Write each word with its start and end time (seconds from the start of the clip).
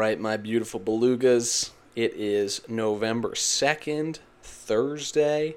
right, 0.00 0.18
my 0.18 0.38
beautiful 0.38 0.80
belugas. 0.80 1.72
It 1.94 2.14
is 2.14 2.62
November 2.66 3.32
2nd, 3.32 4.20
Thursday, 4.42 5.56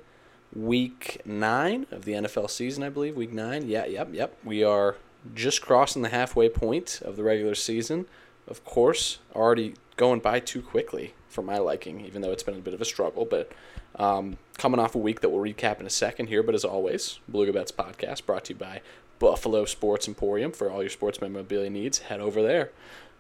week 0.53 1.21
nine 1.23 1.87
of 1.91 2.03
the 2.03 2.11
NFL 2.11 2.49
season, 2.49 2.83
I 2.83 2.89
believe. 2.89 3.15
Week 3.15 3.31
nine. 3.31 3.69
Yeah, 3.69 3.85
yep, 3.85 4.09
yep. 4.11 4.37
We 4.43 4.61
are 4.61 4.97
just 5.33 5.61
crossing 5.61 6.01
the 6.01 6.09
halfway 6.09 6.49
point 6.49 7.01
of 7.05 7.15
the 7.15 7.23
regular 7.23 7.55
season. 7.55 8.05
Of 8.45 8.65
course, 8.65 9.19
already 9.33 9.75
going 9.95 10.19
by 10.19 10.41
too 10.41 10.61
quickly 10.61 11.13
for 11.29 11.41
my 11.41 11.57
liking, 11.57 12.05
even 12.05 12.21
though 12.21 12.31
it's 12.31 12.43
been 12.43 12.55
a 12.55 12.59
bit 12.59 12.73
of 12.73 12.81
a 12.81 12.85
struggle. 12.85 13.23
But 13.23 13.49
um, 13.95 14.35
coming 14.57 14.77
off 14.77 14.93
a 14.93 14.97
week 14.97 15.21
that 15.21 15.29
we'll 15.29 15.41
recap 15.41 15.79
in 15.79 15.85
a 15.85 15.89
second 15.89 16.27
here. 16.27 16.43
But 16.43 16.53
as 16.53 16.65
always, 16.65 17.21
Beluga 17.31 17.53
Bets 17.53 17.71
podcast 17.71 18.25
brought 18.25 18.43
to 18.45 18.53
you 18.53 18.59
by 18.59 18.81
Buffalo 19.19 19.63
Sports 19.63 20.09
Emporium 20.09 20.51
for 20.51 20.69
all 20.69 20.81
your 20.81 20.89
sports 20.89 21.21
memorabilia 21.21 21.69
needs. 21.69 21.99
Head 21.99 22.19
over 22.19 22.41
there. 22.41 22.71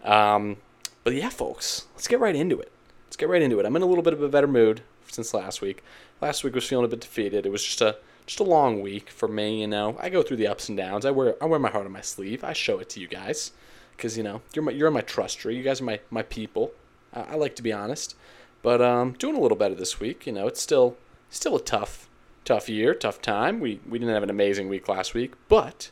Um, 0.03 0.57
but 1.03 1.13
yeah, 1.13 1.29
folks, 1.29 1.87
let's 1.95 2.07
get 2.07 2.19
right 2.19 2.35
into 2.35 2.59
it. 2.59 2.71
Let's 3.07 3.17
get 3.17 3.29
right 3.29 3.41
into 3.41 3.59
it. 3.59 3.65
I'm 3.65 3.75
in 3.75 3.81
a 3.81 3.87
little 3.87 4.03
bit 4.03 4.13
of 4.13 4.21
a 4.21 4.29
better 4.29 4.47
mood 4.47 4.81
since 5.07 5.33
last 5.33 5.61
week. 5.61 5.83
Last 6.21 6.43
week 6.43 6.55
was 6.55 6.65
feeling 6.65 6.85
a 6.85 6.89
bit 6.89 7.01
defeated. 7.01 7.45
It 7.45 7.51
was 7.51 7.63
just 7.63 7.81
a 7.81 7.97
just 8.25 8.39
a 8.39 8.43
long 8.43 8.81
week 8.81 9.09
for 9.09 9.27
me. 9.27 9.61
You 9.61 9.67
know, 9.67 9.97
I 9.99 10.09
go 10.09 10.23
through 10.23 10.37
the 10.37 10.47
ups 10.47 10.69
and 10.69 10.77
downs. 10.77 11.05
I 11.05 11.11
wear 11.11 11.35
I 11.41 11.45
wear 11.45 11.59
my 11.59 11.69
heart 11.69 11.85
on 11.85 11.91
my 11.91 12.01
sleeve. 12.01 12.43
I 12.43 12.53
show 12.53 12.79
it 12.79 12.89
to 12.91 12.99
you 12.99 13.07
guys 13.07 13.51
because 13.95 14.17
you 14.17 14.23
know 14.23 14.41
you're 14.53 14.63
my 14.63 14.71
you're 14.71 14.91
my 14.91 15.01
trust 15.01 15.39
tree. 15.39 15.55
You 15.55 15.63
guys 15.63 15.81
are 15.81 15.85
my 15.85 15.99
my 16.09 16.23
people. 16.23 16.71
I, 17.13 17.21
I 17.21 17.35
like 17.35 17.55
to 17.57 17.63
be 17.63 17.73
honest, 17.73 18.15
but 18.61 18.81
um, 18.81 19.13
doing 19.13 19.35
a 19.35 19.39
little 19.39 19.57
better 19.57 19.75
this 19.75 19.99
week. 19.99 20.25
You 20.25 20.33
know, 20.33 20.47
it's 20.47 20.61
still 20.61 20.97
still 21.29 21.55
a 21.55 21.61
tough 21.61 22.09
tough 22.45 22.69
year, 22.69 22.93
tough 22.93 23.21
time. 23.21 23.59
We 23.59 23.79
we 23.87 23.99
didn't 23.99 24.13
have 24.13 24.23
an 24.23 24.29
amazing 24.29 24.69
week 24.69 24.87
last 24.87 25.13
week, 25.13 25.33
but 25.49 25.91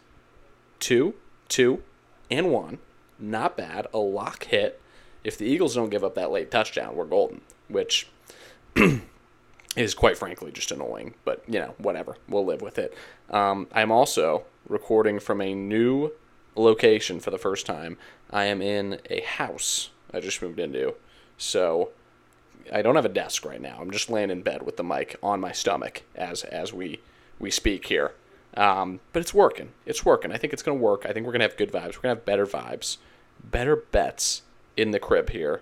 two 0.79 1.15
two 1.47 1.83
and 2.29 2.51
one, 2.51 2.79
not 3.19 3.57
bad. 3.57 3.87
A 3.93 3.99
lock 3.99 4.45
hit. 4.45 4.80
If 5.23 5.37
the 5.37 5.45
Eagles 5.45 5.75
don't 5.75 5.89
give 5.89 6.03
up 6.03 6.15
that 6.15 6.31
late 6.31 6.51
touchdown, 6.51 6.95
we're 6.95 7.05
golden. 7.05 7.41
Which 7.67 8.07
is 9.75 9.93
quite 9.93 10.17
frankly 10.17 10.51
just 10.51 10.71
annoying, 10.71 11.13
but 11.23 11.43
you 11.47 11.59
know, 11.59 11.75
whatever. 11.77 12.17
We'll 12.27 12.45
live 12.45 12.61
with 12.61 12.77
it. 12.77 12.93
Um, 13.29 13.67
I'm 13.71 13.91
also 13.91 14.43
recording 14.67 15.19
from 15.19 15.41
a 15.41 15.53
new 15.53 16.11
location 16.55 17.19
for 17.19 17.31
the 17.31 17.37
first 17.37 17.65
time. 17.65 17.97
I 18.29 18.45
am 18.45 18.61
in 18.61 18.99
a 19.09 19.21
house 19.21 19.89
I 20.13 20.19
just 20.19 20.41
moved 20.41 20.59
into. 20.59 20.95
So 21.37 21.89
I 22.71 22.81
don't 22.81 22.95
have 22.95 23.05
a 23.05 23.09
desk 23.09 23.45
right 23.45 23.61
now. 23.61 23.77
I'm 23.79 23.91
just 23.91 24.09
laying 24.09 24.29
in 24.29 24.41
bed 24.41 24.63
with 24.63 24.77
the 24.77 24.83
mic 24.83 25.17
on 25.23 25.39
my 25.39 25.51
stomach 25.51 26.03
as 26.15 26.43
as 26.43 26.73
we 26.73 26.99
we 27.39 27.51
speak 27.51 27.87
here. 27.87 28.13
Um, 28.55 28.99
but 29.13 29.21
it's 29.21 29.33
working. 29.33 29.69
It's 29.85 30.05
working. 30.05 30.31
I 30.31 30.37
think 30.37 30.53
it's 30.53 30.61
going 30.61 30.77
to 30.77 30.83
work. 30.83 31.05
I 31.05 31.13
think 31.13 31.25
we're 31.25 31.31
going 31.31 31.39
to 31.39 31.47
have 31.47 31.57
good 31.57 31.71
vibes. 31.71 31.95
We're 31.95 32.03
going 32.03 32.15
to 32.15 32.19
have 32.19 32.25
better 32.25 32.45
vibes, 32.45 32.97
better 33.41 33.77
bets 33.77 34.41
in 34.77 34.91
the 34.91 34.99
crib 34.99 35.29
here. 35.29 35.61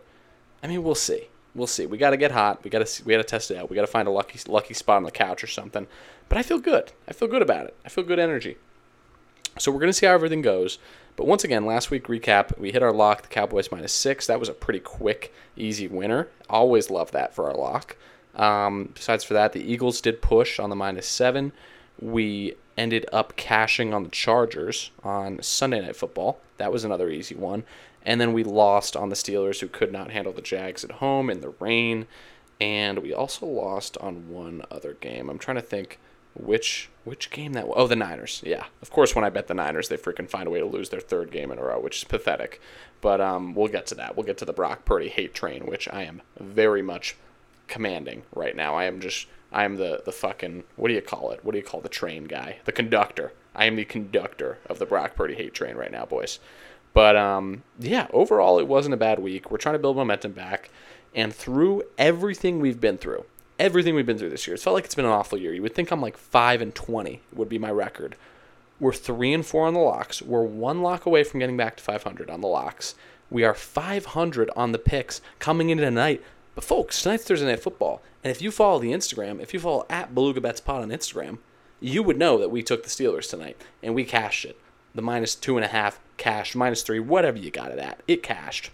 I 0.63 0.67
mean, 0.67 0.83
we'll 0.83 0.95
see 0.95 1.27
we'll 1.55 1.67
see. 1.67 1.85
We 1.85 1.97
got 1.97 2.11
to 2.11 2.17
get 2.17 2.31
hot. 2.31 2.63
We 2.63 2.69
got 2.69 2.85
to 2.85 3.03
we 3.03 3.13
got 3.13 3.17
to 3.17 3.23
test 3.23 3.51
it 3.51 3.57
out. 3.57 3.69
We 3.69 3.75
got 3.75 3.81
to 3.81 3.87
find 3.87 4.07
a 4.07 4.11
lucky 4.11 4.39
lucky 4.47 4.73
spot 4.73 4.97
on 4.97 5.03
the 5.03 5.11
couch 5.11 5.43
or 5.43 5.47
something. 5.47 5.87
But 6.27 6.37
I 6.37 6.43
feel 6.43 6.59
good. 6.59 6.91
I 7.07 7.13
feel 7.13 7.27
good 7.27 7.41
about 7.41 7.65
it. 7.65 7.75
I 7.85 7.89
feel 7.89 8.03
good 8.03 8.19
energy. 8.19 8.57
So 9.57 9.71
we're 9.71 9.79
gonna 9.79 9.93
see 9.93 10.05
how 10.05 10.13
everything 10.13 10.41
goes. 10.41 10.77
But 11.15 11.27
once 11.27 11.43
again, 11.43 11.65
last 11.65 11.91
week 11.91 12.05
recap, 12.05 12.57
we 12.57 12.71
hit 12.71 12.83
our 12.83 12.93
lock, 12.93 13.23
the 13.23 13.27
Cowboys 13.27 13.71
minus 13.71 13.91
six. 13.91 14.27
That 14.27 14.39
was 14.39 14.47
a 14.47 14.53
pretty 14.53 14.79
quick, 14.79 15.33
easy 15.57 15.87
winner. 15.87 16.29
Always 16.49 16.89
love 16.89 17.11
that 17.11 17.33
for 17.33 17.49
our 17.49 17.57
lock. 17.57 17.97
Um, 18.35 18.91
besides 18.93 19.23
for 19.23 19.33
that, 19.33 19.51
the 19.51 19.59
Eagles 19.61 19.99
did 19.99 20.21
push 20.21 20.59
on 20.59 20.69
the 20.69 20.75
minus 20.77 21.07
seven. 21.07 21.51
We 21.99 22.53
ended 22.77 23.05
up 23.11 23.35
cashing 23.35 23.93
on 23.93 24.03
the 24.03 24.09
Chargers 24.09 24.91
on 25.03 25.41
Sunday 25.41 25.81
Night 25.81 25.97
Football. 25.97 26.39
That 26.57 26.71
was 26.71 26.85
another 26.85 27.09
easy 27.09 27.35
one. 27.35 27.63
And 28.05 28.19
then 28.19 28.33
we 28.33 28.43
lost 28.43 28.95
on 28.95 29.09
the 29.09 29.15
Steelers, 29.15 29.59
who 29.59 29.67
could 29.67 29.91
not 29.91 30.11
handle 30.11 30.33
the 30.33 30.41
Jags 30.41 30.83
at 30.83 30.93
home 30.93 31.29
in 31.29 31.41
the 31.41 31.53
rain. 31.59 32.07
And 32.61 32.99
we 32.99 33.13
also 33.13 33.45
lost 33.45 33.97
on 33.97 34.29
one 34.29 34.63
other 34.71 34.93
game. 34.93 35.29
I'm 35.29 35.39
trying 35.39 35.55
to 35.55 35.61
think 35.61 35.99
which 36.35 36.89
which 37.03 37.31
game 37.31 37.53
that 37.53 37.67
was. 37.67 37.75
Oh, 37.77 37.87
the 37.87 37.95
Niners. 37.95 38.41
Yeah, 38.45 38.65
of 38.81 38.91
course. 38.91 39.15
When 39.15 39.25
I 39.25 39.29
bet 39.29 39.47
the 39.47 39.53
Niners, 39.53 39.89
they 39.89 39.97
freaking 39.97 40.29
find 40.29 40.47
a 40.47 40.51
way 40.51 40.59
to 40.59 40.65
lose 40.65 40.89
their 40.89 40.99
third 40.99 41.31
game 41.31 41.51
in 41.51 41.57
a 41.57 41.63
row, 41.63 41.79
which 41.79 41.97
is 41.97 42.03
pathetic. 42.03 42.61
But 43.01 43.21
um, 43.21 43.55
we'll 43.55 43.67
get 43.67 43.87
to 43.87 43.95
that. 43.95 44.15
We'll 44.15 44.25
get 44.25 44.37
to 44.39 44.45
the 44.45 44.53
Brock 44.53 44.85
Purdy 44.85 45.09
hate 45.09 45.33
train, 45.33 45.65
which 45.65 45.87
I 45.91 46.03
am 46.03 46.21
very 46.39 46.81
much 46.81 47.15
commanding 47.67 48.23
right 48.33 48.55
now. 48.55 48.75
I 48.75 48.85
am 48.85 48.99
just 48.99 49.27
I 49.51 49.63
am 49.63 49.77
the 49.77 50.01
the 50.05 50.11
fucking 50.11 50.63
what 50.75 50.89
do 50.89 50.93
you 50.93 51.01
call 51.01 51.31
it? 51.31 51.43
What 51.43 51.53
do 51.53 51.57
you 51.57 51.63
call 51.63 51.81
the 51.81 51.89
train 51.89 52.25
guy? 52.25 52.57
The 52.65 52.71
conductor. 52.71 53.33
I 53.55 53.65
am 53.65 53.75
the 53.75 53.85
conductor 53.85 54.59
of 54.67 54.79
the 54.79 54.85
Brock 54.85 55.15
Purdy 55.15 55.35
hate 55.35 55.53
train 55.53 55.75
right 55.75 55.91
now, 55.91 56.05
boys. 56.05 56.39
But 56.93 57.15
um, 57.15 57.63
yeah, 57.79 58.07
overall, 58.11 58.59
it 58.59 58.67
wasn't 58.67 58.93
a 58.93 58.97
bad 58.97 59.19
week. 59.19 59.51
We're 59.51 59.57
trying 59.57 59.75
to 59.75 59.79
build 59.79 59.97
momentum 59.97 60.31
back. 60.31 60.69
And 61.15 61.33
through 61.33 61.83
everything 61.97 62.59
we've 62.59 62.79
been 62.79 62.97
through, 62.97 63.25
everything 63.57 63.95
we've 63.95 64.05
been 64.05 64.17
through 64.17 64.29
this 64.29 64.47
year, 64.47 64.55
it 64.55 64.59
felt 64.59 64.75
like 64.75 64.85
it's 64.85 64.95
been 64.95 65.05
an 65.05 65.11
awful 65.11 65.37
year. 65.37 65.53
You 65.53 65.61
would 65.61 65.75
think 65.75 65.91
I'm 65.91 66.01
like 66.01 66.17
5 66.17 66.61
and 66.61 66.73
20 66.73 67.21
would 67.33 67.49
be 67.49 67.57
my 67.57 67.71
record. 67.71 68.15
We're 68.79 68.93
3 68.93 69.33
and 69.33 69.45
4 69.45 69.67
on 69.67 69.73
the 69.73 69.79
locks. 69.79 70.21
We're 70.21 70.43
one 70.43 70.81
lock 70.81 71.05
away 71.05 71.23
from 71.23 71.39
getting 71.39 71.57
back 71.57 71.77
to 71.77 71.83
500 71.83 72.29
on 72.29 72.41
the 72.41 72.47
locks. 72.47 72.95
We 73.29 73.43
are 73.43 73.53
500 73.53 74.49
on 74.55 74.71
the 74.71 74.79
picks 74.79 75.21
coming 75.39 75.69
into 75.69 75.83
tonight. 75.83 76.23
But 76.55 76.63
folks, 76.63 77.01
tonight's 77.01 77.25
Thursday 77.25 77.47
Night 77.47 77.61
Football. 77.61 78.01
And 78.23 78.31
if 78.31 78.41
you 78.41 78.51
follow 78.51 78.79
the 78.79 78.91
Instagram, 78.91 79.41
if 79.41 79.53
you 79.53 79.59
follow 79.59 79.85
at 79.89 80.15
Beluga 80.15 80.41
Bets 80.41 80.61
Pod 80.61 80.81
on 80.81 80.89
Instagram, 80.89 81.39
you 81.79 82.03
would 82.03 82.17
know 82.17 82.37
that 82.37 82.51
we 82.51 82.63
took 82.63 82.83
the 82.83 82.89
Steelers 82.89 83.29
tonight 83.29 83.57
and 83.81 83.95
we 83.95 84.03
cashed 84.03 84.45
it 84.45 84.59
the 84.95 85.01
minus 85.01 85.35
two 85.35 85.57
and 85.57 85.65
a 85.65 85.69
half 85.69 85.99
cashed, 86.17 86.55
minus 86.55 86.83
three, 86.83 86.99
whatever 86.99 87.37
you 87.37 87.51
got 87.51 87.71
it 87.71 87.79
at. 87.79 88.01
It 88.07 88.23
cashed. 88.23 88.71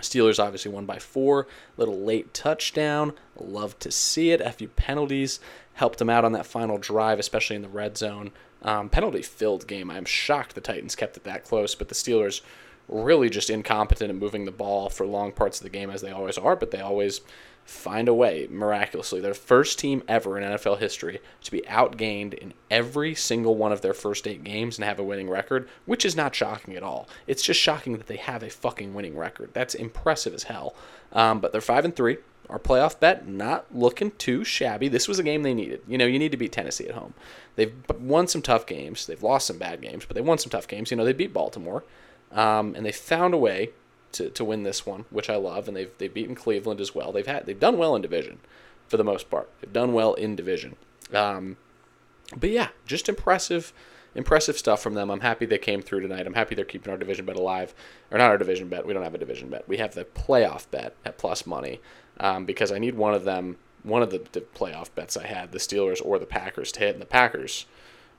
Steelers 0.00 0.42
obviously 0.42 0.70
won 0.70 0.84
by 0.86 0.98
four. 0.98 1.46
Little 1.76 1.98
late 1.98 2.34
touchdown. 2.34 3.12
Love 3.38 3.78
to 3.78 3.90
see 3.90 4.30
it. 4.30 4.40
A 4.40 4.52
few 4.52 4.68
penalties 4.68 5.40
helped 5.74 5.98
them 5.98 6.10
out 6.10 6.24
on 6.24 6.32
that 6.32 6.46
final 6.46 6.78
drive, 6.78 7.18
especially 7.18 7.56
in 7.56 7.62
the 7.62 7.68
red 7.68 7.96
zone. 7.96 8.30
Um, 8.62 8.88
penalty 8.88 9.22
filled 9.22 9.66
game. 9.66 9.90
I'm 9.90 10.04
shocked 10.04 10.54
the 10.54 10.60
Titans 10.60 10.96
kept 10.96 11.16
it 11.16 11.24
that 11.24 11.44
close, 11.44 11.74
but 11.74 11.88
the 11.88 11.94
Steelers 11.94 12.40
really 12.88 13.30
just 13.30 13.50
incompetent 13.50 14.10
at 14.10 14.16
moving 14.16 14.44
the 14.44 14.50
ball 14.50 14.88
for 14.88 15.06
long 15.06 15.32
parts 15.32 15.58
of 15.58 15.64
the 15.64 15.70
game 15.70 15.90
as 15.90 16.00
they 16.00 16.10
always 16.10 16.38
are, 16.38 16.56
but 16.56 16.70
they 16.70 16.80
always 16.80 17.20
find 17.66 18.06
a 18.08 18.14
way 18.14 18.46
miraculously. 18.48 19.20
They're 19.20 19.32
the 19.32 19.38
first 19.38 19.78
team 19.78 20.02
ever 20.06 20.38
in 20.38 20.44
NFL 20.44 20.78
history 20.78 21.18
to 21.42 21.50
be 21.50 21.62
outgained 21.62 22.34
in 22.34 22.54
every 22.70 23.14
single 23.14 23.56
one 23.56 23.72
of 23.72 23.80
their 23.80 23.92
first 23.92 24.26
eight 24.28 24.44
games 24.44 24.78
and 24.78 24.84
have 24.84 25.00
a 25.00 25.04
winning 25.04 25.28
record, 25.28 25.68
which 25.84 26.04
is 26.04 26.14
not 26.14 26.34
shocking 26.34 26.76
at 26.76 26.84
all. 26.84 27.08
It's 27.26 27.42
just 27.42 27.60
shocking 27.60 27.96
that 27.98 28.06
they 28.06 28.16
have 28.16 28.44
a 28.44 28.50
fucking 28.50 28.94
winning 28.94 29.16
record. 29.16 29.50
That's 29.52 29.74
impressive 29.74 30.32
as 30.32 30.44
hell. 30.44 30.76
Um, 31.12 31.40
but 31.40 31.50
they're 31.50 31.60
five 31.60 31.84
and 31.84 31.94
three. 31.94 32.18
Our 32.48 32.60
playoff 32.60 33.00
bet 33.00 33.26
not 33.26 33.74
looking 33.74 34.12
too 34.12 34.44
shabby. 34.44 34.86
This 34.86 35.08
was 35.08 35.18
a 35.18 35.24
game 35.24 35.42
they 35.42 35.54
needed. 35.54 35.80
You 35.88 35.98
know, 35.98 36.06
you 36.06 36.20
need 36.20 36.30
to 36.30 36.36
beat 36.36 36.52
Tennessee 36.52 36.86
at 36.86 36.94
home. 36.94 37.14
They've 37.56 37.74
won 37.98 38.28
some 38.28 38.42
tough 38.42 38.66
games. 38.66 39.06
They've 39.06 39.22
lost 39.22 39.48
some 39.48 39.58
bad 39.58 39.80
games, 39.80 40.04
but 40.04 40.14
they 40.14 40.20
won 40.20 40.38
some 40.38 40.50
tough 40.50 40.68
games. 40.68 40.92
You 40.92 40.96
know, 40.96 41.04
they 41.04 41.12
beat 41.12 41.32
Baltimore, 41.32 41.82
um, 42.32 42.74
and 42.74 42.84
they 42.84 42.92
found 42.92 43.34
a 43.34 43.38
way 43.38 43.70
to, 44.12 44.30
to 44.30 44.44
win 44.44 44.62
this 44.62 44.86
one, 44.86 45.04
which 45.10 45.28
I 45.28 45.36
love, 45.36 45.68
and 45.68 45.76
they've 45.76 45.90
they've 45.98 46.12
beaten 46.12 46.34
Cleveland 46.34 46.80
as 46.80 46.94
well. 46.94 47.12
They've 47.12 47.26
had 47.26 47.46
they've 47.46 47.58
done 47.58 47.78
well 47.78 47.94
in 47.94 48.02
division, 48.02 48.38
for 48.88 48.96
the 48.96 49.04
most 49.04 49.30
part. 49.30 49.50
They've 49.60 49.72
done 49.72 49.92
well 49.92 50.14
in 50.14 50.36
division. 50.36 50.76
Um, 51.12 51.56
but 52.36 52.50
yeah, 52.50 52.68
just 52.86 53.08
impressive, 53.08 53.72
impressive 54.14 54.58
stuff 54.58 54.82
from 54.82 54.94
them. 54.94 55.10
I'm 55.10 55.20
happy 55.20 55.46
they 55.46 55.58
came 55.58 55.82
through 55.82 56.00
tonight. 56.00 56.26
I'm 56.26 56.34
happy 56.34 56.54
they're 56.54 56.64
keeping 56.64 56.90
our 56.90 56.98
division 56.98 57.26
bet 57.26 57.36
alive, 57.36 57.74
or 58.10 58.18
not 58.18 58.30
our 58.30 58.38
division 58.38 58.68
bet. 58.68 58.86
We 58.86 58.94
don't 58.94 59.04
have 59.04 59.14
a 59.14 59.18
division 59.18 59.48
bet. 59.48 59.68
We 59.68 59.76
have 59.76 59.94
the 59.94 60.04
playoff 60.04 60.70
bet 60.70 60.94
at 61.04 61.18
plus 61.18 61.46
money, 61.46 61.80
um, 62.18 62.44
because 62.44 62.72
I 62.72 62.78
need 62.78 62.94
one 62.94 63.14
of 63.14 63.24
them, 63.24 63.58
one 63.82 64.02
of 64.02 64.10
the, 64.10 64.24
the 64.32 64.40
playoff 64.40 64.94
bets 64.94 65.16
I 65.16 65.26
had, 65.26 65.52
the 65.52 65.58
Steelers 65.58 66.04
or 66.04 66.18
the 66.18 66.26
Packers 66.26 66.72
to 66.72 66.80
hit, 66.80 66.94
and 66.94 67.02
the 67.02 67.06
Packers. 67.06 67.66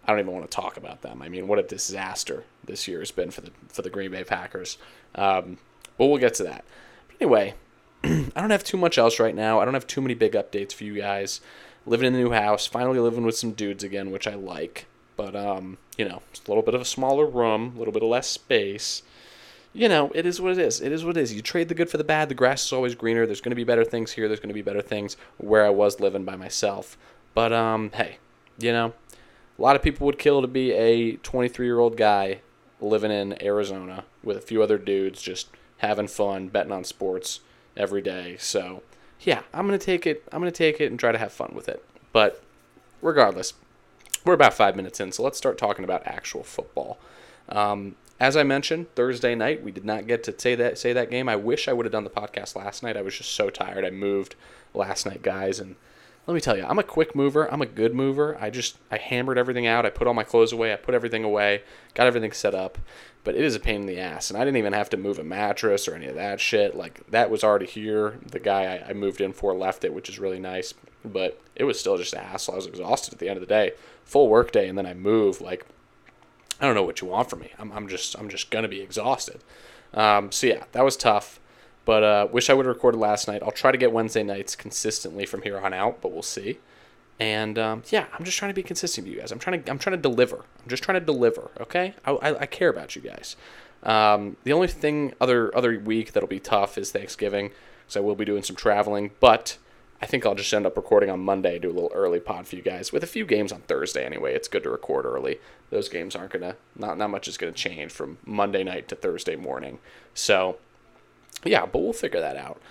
I 0.07 0.11
don't 0.11 0.21
even 0.21 0.33
want 0.33 0.49
to 0.49 0.55
talk 0.55 0.77
about 0.77 1.01
them. 1.01 1.21
I 1.21 1.27
mean, 1.27 1.47
what 1.47 1.59
a 1.59 1.63
disaster 1.63 2.45
this 2.63 2.87
year 2.87 2.99
has 2.99 3.11
been 3.11 3.29
for 3.29 3.41
the 3.41 3.51
for 3.67 3.81
the 3.81 3.89
Green 3.89 4.11
Bay 4.11 4.23
Packers. 4.23 4.77
Um, 5.15 5.57
but 5.97 6.07
we'll 6.07 6.17
get 6.17 6.35
to 6.35 6.43
that. 6.43 6.63
But 7.07 7.17
anyway, 7.21 7.55
I 8.03 8.31
don't 8.35 8.51
have 8.51 8.63
too 8.63 8.77
much 8.77 8.97
else 8.97 9.19
right 9.19 9.35
now. 9.35 9.59
I 9.59 9.65
don't 9.65 9.73
have 9.73 9.87
too 9.87 10.01
many 10.01 10.13
big 10.13 10.33
updates 10.33 10.73
for 10.73 10.85
you 10.85 10.95
guys. 10.95 11.41
Living 11.85 12.07
in 12.07 12.13
the 12.13 12.19
new 12.19 12.31
house, 12.31 12.67
finally 12.67 12.99
living 12.99 13.23
with 13.23 13.37
some 13.37 13.51
dudes 13.51 13.83
again, 13.83 14.11
which 14.11 14.27
I 14.27 14.35
like. 14.35 14.85
But 15.17 15.35
um, 15.35 15.77
you 15.97 16.07
know, 16.07 16.21
it's 16.29 16.45
a 16.45 16.49
little 16.49 16.63
bit 16.63 16.75
of 16.75 16.81
a 16.81 16.85
smaller 16.85 17.25
room, 17.25 17.73
a 17.75 17.79
little 17.79 17.93
bit 17.93 18.03
of 18.03 18.09
less 18.09 18.27
space. 18.27 19.03
You 19.73 19.89
know, 19.89 20.11
it 20.15 20.25
is 20.25 20.39
what 20.39 20.53
it 20.53 20.59
is. 20.59 20.79
It 20.79 20.91
is 20.91 21.03
what 21.03 21.17
it 21.17 21.21
is. 21.21 21.33
You 21.33 21.41
trade 21.41 21.67
the 21.67 21.75
good 21.75 21.89
for 21.89 21.97
the 21.97 22.03
bad. 22.03 22.29
The 22.29 22.35
grass 22.35 22.65
is 22.65 22.73
always 22.73 22.95
greener. 22.95 23.25
There's 23.25 23.41
going 23.41 23.51
to 23.51 23.55
be 23.55 23.63
better 23.63 23.83
things 23.83 24.13
here. 24.13 24.27
There's 24.27 24.39
going 24.39 24.49
to 24.49 24.55
be 24.55 24.61
better 24.61 24.81
things 24.81 25.17
where 25.37 25.65
I 25.65 25.69
was 25.69 25.99
living 25.99 26.23
by 26.23 26.35
myself. 26.35 26.97
But 27.33 27.51
um, 27.53 27.91
hey, 27.93 28.17
you 28.57 28.71
know, 28.71 28.93
a 29.57 29.61
lot 29.61 29.75
of 29.75 29.81
people 29.81 30.05
would 30.05 30.19
kill 30.19 30.41
to 30.41 30.47
be 30.47 30.71
a 30.73 31.17
23 31.17 31.65
year 31.65 31.79
old 31.79 31.97
guy 31.97 32.41
living 32.79 33.11
in 33.11 33.41
Arizona 33.43 34.05
with 34.23 34.37
a 34.37 34.41
few 34.41 34.61
other 34.61 34.77
dudes 34.77 35.21
just 35.21 35.49
having 35.77 36.07
fun, 36.07 36.47
betting 36.47 36.71
on 36.71 36.83
sports 36.83 37.41
every 37.75 38.01
day. 38.01 38.37
So, 38.39 38.83
yeah, 39.21 39.41
I'm 39.53 39.67
going 39.67 39.77
to 39.77 39.85
take 39.85 40.05
it. 40.05 40.23
I'm 40.31 40.41
going 40.41 40.51
to 40.51 40.57
take 40.57 40.79
it 40.79 40.91
and 40.91 40.99
try 40.99 41.11
to 41.11 41.17
have 41.17 41.33
fun 41.33 41.53
with 41.55 41.67
it. 41.67 41.83
But 42.11 42.43
regardless, 43.01 43.53
we're 44.25 44.33
about 44.33 44.53
five 44.53 44.75
minutes 44.75 44.99
in, 44.99 45.11
so 45.11 45.23
let's 45.23 45.37
start 45.37 45.57
talking 45.57 45.85
about 45.85 46.05
actual 46.05 46.43
football. 46.43 46.99
Um, 47.49 47.95
as 48.19 48.35
I 48.35 48.43
mentioned, 48.43 48.93
Thursday 48.95 49.35
night 49.35 49.63
we 49.63 49.71
did 49.71 49.85
not 49.85 50.07
get 50.07 50.23
to 50.23 50.37
say 50.37 50.55
that 50.55 50.77
say 50.77 50.91
that 50.93 51.11
game. 51.11 51.29
I 51.29 51.35
wish 51.35 51.67
I 51.67 51.73
would 51.73 51.85
have 51.85 51.91
done 51.91 52.03
the 52.03 52.09
podcast 52.09 52.55
last 52.55 52.81
night. 52.83 52.97
I 52.97 53.01
was 53.01 53.17
just 53.17 53.31
so 53.31 53.49
tired. 53.49 53.85
I 53.85 53.91
moved 53.91 54.35
last 54.73 55.05
night, 55.05 55.21
guys, 55.21 55.59
and 55.59 55.75
let 56.27 56.33
me 56.33 56.41
tell 56.41 56.57
you, 56.57 56.65
I'm 56.65 56.77
a 56.77 56.83
quick 56.83 57.15
mover. 57.15 57.51
I'm 57.51 57.61
a 57.61 57.65
good 57.65 57.95
mover. 57.95 58.37
I 58.39 58.49
just 58.49 58.77
I 58.91 58.97
hammered 58.97 59.37
everything 59.37 59.65
out. 59.65 59.85
I 59.85 59.89
put 59.89 60.07
all 60.07 60.13
my 60.13 60.25
clothes 60.25 60.51
away. 60.51 60.73
I 60.73 60.75
put 60.75 60.93
everything 60.93 61.23
away. 61.23 61.63
Got 61.93 62.07
everything 62.07 62.33
set 62.33 62.53
up. 62.53 62.77
But 63.23 63.35
it 63.35 63.43
is 63.43 63.55
a 63.55 63.61
pain 63.61 63.81
in 63.81 63.87
the 63.87 63.99
ass, 63.99 64.29
and 64.29 64.37
I 64.37 64.43
didn't 64.43 64.57
even 64.57 64.73
have 64.73 64.89
to 64.91 64.97
move 64.97 65.19
a 65.19 65.23
mattress 65.23 65.87
or 65.87 65.95
any 65.95 66.05
of 66.07 66.15
that 66.15 66.41
shit. 66.41 66.75
Like 66.75 67.09
that 67.11 67.31
was 67.31 67.45
already 67.45 67.65
here. 67.65 68.19
The 68.29 68.39
guy 68.39 68.63
I, 68.63 68.89
I 68.89 68.93
moved 68.93 69.21
in 69.21 69.31
for 69.31 69.55
left 69.55 69.85
it, 69.85 69.93
which 69.93 70.09
is 70.09 70.19
really 70.19 70.39
nice. 70.39 70.73
But 71.05 71.41
it 71.55 71.63
was 71.63 71.79
still 71.79 71.97
just 71.97 72.13
a 72.13 72.19
hassle. 72.19 72.53
I 72.53 72.57
was 72.57 72.67
exhausted 72.67 73.13
at 73.13 73.19
the 73.19 73.29
end 73.29 73.37
of 73.37 73.41
the 73.41 73.47
day. 73.47 73.71
Full 74.03 74.27
work 74.27 74.51
day, 74.51 74.67
and 74.67 74.77
then 74.77 74.85
I 74.85 74.93
move. 74.93 75.39
Like 75.39 75.65
I 76.59 76.65
don't 76.65 76.75
know 76.75 76.83
what 76.83 76.99
you 76.99 77.07
want 77.07 77.29
from 77.29 77.39
me. 77.39 77.51
I'm, 77.57 77.71
I'm 77.71 77.87
just 77.87 78.17
I'm 78.19 78.27
just 78.27 78.51
gonna 78.51 78.67
be 78.67 78.81
exhausted. 78.81 79.41
Um, 79.93 80.33
so 80.33 80.47
yeah, 80.47 80.65
that 80.73 80.83
was 80.83 80.97
tough. 80.97 81.39
But 81.87 82.03
uh, 82.03 82.27
wish 82.29 82.49
I 82.49 82.53
would 82.53 82.65
have 82.65 82.75
recorded 82.75 82.97
last 82.97 83.29
night. 83.29 83.41
I'll 83.41 83.51
try 83.51 83.71
to 83.71 83.77
get 83.77 83.93
Wednesday 83.93 84.21
nights 84.21 84.57
consistently 84.57 85.25
from 85.25 85.43
here 85.43 85.57
on 85.57 85.73
out, 85.73 86.01
but 86.01 86.11
we'll 86.11 86.21
see. 86.21 86.59
And 87.17 87.57
um, 87.57 87.83
yeah, 87.89 88.07
I'm 88.13 88.25
just 88.25 88.37
trying 88.37 88.51
to 88.51 88.53
be 88.53 88.61
consistent 88.61 89.07
with 89.07 89.15
you 89.15 89.21
guys. 89.21 89.31
I'm 89.31 89.39
trying 89.39 89.63
to 89.63 89.71
I'm 89.71 89.79
trying 89.79 89.95
to 89.95 90.01
deliver. 90.01 90.35
I'm 90.35 90.67
just 90.67 90.83
trying 90.83 90.99
to 90.99 91.05
deliver. 91.05 91.49
Okay, 91.61 91.95
I, 92.03 92.11
I, 92.11 92.39
I 92.41 92.45
care 92.45 92.67
about 92.67 92.97
you 92.97 93.01
guys. 93.01 93.37
Um, 93.83 94.35
the 94.43 94.51
only 94.51 94.67
thing 94.67 95.13
other 95.21 95.55
other 95.55 95.79
week 95.79 96.11
that'll 96.11 96.27
be 96.27 96.41
tough 96.41 96.77
is 96.77 96.91
Thanksgiving, 96.91 97.51
because 97.85 97.95
I 97.95 98.01
will 98.01 98.15
be 98.15 98.25
doing 98.25 98.43
some 98.43 98.57
traveling. 98.57 99.11
But 99.21 99.57
I 100.01 100.07
think 100.07 100.25
I'll 100.25 100.35
just 100.35 100.53
end 100.53 100.65
up 100.65 100.75
recording 100.75 101.09
on 101.09 101.21
Monday, 101.21 101.57
do 101.57 101.69
a 101.69 101.71
little 101.71 101.91
early 101.95 102.19
pod 102.19 102.47
for 102.47 102.57
you 102.57 102.61
guys 102.61 102.91
with 102.91 103.01
a 103.01 103.07
few 103.07 103.25
games 103.25 103.53
on 103.53 103.61
Thursday 103.61 104.05
anyway. 104.05 104.35
It's 104.35 104.49
good 104.49 104.63
to 104.63 104.69
record 104.69 105.05
early. 105.05 105.39
Those 105.69 105.87
games 105.87 106.17
aren't 106.17 106.33
gonna 106.33 106.57
not 106.75 106.97
not 106.97 107.11
much 107.11 107.29
is 107.29 107.37
gonna 107.37 107.53
change 107.53 107.93
from 107.93 108.17
Monday 108.25 108.65
night 108.65 108.89
to 108.89 108.95
Thursday 108.97 109.37
morning. 109.37 109.79
So 110.13 110.57
yeah, 111.49 111.65
but 111.65 111.79
we'll 111.79 111.93
figure 111.93 112.19
that 112.19 112.37
out. 112.37 112.61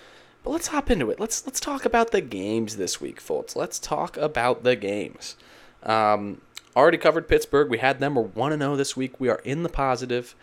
But 0.43 0.51
let's 0.51 0.67
hop 0.67 0.89
into 0.89 1.09
it. 1.09 1.19
Let's 1.19 1.45
let's 1.45 1.59
talk 1.59 1.83
about 1.83 2.11
the 2.11 2.21
games 2.21 2.77
this 2.77 3.01
week, 3.01 3.19
folks. 3.19 3.55
Let's 3.55 3.79
talk 3.79 4.15
about 4.17 4.63
the 4.63 4.75
games. 4.75 5.35
Um, 5.83 6.41
already 6.75 6.97
covered 6.97 7.27
Pittsburgh. 7.27 7.69
We 7.69 7.79
had 7.79 7.99
them. 7.99 8.15
We're 8.15 8.23
one 8.23 8.53
and 8.53 8.61
zero 8.61 8.75
this 8.75 8.95
week. 8.95 9.19
We 9.19 9.29
are 9.29 9.41
in 9.43 9.63
the 9.63 9.69
positive. 9.69 10.35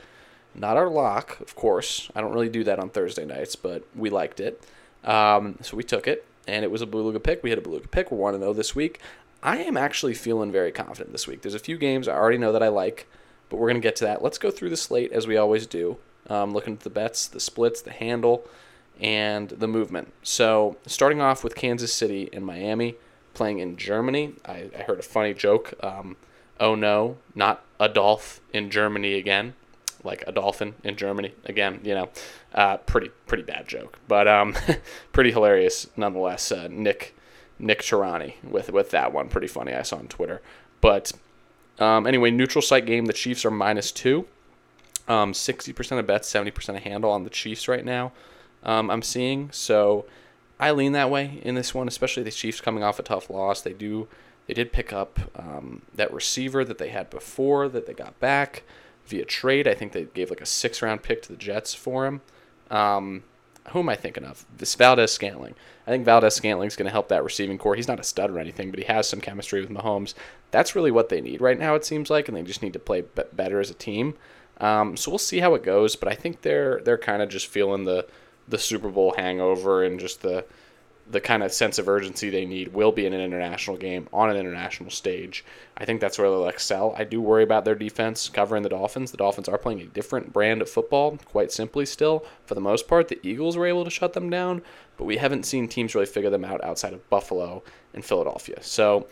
Not 0.55 0.77
our 0.77 0.89
lock, 0.89 1.41
of 1.41 1.57
course. 1.57 2.11
I 2.15 2.21
don't 2.21 2.33
really 2.33 2.49
do 2.49 2.65
that 2.65 2.79
on 2.79 2.91
Thursday 2.91 3.25
nights, 3.25 3.57
but 3.57 3.83
we 3.95 4.11
liked 4.11 4.41
it, 4.41 4.63
um, 5.03 5.59
so 5.63 5.77
we 5.77 5.83
took 5.83 6.07
it, 6.07 6.25
and 6.47 6.65
it 6.65 6.71
was 6.71 6.81
a 6.81 6.87
Beluga 6.87 7.19
pick. 7.19 7.43
We 7.43 7.51
had 7.51 7.59
a 7.59 7.63
Beluga 7.63 7.89
pick. 7.89 8.13
We're 8.13 8.19
one 8.19 8.35
and 8.35 8.43
zero 8.43 8.53
this 8.53 8.77
week. 8.77 9.01
I 9.43 9.59
am 9.59 9.77
actually 9.77 10.15
feeling 10.15 10.53
very 10.53 10.71
confident 10.71 11.13
this 11.13 11.27
week. 11.27 11.43
There's 11.43 11.55
a 11.55 11.59
few 11.59 11.77
games 11.77 12.07
I 12.07 12.15
already 12.15 12.39
know 12.39 12.53
that 12.53 12.63
I 12.63 12.69
like, 12.69 13.09
but 13.49 13.57
we're 13.57 13.69
gonna 13.69 13.81
get 13.81 13.97
to 13.97 14.05
that. 14.05 14.23
Let's 14.23 14.39
go 14.39 14.51
through 14.51 14.71
the 14.71 14.77
slate 14.77 15.13
as 15.13 15.27
we 15.27 15.37
always 15.37 15.67
do 15.67 15.99
um, 16.29 16.53
looking 16.53 16.75
at 16.75 16.81
the 16.81 16.91
bets, 16.91 17.27
the 17.27 17.41
splits, 17.41 17.81
the 17.81 17.93
handle, 17.93 18.47
and 19.01 19.51
the 19.51 19.69
movement. 19.69 20.13
So, 20.23 20.77
starting 20.87 21.21
off 21.21 21.45
with 21.45 21.55
Kansas 21.55 21.93
City 21.93 22.29
and 22.33 22.45
Miami 22.45 22.97
playing 23.35 23.59
in 23.59 23.77
Germany, 23.77 24.35
I, 24.45 24.71
I 24.77 24.83
heard 24.83 24.99
a 24.99 25.03
funny 25.03 25.35
joke. 25.35 25.75
Um, 25.83 26.17
oh 26.61 26.75
no, 26.75 27.17
not 27.35 27.65
Adolf 27.81 28.41
in 28.53 28.71
Germany 28.71 29.15
again, 29.15 29.55
like 30.03 30.25
a 30.27 30.33
dolphin 30.33 30.75
in 30.85 30.97
Germany 30.97 31.35
again. 31.45 31.81
You 31.83 31.95
know, 31.95 32.09
uh, 32.55 32.79
pretty 32.79 33.11
pretty 33.27 33.43
bad 33.43 33.69
joke, 33.69 33.99
but 34.09 34.29
um, 34.29 34.55
pretty 35.13 35.33
hilarious 35.33 35.89
nonetheless. 35.97 36.51
Uh, 36.53 36.69
Nick 36.71 37.17
Nick 37.59 37.83
Tirani 37.83 38.35
with 38.45 38.71
with 38.71 38.91
that 38.91 39.13
one, 39.13 39.29
pretty 39.29 39.49
funny. 39.49 39.75
I 39.75 39.83
saw 39.83 39.97
on 39.97 40.09
Twitter, 40.09 40.41
but 40.81 41.13
um, 41.79 42.07
anyway, 42.07 42.31
neutral 42.31 42.63
site 42.63 42.87
game. 42.87 43.07
The 43.07 43.13
Chiefs 43.13 43.45
are 43.45 43.51
minus 43.51 43.91
two. 43.91 44.27
Um, 45.07 45.33
60% 45.33 45.99
of 45.99 46.07
bets, 46.07 46.33
70% 46.33 46.77
of 46.77 46.83
handle 46.83 47.11
on 47.11 47.25
the 47.25 47.31
Chiefs 47.31 47.69
right 47.69 47.85
now. 47.85 48.13
Um, 48.63 48.91
I'm 48.91 49.03
seeing 49.03 49.51
so 49.53 50.07
I 50.59 50.71
lean 50.71 50.93
that 50.93 51.11
way 51.11 51.41
in 51.43 51.55
this 51.55 51.75
one, 51.75 51.89
especially 51.89 52.23
the 52.23 52.31
Chiefs 52.31 52.61
coming 52.61 52.83
off 52.83 52.99
a 52.99 53.03
tough 53.03 53.29
loss. 53.29 53.61
They 53.61 53.75
do 53.75 54.09
they 54.47 54.55
did 54.55 54.73
pick 54.73 54.93
up 54.93 55.19
um, 55.37 55.83
that 55.95 56.13
receiver 56.13 56.65
that 56.65 56.79
they 56.79 56.89
had 56.89 57.11
before 57.11 57.69
that 57.69 57.87
they 57.87 57.95
got 57.95 58.19
back 58.21 58.63
via 59.07 59.25
trade. 59.25 59.67
I 59.67 59.75
think 59.75 59.93
they 59.93 60.05
gave 60.05 60.31
like 60.31 60.41
a 60.41 60.47
six 60.47 60.83
round 60.83 61.03
pick 61.03 61.23
to 61.23 61.29
the 61.31 61.37
Jets 61.37 61.75
for 61.75 62.07
him. 62.07 62.21
Um, 62.71 63.25
who 63.71 63.81
am 63.81 63.89
I 63.89 63.97
thinking 63.97 64.25
of? 64.25 64.45
This 64.57 64.75
Valdes 64.75 65.13
Scantling. 65.13 65.55
I 65.87 65.91
think 65.91 66.07
Scantling 66.33 66.67
is 66.67 66.77
going 66.77 66.87
to 66.87 66.93
help 66.93 67.09
that 67.09 67.25
receiving 67.25 67.57
corps. 67.57 67.77
He's 67.77 67.89
not 67.89 68.01
a 68.01 68.05
stud 68.05 68.31
or 68.31 68.39
anything, 68.39 68.71
but 68.71 68.79
he 68.79 68.85
has 68.87 69.09
some 69.09 69.21
chemistry 69.21 69.61
with 69.61 69.71
Mahomes. 69.71 70.15
That's 70.51 70.75
really 70.77 70.91
what 70.91 71.09
they 71.09 71.21
need 71.21 71.41
right 71.41 71.59
now, 71.59 71.75
it 71.75 71.85
seems 71.85 72.11
like, 72.11 72.29
and 72.29 72.37
they 72.37 72.43
just 72.43 72.63
need 72.63 72.75
to 72.75 72.79
play 72.79 73.03
better 73.33 73.61
as 73.61 73.71
a 73.71 73.75
team. 73.75 74.15
Um, 74.59 74.97
so 74.97 75.11
we'll 75.11 75.19
see 75.19 75.41
how 75.41 75.55
it 75.55 75.63
goes, 75.63 75.97
but 75.97 76.09
I 76.09 76.15
think 76.15 76.43
they're 76.43 76.81
they're 76.85 76.99
kind 76.99 77.23
of 77.23 77.29
just 77.29 77.47
feeling 77.47 77.85
the 77.85 78.07
the 78.49 78.59
Super 78.59 78.91
Bowl 78.91 79.15
hangover 79.17 79.85
and 79.85 79.99
just 79.99 80.23
the 80.23 80.45
the 81.11 81.21
kind 81.21 81.43
of 81.43 81.53
sense 81.53 81.79
of 81.79 81.89
urgency 81.89 82.31
they 82.31 82.47
need 82.47 82.73
will 82.73 82.91
be 82.91 83.05
in 83.05 83.13
an 83.13 83.21
international 83.21 83.77
game 83.77 84.09
on 84.13 84.31
an 84.31 84.37
international 84.37 84.91
stage. 84.91 85.45
I 85.77 85.85
think 85.85 86.01
that's 86.01 86.19
where 86.19 86.31
they'll 86.31 86.49
excel. 86.49 86.95
I 86.97 87.05
do 87.05 87.21
worry 87.21 87.43
about 87.43 87.65
their 87.65 87.75
defense 87.75 88.29
covering 88.31 88.63
the 88.63 88.71
Dolphins. 88.71 89.11
The 89.11 89.19
Dolphins 89.19 89.49
are 89.49 89.59
playing 89.59 89.83
a 89.83 89.87
different 89.87 90.33
brand 90.33 90.63
of 90.63 90.71
football, 90.71 91.19
quite 91.27 91.53
simply 91.53 91.85
still. 91.85 92.25
For 92.47 92.55
the 92.55 92.63
most 92.63 92.89
part, 92.89 93.09
the 93.09 93.21
Eagles 93.23 93.57
were 93.57 93.67
able 93.67 93.85
to 93.85 93.91
shut 93.91 94.15
them 94.15 94.31
down, 94.31 94.63
but 94.97 95.05
we 95.05 95.19
haven't 95.19 95.45
seen 95.45 95.69
teams 95.69 95.95
really 95.95 96.07
figure 96.07 96.31
them 96.31 96.45
out 96.45 96.65
outside 96.65 96.95
of 96.95 97.09
Buffalo 97.11 97.63
and 97.93 98.03
Philadelphia. 98.03 98.63
So 98.63 99.07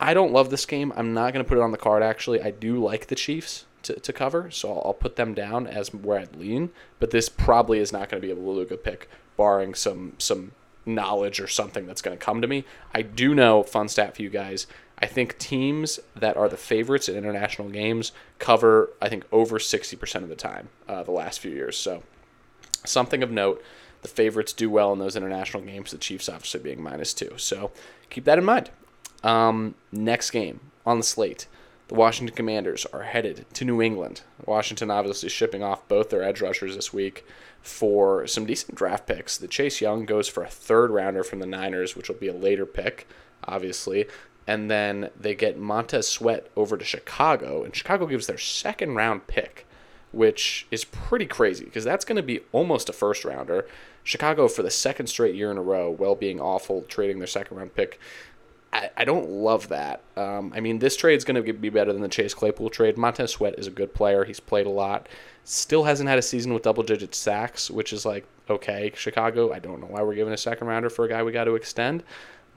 I 0.00 0.14
don't 0.14 0.32
love 0.32 0.48
this 0.48 0.64
game. 0.64 0.92
I'm 0.96 1.12
not 1.12 1.34
going 1.34 1.44
to 1.44 1.48
put 1.48 1.58
it 1.58 1.64
on 1.64 1.72
the 1.72 1.76
card, 1.76 2.02
actually. 2.02 2.40
I 2.40 2.50
do 2.50 2.82
like 2.82 3.08
the 3.08 3.14
Chiefs 3.14 3.66
to, 3.86 3.98
to 3.98 4.12
cover, 4.12 4.50
so 4.50 4.72
I'll, 4.72 4.82
I'll 4.86 4.94
put 4.94 5.16
them 5.16 5.34
down 5.34 5.66
as 5.66 5.92
where 5.92 6.20
I'd 6.20 6.36
lean. 6.36 6.70
But 6.98 7.10
this 7.10 7.28
probably 7.28 7.78
is 7.78 7.92
not 7.92 8.08
going 8.08 8.20
to 8.20 8.26
be 8.26 8.32
a 8.32 8.36
Beluga 8.36 8.76
pick, 8.76 9.08
barring 9.36 9.74
some 9.74 10.14
some 10.18 10.52
knowledge 10.86 11.40
or 11.40 11.48
something 11.48 11.86
that's 11.86 12.00
going 12.00 12.16
to 12.16 12.24
come 12.24 12.40
to 12.40 12.46
me. 12.46 12.64
I 12.94 13.02
do 13.02 13.34
know, 13.34 13.62
fun 13.62 13.88
stat 13.88 14.14
for 14.14 14.22
you 14.22 14.30
guys. 14.30 14.66
I 14.98 15.06
think 15.06 15.36
teams 15.38 15.98
that 16.14 16.36
are 16.36 16.48
the 16.48 16.56
favorites 16.56 17.08
in 17.08 17.16
international 17.16 17.68
games 17.68 18.12
cover, 18.38 18.90
I 19.02 19.08
think, 19.08 19.24
over 19.30 19.58
60% 19.58 20.22
of 20.22 20.28
the 20.28 20.36
time 20.36 20.68
uh, 20.88 21.02
the 21.02 21.10
last 21.10 21.40
few 21.40 21.50
years. 21.50 21.76
So, 21.76 22.02
something 22.84 23.22
of 23.22 23.30
note 23.30 23.62
the 24.02 24.08
favorites 24.08 24.52
do 24.52 24.70
well 24.70 24.92
in 24.92 24.98
those 25.00 25.16
international 25.16 25.64
games, 25.64 25.90
the 25.90 25.98
Chiefs 25.98 26.28
obviously 26.28 26.60
being 26.60 26.80
minus 26.82 27.12
two. 27.12 27.32
So, 27.36 27.72
keep 28.08 28.24
that 28.24 28.38
in 28.38 28.44
mind. 28.44 28.70
Um, 29.22 29.74
next 29.90 30.30
game 30.30 30.60
on 30.86 30.98
the 30.98 31.04
slate 31.04 31.46
the 31.88 31.94
Washington 31.94 32.34
Commanders 32.34 32.84
are 32.92 33.02
headed 33.02 33.46
to 33.54 33.64
New 33.64 33.80
England. 33.80 34.22
Washington 34.44 34.90
obviously 34.90 35.28
shipping 35.28 35.62
off 35.62 35.86
both 35.88 36.10
their 36.10 36.22
edge 36.22 36.40
rushers 36.40 36.74
this 36.74 36.92
week 36.92 37.24
for 37.62 38.26
some 38.26 38.46
decent 38.46 38.76
draft 38.76 39.06
picks. 39.06 39.38
The 39.38 39.48
Chase 39.48 39.80
Young 39.80 40.04
goes 40.04 40.28
for 40.28 40.42
a 40.42 40.48
third 40.48 40.90
rounder 40.90 41.22
from 41.22 41.38
the 41.38 41.46
Niners, 41.46 41.94
which 41.94 42.08
will 42.08 42.16
be 42.16 42.28
a 42.28 42.34
later 42.34 42.66
pick, 42.66 43.06
obviously. 43.44 44.06
And 44.48 44.70
then 44.70 45.10
they 45.18 45.34
get 45.34 45.58
Montez 45.58 46.08
Sweat 46.08 46.48
over 46.56 46.76
to 46.76 46.84
Chicago, 46.84 47.64
and 47.64 47.74
Chicago 47.74 48.06
gives 48.06 48.26
their 48.26 48.38
second 48.38 48.94
round 48.94 49.26
pick, 49.26 49.66
which 50.12 50.66
is 50.70 50.84
pretty 50.84 51.26
crazy 51.26 51.64
because 51.64 51.84
that's 51.84 52.04
going 52.04 52.16
to 52.16 52.22
be 52.22 52.40
almost 52.52 52.88
a 52.88 52.92
first 52.92 53.24
rounder. 53.24 53.66
Chicago, 54.04 54.46
for 54.46 54.62
the 54.62 54.70
second 54.70 55.08
straight 55.08 55.34
year 55.34 55.50
in 55.50 55.58
a 55.58 55.62
row, 55.62 55.90
well 55.90 56.14
being 56.14 56.40
awful, 56.40 56.82
trading 56.82 57.18
their 57.18 57.26
second 57.26 57.56
round 57.56 57.74
pick 57.74 57.98
I, 58.76 58.90
I 58.98 59.04
don't 59.04 59.30
love 59.30 59.68
that. 59.68 60.02
Um, 60.16 60.52
I 60.54 60.60
mean, 60.60 60.78
this 60.78 60.96
trade 60.96 61.16
is 61.16 61.24
going 61.24 61.42
to 61.42 61.52
be 61.52 61.70
better 61.70 61.92
than 61.92 62.02
the 62.02 62.08
Chase 62.08 62.34
Claypool 62.34 62.68
trade. 62.68 62.98
Montez 62.98 63.30
Sweat 63.30 63.58
is 63.58 63.66
a 63.66 63.70
good 63.70 63.94
player. 63.94 64.24
He's 64.24 64.40
played 64.40 64.66
a 64.66 64.70
lot. 64.70 65.08
Still 65.44 65.84
hasn't 65.84 66.08
had 66.08 66.18
a 66.18 66.22
season 66.22 66.52
with 66.52 66.62
double 66.62 66.82
digit 66.82 67.14
sacks, 67.14 67.70
which 67.70 67.92
is 67.92 68.04
like, 68.04 68.26
okay, 68.50 68.92
Chicago, 68.94 69.52
I 69.52 69.60
don't 69.60 69.80
know 69.80 69.86
why 69.86 70.02
we're 70.02 70.14
giving 70.14 70.34
a 70.34 70.38
second 70.38 70.66
rounder 70.66 70.90
for 70.90 71.06
a 71.06 71.08
guy 71.08 71.22
we 71.22 71.32
got 71.32 71.44
to 71.44 71.54
extend. 71.54 72.04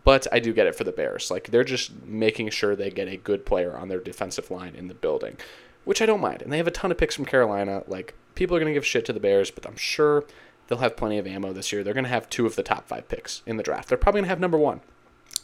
But 0.04 0.28
I 0.32 0.40
do 0.40 0.54
get 0.54 0.68
it 0.68 0.76
for 0.76 0.84
the 0.84 0.92
Bears. 0.92 1.32
Like, 1.32 1.52
they're 1.52 1.64
just 1.64 2.04
making 2.04 2.50
sure 2.50 2.76
they 2.76 2.90
get 2.90 3.08
a 3.08 3.18
good 3.18 3.46
player 3.46 3.78
on 3.78 3.88
their 3.88 4.00
defensive 4.00 4.52
line 4.52 4.76
in 4.76 4.88
the 4.88 4.94
building, 4.94 5.38
which 5.86 6.02
I 6.02 6.06
don't 6.06 6.22
mind. 6.22 6.42
And 6.42 6.52
they 6.52 6.58
have 6.58 6.68
a 6.68 6.72
ton 6.72 6.92
of 6.92 6.98
picks 6.98 7.16
from 7.16 7.26
Carolina. 7.26 7.84
Like, 7.88 8.14
people 8.36 8.58
are 8.58 8.60
going 8.60 8.74
to 8.74 8.78
give 8.78 8.86
shit 8.86 9.06
to 9.06 9.14
the 9.14 9.20
Bears, 9.20 9.52
but 9.52 9.66
I'm 9.66 9.76
sure 9.78 10.26
they'll 10.68 10.80
have 10.80 10.98
plenty 10.98 11.18
of 11.18 11.28
ammo 11.28 11.54
this 11.54 11.72
year. 11.72 11.84
They're 11.84 11.94
going 11.94 12.06
to 12.06 12.10
have 12.10 12.30
two 12.30 12.46
of 12.46 12.56
the 12.56 12.64
top 12.64 12.88
five 12.88 13.08
picks 13.08 13.42
in 13.46 13.58
the 13.58 13.64
draft. 13.64 13.90
They're 13.90 13.98
probably 13.98 14.20
going 14.20 14.26
to 14.26 14.30
have 14.30 14.40
number 14.40 14.58
one. 14.58 14.82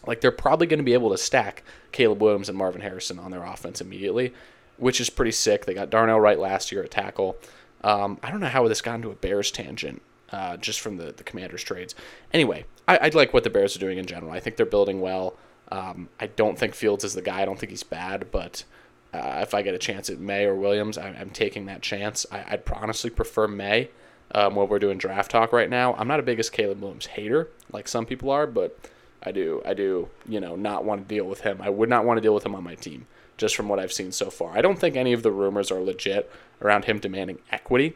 Like 0.08 0.22
they're 0.22 0.32
probably 0.32 0.68
going 0.68 0.80
to 0.80 0.84
be 0.84 0.94
able 0.94 1.12
to 1.12 1.18
stack 1.18 1.64
Caleb 1.92 2.22
Williams 2.22 2.50
and 2.50 2.58
Marvin 2.58 2.82
Harrison 2.82 3.20
on 3.20 3.32
their 3.32 3.44
offense 3.44 3.82
immediately, 3.82 4.34
which 4.78 5.00
is 5.00 5.10
pretty 5.10 5.32
sick. 5.32 5.66
They 5.66 5.74
got 5.74 5.90
Darnell 5.90 6.20
Wright 6.20 6.40
last 6.40 6.72
year 6.72 6.84
at 6.84 6.92
tackle. 6.92 7.38
Um, 7.84 8.20
I 8.24 8.32
don't 8.32 8.40
know 8.40 8.48
how 8.48 8.68
this 8.68 8.82
got 8.82 8.96
into 8.96 9.12
a 9.12 9.16
Bears 9.16 9.52
tangent, 9.52 10.02
uh, 10.32 10.58
just 10.58 10.80
from 10.80 10.98
the, 10.98 11.12
the 11.12 11.24
Commanders 11.24 11.64
trades. 11.64 11.94
Anyway, 12.34 12.66
I, 12.88 12.98
I 12.98 13.10
like 13.10 13.34
what 13.34 13.44
the 13.44 13.50
Bears 13.50 13.76
are 13.76 13.80
doing 13.80 13.98
in 13.98 14.06
general. 14.06 14.32
I 14.32 14.40
think 14.40 14.56
they're 14.56 14.66
building 14.66 15.02
well. 15.02 15.38
Um, 15.72 16.10
I 16.20 16.28
don't 16.28 16.58
think 16.58 16.76
Fields 16.76 17.04
is 17.04 17.14
the 17.14 17.22
guy. 17.22 17.42
I 17.42 17.46
don't 17.46 17.60
think 17.60 17.72
he's 17.72 17.84
bad, 17.84 18.32
but 18.32 18.64
uh, 19.14 19.40
if 19.42 19.54
I 19.54 19.62
get 19.62 19.74
a 19.74 19.80
chance 19.80 20.10
at 20.10 20.20
Maye 20.20 20.46
or 20.46 20.56
Williams, 20.56 20.98
I, 20.98 21.10
am 21.10 21.30
taking 21.30 21.66
that 21.68 21.82
chance. 21.82 22.26
I, 22.32 22.52
would 22.52 22.64
honestly 22.74 23.10
prefer 23.10 23.48
Maye 23.48 23.90
um, 24.32 24.56
while 24.56 24.68
we're 24.68 24.80
doing 24.80 24.98
draft 24.98 25.32
talk 25.32 25.54
right 25.54 25.70
now. 25.70 25.94
I'm 25.96 26.08
not 26.08 26.20
a 26.20 26.24
biggest 26.24 26.52
Caleb 26.52 26.82
Williams 26.82 27.08
hater 27.08 27.50
like 27.72 27.88
some 27.88 28.06
people 28.06 28.30
are, 28.32 28.48
but 28.48 28.78
I 29.26 29.32
do. 29.32 29.62
I 29.66 29.74
do. 29.74 30.10
You 30.28 30.40
know, 30.40 30.56
not 30.56 30.86
want 30.86 31.08
to 31.08 31.16
deal 31.16 31.26
with 31.26 31.42
him. 31.42 31.60
I 31.62 31.70
would 31.70 31.90
not 31.90 32.06
want 32.06 32.18
to 32.18 32.22
deal 32.22 32.34
with 32.34 32.46
him 32.46 32.56
on 32.56 32.64
my 32.64 32.76
team. 32.76 33.08
just 33.38 33.56
from 33.56 33.68
what 33.68 33.80
I've 33.80 33.94
seen 33.94 34.12
so 34.12 34.30
far. 34.30 34.58
I 34.58 34.62
don't 34.62 34.80
think 34.80 34.96
any 34.96 35.14
of 35.14 35.24
the 35.24 35.32
rumors 35.32 35.72
are 35.72 35.82
legit 35.82 36.32
around 36.62 36.86
him 36.86 37.00
demanding 37.00 37.40
equity 37.52 37.96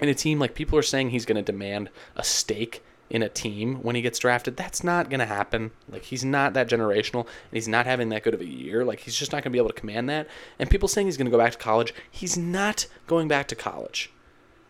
in 0.00 0.08
a 0.08 0.14
team. 0.14 0.38
Like 0.38 0.54
people 0.54 0.78
are 0.78 0.82
saying 0.82 1.10
he's 1.10 1.26
going 1.26 1.36
to 1.36 1.42
demand 1.42 1.90
a 2.16 2.24
stake 2.24 2.82
in 3.10 3.22
a 3.22 3.28
team 3.28 3.76
when 3.82 3.94
he 3.94 4.02
gets 4.02 4.18
drafted. 4.18 4.56
That's 4.56 4.82
not 4.82 5.10
going 5.10 5.20
to 5.20 5.26
happen. 5.26 5.70
Like 5.88 6.04
he's 6.04 6.24
not 6.24 6.54
that 6.54 6.68
generational 6.68 7.20
and 7.20 7.52
he's 7.52 7.68
not 7.68 7.86
having 7.86 8.08
that 8.08 8.22
good 8.22 8.34
of 8.34 8.40
a 8.40 8.46
year. 8.46 8.84
Like 8.84 9.00
he's 9.00 9.14
just 9.14 9.32
not 9.32 9.42
going 9.42 9.50
to 9.52 9.56
be 9.56 9.58
able 9.58 9.68
to 9.68 9.80
command 9.80 10.08
that. 10.08 10.26
And 10.58 10.70
people 10.70 10.88
saying 10.88 11.06
he's 11.06 11.18
going 11.18 11.26
to 11.26 11.30
go 11.30 11.38
back 11.38 11.52
to 11.52 11.58
college, 11.58 11.94
he's 12.10 12.36
not 12.38 12.86
going 13.06 13.28
back 13.28 13.48
to 13.48 13.54
college. 13.54 14.10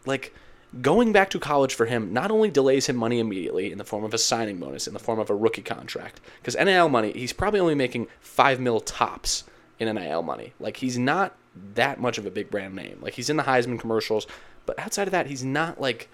Like 0.04 0.34
going 0.80 1.12
back 1.12 1.30
to 1.30 1.38
college 1.38 1.74
for 1.74 1.86
him 1.86 2.12
not 2.12 2.30
only 2.30 2.50
delays 2.50 2.86
him 2.86 2.96
money 2.96 3.18
immediately 3.18 3.70
in 3.70 3.78
the 3.78 3.84
form 3.84 4.04
of 4.04 4.14
a 4.14 4.18
signing 4.18 4.58
bonus, 4.58 4.86
in 4.86 4.94
the 4.94 5.00
form 5.00 5.18
of 5.18 5.30
a 5.30 5.34
rookie 5.34 5.62
contract, 5.62 6.20
because 6.40 6.56
NIL 6.56 6.88
money, 6.88 7.12
he's 7.12 7.32
probably 7.32 7.60
only 7.60 7.74
making 7.74 8.06
five 8.20 8.60
mil 8.60 8.80
tops 8.80 9.44
in 9.78 9.92
NIL 9.94 10.22
money. 10.22 10.52
Like 10.58 10.78
he's 10.78 10.98
not 10.98 11.36
that 11.74 12.00
much 12.00 12.18
of 12.18 12.26
a 12.26 12.30
big 12.30 12.50
brand 12.50 12.74
name. 12.74 12.98
Like 13.00 13.14
he's 13.14 13.30
in 13.30 13.36
the 13.36 13.44
Heisman 13.44 13.78
commercials, 13.78 14.26
but 14.66 14.78
outside 14.78 15.08
of 15.08 15.12
that, 15.12 15.26
he's 15.26 15.44
not 15.44 15.80
like 15.80 16.08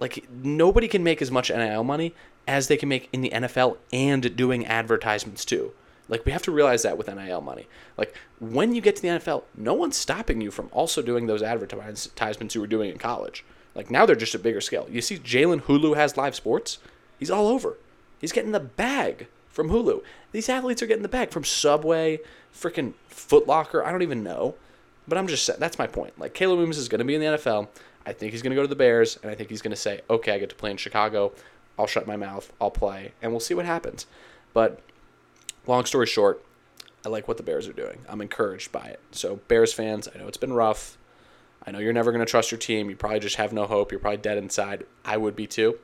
like 0.00 0.28
nobody 0.30 0.88
can 0.88 1.04
make 1.04 1.22
as 1.22 1.30
much 1.30 1.50
NIL 1.50 1.84
money 1.84 2.14
as 2.46 2.68
they 2.68 2.76
can 2.76 2.88
make 2.88 3.08
in 3.12 3.20
the 3.20 3.30
NFL 3.30 3.78
and 3.92 4.36
doing 4.36 4.66
advertisements 4.66 5.44
too. 5.44 5.72
Like 6.08 6.26
we 6.26 6.32
have 6.32 6.42
to 6.42 6.52
realize 6.52 6.82
that 6.82 6.98
with 6.98 7.08
NIL 7.08 7.40
money. 7.40 7.66
Like 7.96 8.14
when 8.38 8.74
you 8.74 8.80
get 8.80 8.96
to 8.96 9.02
the 9.02 9.08
NFL, 9.08 9.44
no 9.56 9.72
one's 9.74 9.96
stopping 9.96 10.40
you 10.40 10.50
from 10.50 10.68
also 10.72 11.00
doing 11.00 11.26
those 11.26 11.42
advertisements 11.42 12.54
you 12.54 12.60
were 12.60 12.66
doing 12.66 12.90
in 12.90 12.98
college. 12.98 13.44
Like 13.74 13.90
now 13.90 14.06
they're 14.06 14.16
just 14.16 14.34
a 14.34 14.38
bigger 14.38 14.60
scale. 14.60 14.86
You 14.90 15.00
see, 15.00 15.18
Jalen 15.18 15.62
Hulu 15.62 15.96
has 15.96 16.16
live 16.16 16.34
sports. 16.34 16.78
He's 17.18 17.30
all 17.30 17.48
over. 17.48 17.76
He's 18.20 18.32
getting 18.32 18.52
the 18.52 18.60
bag 18.60 19.28
from 19.48 19.70
Hulu. 19.70 20.02
These 20.32 20.48
athletes 20.48 20.82
are 20.82 20.86
getting 20.86 21.02
the 21.02 21.08
bag 21.08 21.30
from 21.30 21.44
Subway, 21.44 22.20
freaking 22.54 22.94
Footlocker. 23.10 23.84
I 23.84 23.92
don't 23.92 24.02
even 24.02 24.22
know, 24.22 24.54
but 25.06 25.18
I'm 25.18 25.26
just 25.26 25.58
that's 25.58 25.78
my 25.78 25.86
point. 25.86 26.18
Like 26.18 26.34
Caleb 26.34 26.58
Williams 26.58 26.78
is 26.78 26.88
going 26.88 27.00
to 27.00 27.04
be 27.04 27.14
in 27.14 27.20
the 27.20 27.38
NFL. 27.38 27.68
I 28.06 28.12
think 28.12 28.32
he's 28.32 28.42
going 28.42 28.50
to 28.50 28.56
go 28.56 28.62
to 28.62 28.68
the 28.68 28.76
Bears, 28.76 29.18
and 29.22 29.30
I 29.30 29.34
think 29.34 29.48
he's 29.50 29.62
going 29.62 29.70
to 29.70 29.76
say, 29.76 30.00
"Okay, 30.10 30.32
I 30.32 30.38
get 30.38 30.50
to 30.50 30.54
play 30.54 30.70
in 30.70 30.76
Chicago. 30.76 31.32
I'll 31.78 31.86
shut 31.86 32.06
my 32.06 32.16
mouth. 32.16 32.52
I'll 32.60 32.70
play, 32.70 33.12
and 33.22 33.32
we'll 33.32 33.40
see 33.40 33.54
what 33.54 33.64
happens." 33.64 34.06
But 34.52 34.80
long 35.66 35.84
story 35.84 36.06
short, 36.06 36.44
I 37.04 37.08
like 37.08 37.28
what 37.28 37.36
the 37.36 37.42
Bears 37.42 37.66
are 37.66 37.72
doing. 37.72 38.00
I'm 38.08 38.20
encouraged 38.20 38.72
by 38.72 38.86
it. 38.86 39.00
So 39.12 39.36
Bears 39.48 39.72
fans, 39.72 40.08
I 40.14 40.18
know 40.18 40.28
it's 40.28 40.36
been 40.36 40.52
rough. 40.52 40.98
I 41.66 41.70
know 41.70 41.78
you're 41.78 41.92
never 41.92 42.12
going 42.12 42.24
to 42.24 42.30
trust 42.30 42.50
your 42.50 42.58
team. 42.58 42.90
You 42.90 42.96
probably 42.96 43.20
just 43.20 43.36
have 43.36 43.52
no 43.52 43.66
hope. 43.66 43.90
You're 43.90 44.00
probably 44.00 44.18
dead 44.18 44.38
inside. 44.38 44.84
I 45.04 45.16
would 45.16 45.34
be 45.34 45.46
too. 45.46 45.78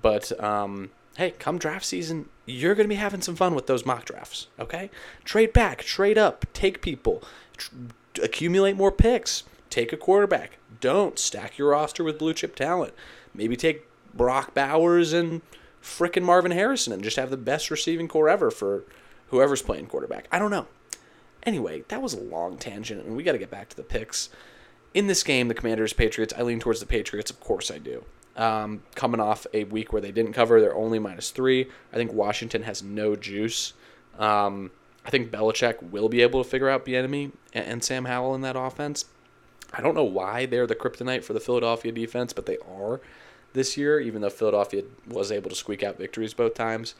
But 0.00 0.38
um, 0.42 0.90
hey, 1.16 1.32
come 1.32 1.58
draft 1.58 1.84
season, 1.84 2.28
you're 2.44 2.74
going 2.74 2.84
to 2.84 2.94
be 2.94 2.96
having 2.96 3.22
some 3.22 3.36
fun 3.36 3.54
with 3.54 3.66
those 3.66 3.86
mock 3.86 4.04
drafts. 4.04 4.48
Okay, 4.58 4.90
trade 5.24 5.52
back, 5.52 5.82
trade 5.82 6.18
up, 6.18 6.44
take 6.52 6.82
people, 6.82 7.22
tr- 7.56 7.74
accumulate 8.22 8.76
more 8.76 8.92
picks, 8.92 9.44
take 9.70 9.92
a 9.92 9.96
quarterback. 9.96 10.58
Don't 10.80 11.18
stack 11.18 11.56
your 11.56 11.70
roster 11.70 12.04
with 12.04 12.18
blue 12.18 12.34
chip 12.34 12.54
talent. 12.54 12.92
Maybe 13.34 13.56
take 13.56 13.86
Brock 14.14 14.54
Bowers 14.54 15.12
and 15.12 15.42
frickin' 15.82 16.22
Marvin 16.22 16.52
Harrison 16.52 16.92
and 16.92 17.02
just 17.02 17.16
have 17.16 17.30
the 17.30 17.36
best 17.36 17.70
receiving 17.70 18.08
corps 18.08 18.28
ever 18.28 18.50
for 18.50 18.84
whoever's 19.28 19.62
playing 19.62 19.86
quarterback. 19.86 20.28
I 20.30 20.38
don't 20.38 20.50
know. 20.50 20.66
Anyway, 21.44 21.84
that 21.88 22.02
was 22.02 22.12
a 22.12 22.20
long 22.20 22.58
tangent, 22.58 23.04
and 23.04 23.16
we 23.16 23.22
got 23.22 23.32
to 23.32 23.38
get 23.38 23.50
back 23.50 23.68
to 23.68 23.76
the 23.76 23.82
picks. 23.82 24.28
In 24.96 25.08
this 25.08 25.22
game, 25.22 25.48
the 25.48 25.54
Commanders 25.54 25.92
Patriots, 25.92 26.32
I 26.38 26.40
lean 26.40 26.58
towards 26.58 26.80
the 26.80 26.86
Patriots. 26.86 27.30
Of 27.30 27.38
course, 27.38 27.70
I 27.70 27.76
do. 27.76 28.02
Um, 28.34 28.82
coming 28.94 29.20
off 29.20 29.46
a 29.52 29.64
week 29.64 29.92
where 29.92 30.00
they 30.00 30.10
didn't 30.10 30.32
cover, 30.32 30.58
they're 30.58 30.74
only 30.74 30.98
minus 30.98 31.30
three. 31.30 31.68
I 31.92 31.96
think 31.96 32.14
Washington 32.14 32.62
has 32.62 32.82
no 32.82 33.14
juice. 33.14 33.74
Um, 34.18 34.70
I 35.04 35.10
think 35.10 35.30
Belichick 35.30 35.82
will 35.82 36.08
be 36.08 36.22
able 36.22 36.42
to 36.42 36.48
figure 36.48 36.70
out 36.70 36.86
Bieniemy 36.86 37.32
and, 37.52 37.66
and 37.66 37.84
Sam 37.84 38.06
Howell 38.06 38.34
in 38.36 38.40
that 38.40 38.56
offense. 38.56 39.04
I 39.70 39.82
don't 39.82 39.94
know 39.94 40.02
why 40.02 40.46
they're 40.46 40.66
the 40.66 40.74
kryptonite 40.74 41.24
for 41.24 41.34
the 41.34 41.40
Philadelphia 41.40 41.92
defense, 41.92 42.32
but 42.32 42.46
they 42.46 42.56
are 42.66 43.02
this 43.52 43.76
year, 43.76 44.00
even 44.00 44.22
though 44.22 44.30
Philadelphia 44.30 44.82
was 45.06 45.30
able 45.30 45.50
to 45.50 45.56
squeak 45.56 45.82
out 45.82 45.98
victories 45.98 46.32
both 46.32 46.54
times. 46.54 46.94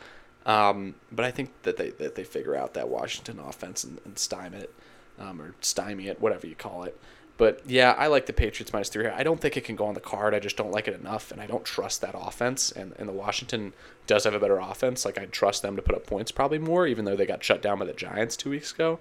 Um, 0.45 0.97
but 1.11 1.25
I 1.25 1.31
think 1.31 1.51
that 1.63 1.79
they 1.79 1.89
that 1.93 2.15
they 2.15 2.25
figure 2.25 2.57
out 2.57 2.75
that 2.75 2.91
Washington 2.91 3.39
offense 3.39 3.85
and, 3.85 4.01
and 4.05 4.19
stymie 4.19 4.59
it, 4.59 4.75
um, 5.19 5.41
or 5.41 5.55
stymie 5.63 6.09
it, 6.09 6.21
whatever 6.21 6.47
you 6.47 6.55
call 6.55 6.85
it. 6.85 7.01
But 7.39 7.61
yeah, 7.67 7.95
I 7.99 8.07
like 8.07 8.27
the 8.27 8.33
Patriots 8.33 8.73
minus 8.73 8.89
three. 8.89 9.07
I 9.07 9.23
don't 9.23 9.41
think 9.41 9.57
it 9.57 9.65
can 9.65 9.77
go 9.77 9.87
on 9.87 9.95
the 9.95 10.01
card. 10.01 10.35
I 10.35 10.39
just 10.39 10.57
don't 10.57 10.71
like 10.71 10.89
it 10.89 10.99
enough, 10.99 11.31
and 11.31 11.41
I 11.41 11.47
don't 11.47 11.65
trust 11.65 12.01
that 12.01 12.15
offense. 12.19 12.73
And, 12.73 12.95
and 12.99 13.09
the 13.09 13.13
Washington 13.13 13.75
does 14.07 14.25
have 14.25 14.35
a 14.35 14.41
better 14.41 14.59
offense. 14.59 15.05
Like 15.05 15.19
I 15.19 15.27
trust 15.27 15.63
them 15.63 15.77
to 15.77 15.83
put 15.83 15.95
up 15.95 16.07
points 16.07 16.33
probably 16.33 16.59
more, 16.59 16.87
even 16.87 17.05
though 17.05 17.17
they 17.17 17.27
got 17.27 17.45
shut 17.45 17.61
down 17.61 17.79
by 17.79 17.85
the 17.85 17.93
Giants 17.93 18.37
two 18.37 18.51
weeks 18.51 18.73
ago. 18.73 18.99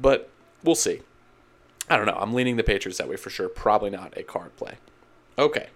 But 0.00 0.30
we'll 0.62 0.76
see. 0.76 1.00
I 1.90 1.96
don't 1.96 2.06
know. 2.06 2.18
I'm 2.18 2.32
leaning 2.32 2.56
the 2.56 2.62
Patriots 2.62 2.98
that 2.98 3.08
way 3.08 3.16
for 3.16 3.30
sure. 3.30 3.48
Probably 3.48 3.90
not 3.90 4.16
a 4.16 4.22
card 4.22 4.56
play. 4.56 4.74
Okay. 5.36 5.68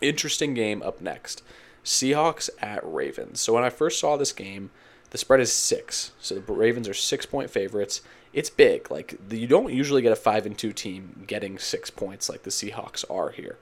Interesting 0.00 0.54
game 0.54 0.82
up 0.82 1.00
next. 1.00 1.42
Seahawks 1.84 2.50
at 2.60 2.80
Ravens. 2.82 3.40
So 3.40 3.52
when 3.52 3.64
I 3.64 3.70
first 3.70 4.00
saw 4.00 4.16
this 4.16 4.32
game, 4.32 4.70
the 5.10 5.18
spread 5.18 5.40
is 5.40 5.52
six. 5.52 6.12
So 6.20 6.36
the 6.36 6.52
Ravens 6.52 6.88
are 6.88 6.94
six 6.94 7.26
point 7.26 7.50
favorites. 7.50 8.00
It's 8.32 8.50
big. 8.50 8.90
Like 8.90 9.18
you 9.30 9.46
don't 9.46 9.72
usually 9.72 10.02
get 10.02 10.12
a 10.12 10.16
five 10.16 10.46
and 10.46 10.56
two 10.56 10.72
team 10.72 11.24
getting 11.26 11.58
six 11.58 11.90
points 11.90 12.28
like 12.28 12.42
the 12.42 12.50
Seahawks 12.50 13.04
are 13.10 13.30
here. 13.30 13.58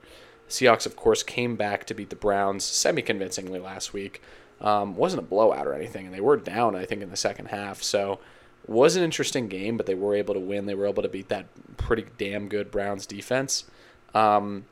The 0.47 0.53
Seahawks, 0.53 0.85
of 0.85 0.95
course, 0.95 1.23
came 1.23 1.55
back 1.55 1.85
to 1.85 1.93
beat 1.93 2.09
the 2.09 2.15
Browns 2.15 2.63
semi 2.63 3.01
convincingly 3.01 3.59
last 3.59 3.93
week. 3.93 4.21
Um, 4.61 4.95
wasn't 4.95 5.23
a 5.23 5.25
blowout 5.25 5.67
or 5.67 5.73
anything, 5.73 6.05
and 6.05 6.13
they 6.13 6.21
were 6.21 6.37
down, 6.37 6.75
I 6.75 6.85
think, 6.85 7.01
in 7.01 7.09
the 7.09 7.15
second 7.17 7.47
half. 7.47 7.81
So 7.81 8.19
was 8.67 8.95
an 8.95 9.03
interesting 9.03 9.47
game, 9.47 9.77
but 9.77 9.85
they 9.85 9.95
were 9.95 10.13
able 10.13 10.33
to 10.33 10.39
win. 10.39 10.65
They 10.65 10.75
were 10.75 10.87
able 10.87 11.03
to 11.03 11.09
beat 11.09 11.29
that 11.29 11.45
pretty 11.77 12.05
damn 12.17 12.47
good 12.47 12.69
Browns 12.69 13.05
defense. 13.05 13.65
Um, 14.13 14.65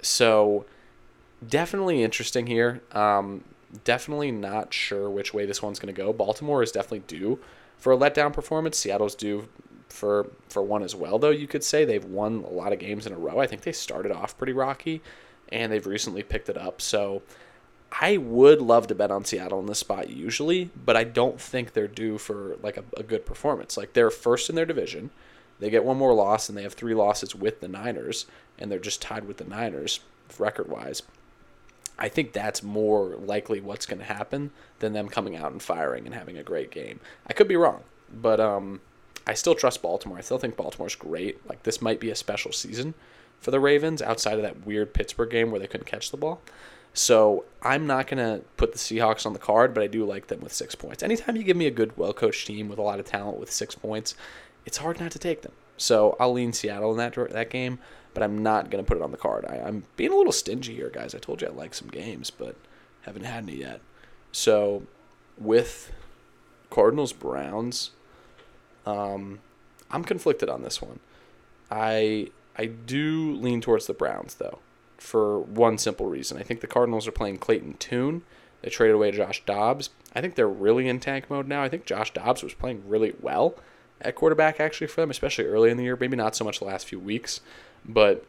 so 0.00 0.64
definitely 1.46 2.02
interesting 2.02 2.46
here. 2.46 2.80
Um, 2.92 3.44
definitely 3.84 4.30
not 4.30 4.72
sure 4.72 5.10
which 5.10 5.34
way 5.34 5.44
this 5.46 5.62
one's 5.62 5.78
going 5.78 5.94
to 5.94 6.00
go. 6.00 6.12
Baltimore 6.12 6.62
is 6.62 6.72
definitely 6.72 7.00
due 7.00 7.38
for 7.78 7.92
a 7.92 7.96
letdown 7.96 8.32
performance. 8.32 8.76
Seattle's 8.76 9.14
due 9.14 9.48
for 9.88 10.30
for 10.48 10.62
one 10.62 10.82
as 10.82 10.94
well, 10.94 11.18
though. 11.18 11.30
You 11.30 11.46
could 11.46 11.64
say 11.64 11.84
they've 11.84 12.04
won 12.04 12.44
a 12.44 12.52
lot 12.52 12.72
of 12.72 12.78
games 12.78 13.06
in 13.06 13.12
a 13.12 13.18
row. 13.18 13.38
I 13.38 13.46
think 13.46 13.62
they 13.62 13.72
started 13.72 14.12
off 14.12 14.36
pretty 14.36 14.52
rocky, 14.52 15.02
and 15.50 15.72
they've 15.72 15.86
recently 15.86 16.22
picked 16.22 16.48
it 16.48 16.58
up. 16.58 16.80
So 16.80 17.22
I 17.90 18.18
would 18.18 18.60
love 18.60 18.86
to 18.88 18.94
bet 18.94 19.10
on 19.10 19.24
Seattle 19.24 19.60
in 19.60 19.66
this 19.66 19.78
spot 19.78 20.10
usually, 20.10 20.70
but 20.84 20.96
I 20.96 21.04
don't 21.04 21.40
think 21.40 21.72
they're 21.72 21.88
due 21.88 22.18
for 22.18 22.56
like 22.62 22.76
a, 22.76 22.84
a 22.96 23.02
good 23.02 23.24
performance. 23.24 23.76
Like 23.76 23.94
they're 23.94 24.10
first 24.10 24.50
in 24.50 24.56
their 24.56 24.66
division. 24.66 25.10
They 25.60 25.70
get 25.70 25.84
one 25.84 25.96
more 25.96 26.14
loss, 26.14 26.48
and 26.48 26.56
they 26.56 26.62
have 26.62 26.74
three 26.74 26.94
losses 26.94 27.34
with 27.34 27.60
the 27.60 27.68
Niners, 27.68 28.26
and 28.58 28.70
they're 28.70 28.78
just 28.78 29.02
tied 29.02 29.26
with 29.26 29.38
the 29.38 29.44
Niners 29.44 30.00
record 30.38 30.68
wise. 30.68 31.02
I 31.98 32.08
think 32.08 32.32
that's 32.32 32.62
more 32.62 33.16
likely 33.16 33.60
what's 33.60 33.86
going 33.86 33.98
to 33.98 34.04
happen 34.04 34.50
than 34.78 34.92
them 34.92 35.08
coming 35.08 35.36
out 35.36 35.52
and 35.52 35.62
firing 35.62 36.06
and 36.06 36.14
having 36.14 36.38
a 36.38 36.42
great 36.42 36.70
game. 36.70 37.00
I 37.26 37.32
could 37.32 37.48
be 37.48 37.56
wrong, 37.56 37.82
but 38.12 38.38
um, 38.38 38.80
I 39.26 39.34
still 39.34 39.54
trust 39.54 39.82
Baltimore. 39.82 40.18
I 40.18 40.22
still 40.22 40.38
think 40.38 40.56
Baltimore's 40.56 40.94
great. 40.94 41.46
Like 41.48 41.64
this 41.64 41.82
might 41.82 42.00
be 42.00 42.10
a 42.10 42.14
special 42.14 42.52
season 42.52 42.94
for 43.40 43.50
the 43.50 43.60
Ravens 43.60 44.00
outside 44.00 44.34
of 44.34 44.42
that 44.42 44.66
weird 44.66 44.94
Pittsburgh 44.94 45.30
game 45.30 45.50
where 45.50 45.60
they 45.60 45.66
couldn't 45.66 45.86
catch 45.86 46.10
the 46.10 46.16
ball. 46.16 46.40
So 46.94 47.44
I'm 47.62 47.86
not 47.86 48.06
going 48.06 48.18
to 48.18 48.44
put 48.56 48.72
the 48.72 48.78
Seahawks 48.78 49.26
on 49.26 49.32
the 49.32 49.38
card, 49.38 49.74
but 49.74 49.82
I 49.82 49.86
do 49.86 50.04
like 50.04 50.28
them 50.28 50.40
with 50.40 50.52
six 50.52 50.74
points. 50.74 51.02
Anytime 51.02 51.36
you 51.36 51.44
give 51.44 51.56
me 51.56 51.66
a 51.66 51.70
good, 51.70 51.96
well 51.96 52.12
coached 52.12 52.46
team 52.46 52.68
with 52.68 52.78
a 52.78 52.82
lot 52.82 52.98
of 52.98 53.06
talent 53.06 53.38
with 53.38 53.52
six 53.52 53.74
points, 53.74 54.14
it's 54.64 54.78
hard 54.78 54.98
not 54.98 55.10
to 55.12 55.18
take 55.18 55.42
them. 55.42 55.52
So 55.76 56.16
I'll 56.18 56.32
lean 56.32 56.52
Seattle 56.52 56.90
in 56.90 56.98
that 56.98 57.14
that 57.32 57.50
game 57.50 57.78
but 58.18 58.24
I'm 58.24 58.42
not 58.42 58.68
going 58.68 58.84
to 58.84 58.88
put 58.88 58.96
it 58.96 59.02
on 59.04 59.12
the 59.12 59.16
card. 59.16 59.46
I, 59.48 59.58
am 59.58 59.84
being 59.94 60.10
a 60.10 60.16
little 60.16 60.32
stingy 60.32 60.74
here, 60.74 60.90
guys. 60.90 61.14
I 61.14 61.18
told 61.18 61.40
you 61.40 61.46
I 61.46 61.52
like 61.52 61.72
some 61.72 61.86
games, 61.86 62.30
but 62.32 62.56
haven't 63.02 63.22
had 63.22 63.44
any 63.44 63.58
yet. 63.58 63.80
So 64.32 64.82
with 65.38 65.92
Cardinals 66.68 67.12
Browns, 67.12 67.92
um, 68.84 69.38
I'm 69.92 70.02
conflicted 70.02 70.48
on 70.48 70.62
this 70.62 70.82
one. 70.82 70.98
I 71.70 72.32
I 72.56 72.64
do 72.66 73.36
lean 73.36 73.60
towards 73.60 73.86
the 73.86 73.94
Browns 73.94 74.34
though, 74.34 74.58
for 74.96 75.38
one 75.38 75.78
simple 75.78 76.06
reason. 76.06 76.38
I 76.38 76.42
think 76.42 76.60
the 76.60 76.66
Cardinals 76.66 77.06
are 77.06 77.12
playing 77.12 77.38
Clayton 77.38 77.74
Tune. 77.74 78.22
They 78.62 78.70
traded 78.70 78.96
away 78.96 79.12
Josh 79.12 79.44
Dobbs. 79.44 79.90
I 80.12 80.20
think 80.20 80.34
they're 80.34 80.48
really 80.48 80.88
in 80.88 80.98
tank 80.98 81.30
mode 81.30 81.46
now. 81.46 81.62
I 81.62 81.68
think 81.68 81.86
Josh 81.86 82.12
Dobbs 82.12 82.42
was 82.42 82.52
playing 82.52 82.82
really 82.84 83.14
well 83.20 83.54
at 84.00 84.14
quarterback 84.14 84.60
actually 84.60 84.86
for 84.86 85.00
them, 85.00 85.10
especially 85.10 85.44
early 85.46 85.70
in 85.70 85.76
the 85.76 85.84
year. 85.84 85.96
Maybe 85.98 86.16
not 86.16 86.36
so 86.36 86.44
much 86.44 86.58
the 86.58 86.64
last 86.64 86.86
few 86.86 86.98
weeks. 86.98 87.40
But 87.84 88.24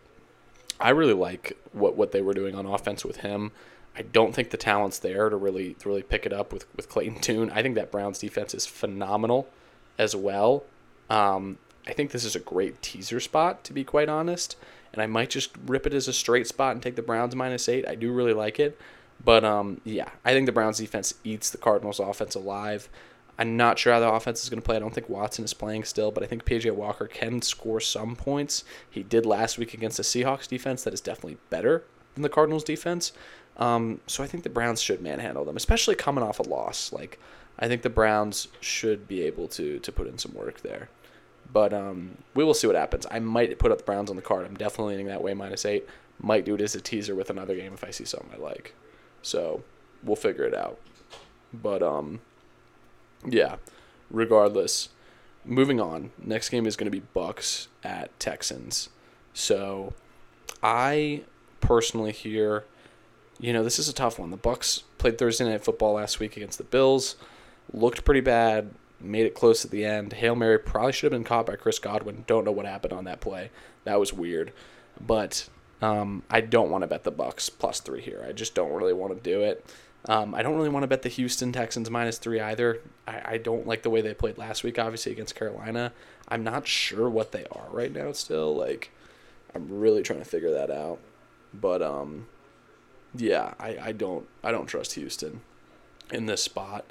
I 0.79 0.89
really 0.89 1.13
like 1.13 1.57
what, 1.73 1.95
what 1.95 2.11
they 2.11 2.21
were 2.21 2.33
doing 2.33 2.55
on 2.55 2.65
offense 2.65 3.03
with 3.03 3.17
him. 3.17 3.51
I 3.95 4.03
don't 4.03 4.33
think 4.33 4.51
the 4.51 4.57
talent's 4.57 4.99
there 4.99 5.29
to 5.29 5.35
really 5.35 5.73
to 5.75 5.89
really 5.89 6.03
pick 6.03 6.25
it 6.25 6.31
up 6.31 6.53
with, 6.53 6.65
with 6.75 6.87
Clayton 6.87 7.19
Tune. 7.19 7.49
I 7.49 7.61
think 7.61 7.75
that 7.75 7.91
Browns 7.91 8.19
defense 8.19 8.53
is 8.53 8.65
phenomenal 8.65 9.49
as 9.97 10.15
well. 10.15 10.63
Um, 11.09 11.57
I 11.87 11.93
think 11.93 12.11
this 12.11 12.23
is 12.23 12.35
a 12.35 12.39
great 12.39 12.81
teaser 12.81 13.19
spot, 13.19 13.63
to 13.65 13.73
be 13.73 13.83
quite 13.83 14.07
honest. 14.07 14.55
And 14.93 15.01
I 15.01 15.07
might 15.07 15.29
just 15.29 15.51
rip 15.65 15.85
it 15.85 15.93
as 15.93 16.07
a 16.07 16.13
straight 16.13 16.47
spot 16.47 16.73
and 16.73 16.81
take 16.81 16.95
the 16.95 17.01
Browns 17.01 17.35
minus 17.35 17.67
eight. 17.67 17.87
I 17.87 17.95
do 17.95 18.11
really 18.11 18.33
like 18.33 18.59
it. 18.59 18.79
But 19.23 19.43
um, 19.43 19.81
yeah, 19.83 20.09
I 20.23 20.31
think 20.31 20.45
the 20.45 20.51
Browns 20.51 20.77
defense 20.77 21.15
eats 21.23 21.49
the 21.49 21.57
Cardinals 21.57 21.99
offense 21.99 22.35
alive. 22.35 22.89
I'm 23.39 23.55
not 23.55 23.79
sure 23.79 23.93
how 23.93 24.01
the 24.01 24.11
offense 24.11 24.43
is 24.43 24.49
going 24.49 24.61
to 24.61 24.65
play. 24.65 24.75
I 24.75 24.79
don't 24.79 24.93
think 24.93 25.07
Watson 25.07 25.45
is 25.45 25.53
playing 25.53 25.85
still, 25.85 26.11
but 26.11 26.23
I 26.23 26.27
think 26.27 26.43
PJ 26.43 26.69
Walker 26.75 27.07
can 27.07 27.41
score 27.41 27.79
some 27.79 28.17
points. 28.17 28.65
He 28.89 29.01
did 29.01 29.25
last 29.25 29.57
week 29.57 29.73
against 29.73 29.95
the 29.95 30.03
Seahawks 30.03 30.45
defense 30.45 30.83
that 30.83 30.93
is 30.93 30.99
definitely 30.99 31.37
better 31.49 31.85
than 32.15 32.23
the 32.23 32.29
Cardinals 32.29 32.65
defense. 32.65 33.13
Um, 33.55 34.01
so 34.07 34.25
I 34.25 34.27
think 34.27 34.43
the 34.43 34.49
Browns 34.49 34.81
should 34.81 35.01
manhandle 35.01 35.45
them, 35.45 35.55
especially 35.55 35.95
coming 35.95 36.21
off 36.21 36.39
a 36.39 36.43
loss. 36.43 36.91
Like 36.91 37.17
I 37.57 37.69
think 37.69 37.81
the 37.81 37.89
Browns 37.89 38.49
should 38.59 39.07
be 39.07 39.21
able 39.21 39.47
to 39.49 39.79
to 39.79 39.91
put 39.91 40.07
in 40.07 40.17
some 40.17 40.33
work 40.33 40.59
there. 40.59 40.89
But 41.51 41.73
um, 41.73 42.17
we 42.35 42.43
will 42.43 42.53
see 42.53 42.67
what 42.67 42.75
happens. 42.75 43.07
I 43.09 43.19
might 43.19 43.57
put 43.57 43.71
up 43.71 43.79
the 43.79 43.83
Browns 43.85 44.09
on 44.09 44.17
the 44.17 44.21
card. 44.21 44.45
I'm 44.45 44.55
definitely 44.55 44.95
leaning 44.95 45.07
that 45.07 45.23
way, 45.23 45.33
minus 45.33 45.65
eight. 45.65 45.87
Might 46.19 46.43
do 46.43 46.55
it 46.55 46.61
as 46.61 46.75
a 46.75 46.81
teaser 46.81 47.15
with 47.15 47.29
another 47.29 47.55
game 47.55 47.73
if 47.73 47.85
I 47.85 47.91
see 47.91 48.03
something 48.03 48.31
I 48.33 48.37
like. 48.37 48.73
So 49.21 49.63
we'll 50.03 50.17
figure 50.17 50.43
it 50.43 50.53
out. 50.53 50.77
But 51.53 51.81
um, 51.81 52.19
yeah, 53.25 53.57
regardless, 54.09 54.89
moving 55.45 55.79
on. 55.79 56.11
Next 56.17 56.49
game 56.49 56.65
is 56.65 56.75
going 56.75 56.91
to 56.91 56.97
be 56.97 57.05
Bucs 57.15 57.67
at 57.83 58.17
Texans. 58.19 58.89
So 59.33 59.93
I 60.61 61.23
personally 61.61 62.11
here, 62.11 62.65
you 63.39 63.53
know, 63.53 63.63
this 63.63 63.79
is 63.79 63.89
a 63.89 63.93
tough 63.93 64.19
one. 64.19 64.31
The 64.31 64.37
Bucs 64.37 64.83
played 64.97 65.17
Thursday 65.17 65.45
night 65.45 65.63
football 65.63 65.93
last 65.93 66.19
week 66.19 66.37
against 66.37 66.57
the 66.57 66.63
Bills, 66.63 67.15
looked 67.73 68.03
pretty 68.03 68.21
bad, 68.21 68.71
made 68.99 69.25
it 69.25 69.33
close 69.33 69.63
at 69.63 69.71
the 69.71 69.85
end. 69.85 70.13
Hail 70.13 70.35
Mary 70.35 70.59
probably 70.59 70.91
should 70.91 71.11
have 71.11 71.19
been 71.19 71.27
caught 71.27 71.45
by 71.45 71.55
Chris 71.55 71.79
Godwin. 71.79 72.25
Don't 72.27 72.45
know 72.45 72.51
what 72.51 72.65
happened 72.65 72.93
on 72.93 73.05
that 73.05 73.21
play. 73.21 73.49
That 73.85 73.99
was 73.99 74.13
weird. 74.13 74.51
But 74.99 75.47
um, 75.81 76.23
I 76.29 76.41
don't 76.41 76.69
want 76.69 76.81
to 76.81 76.87
bet 76.87 77.03
the 77.03 77.11
Bucs 77.11 77.49
plus 77.49 77.79
three 77.79 78.01
here. 78.01 78.25
I 78.27 78.33
just 78.33 78.55
don't 78.55 78.73
really 78.73 78.93
want 78.93 79.15
to 79.15 79.29
do 79.29 79.41
it. 79.41 79.65
Um, 80.05 80.33
I 80.33 80.41
don't 80.41 80.55
really 80.55 80.69
want 80.69 80.83
to 80.83 80.87
bet 80.87 81.01
the 81.01 81.09
Houston 81.09 81.51
Texans 81.51 81.89
minus 81.89 82.17
three 82.17 82.39
either. 82.39 82.81
I, 83.07 83.33
I 83.33 83.37
don't 83.37 83.67
like 83.67 83.83
the 83.83 83.89
way 83.89 84.01
they 84.01 84.13
played 84.13 84.37
last 84.37 84.63
week, 84.63 84.79
obviously 84.79 85.11
against 85.11 85.35
Carolina. 85.35 85.91
I'm 86.27 86.43
not 86.43 86.67
sure 86.67 87.09
what 87.09 87.31
they 87.31 87.45
are 87.51 87.67
right 87.71 87.93
now. 87.93 88.11
Still, 88.13 88.55
like, 88.55 88.91
I'm 89.53 89.67
really 89.79 90.01
trying 90.01 90.19
to 90.19 90.25
figure 90.25 90.51
that 90.51 90.71
out. 90.71 90.99
But 91.53 91.81
um, 91.81 92.27
yeah, 93.15 93.53
I, 93.59 93.77
I 93.81 93.91
don't 93.91 94.27
I 94.43 94.51
don't 94.51 94.67
trust 94.67 94.93
Houston 94.93 95.41
in 96.11 96.27
this 96.27 96.43
spot 96.43 96.85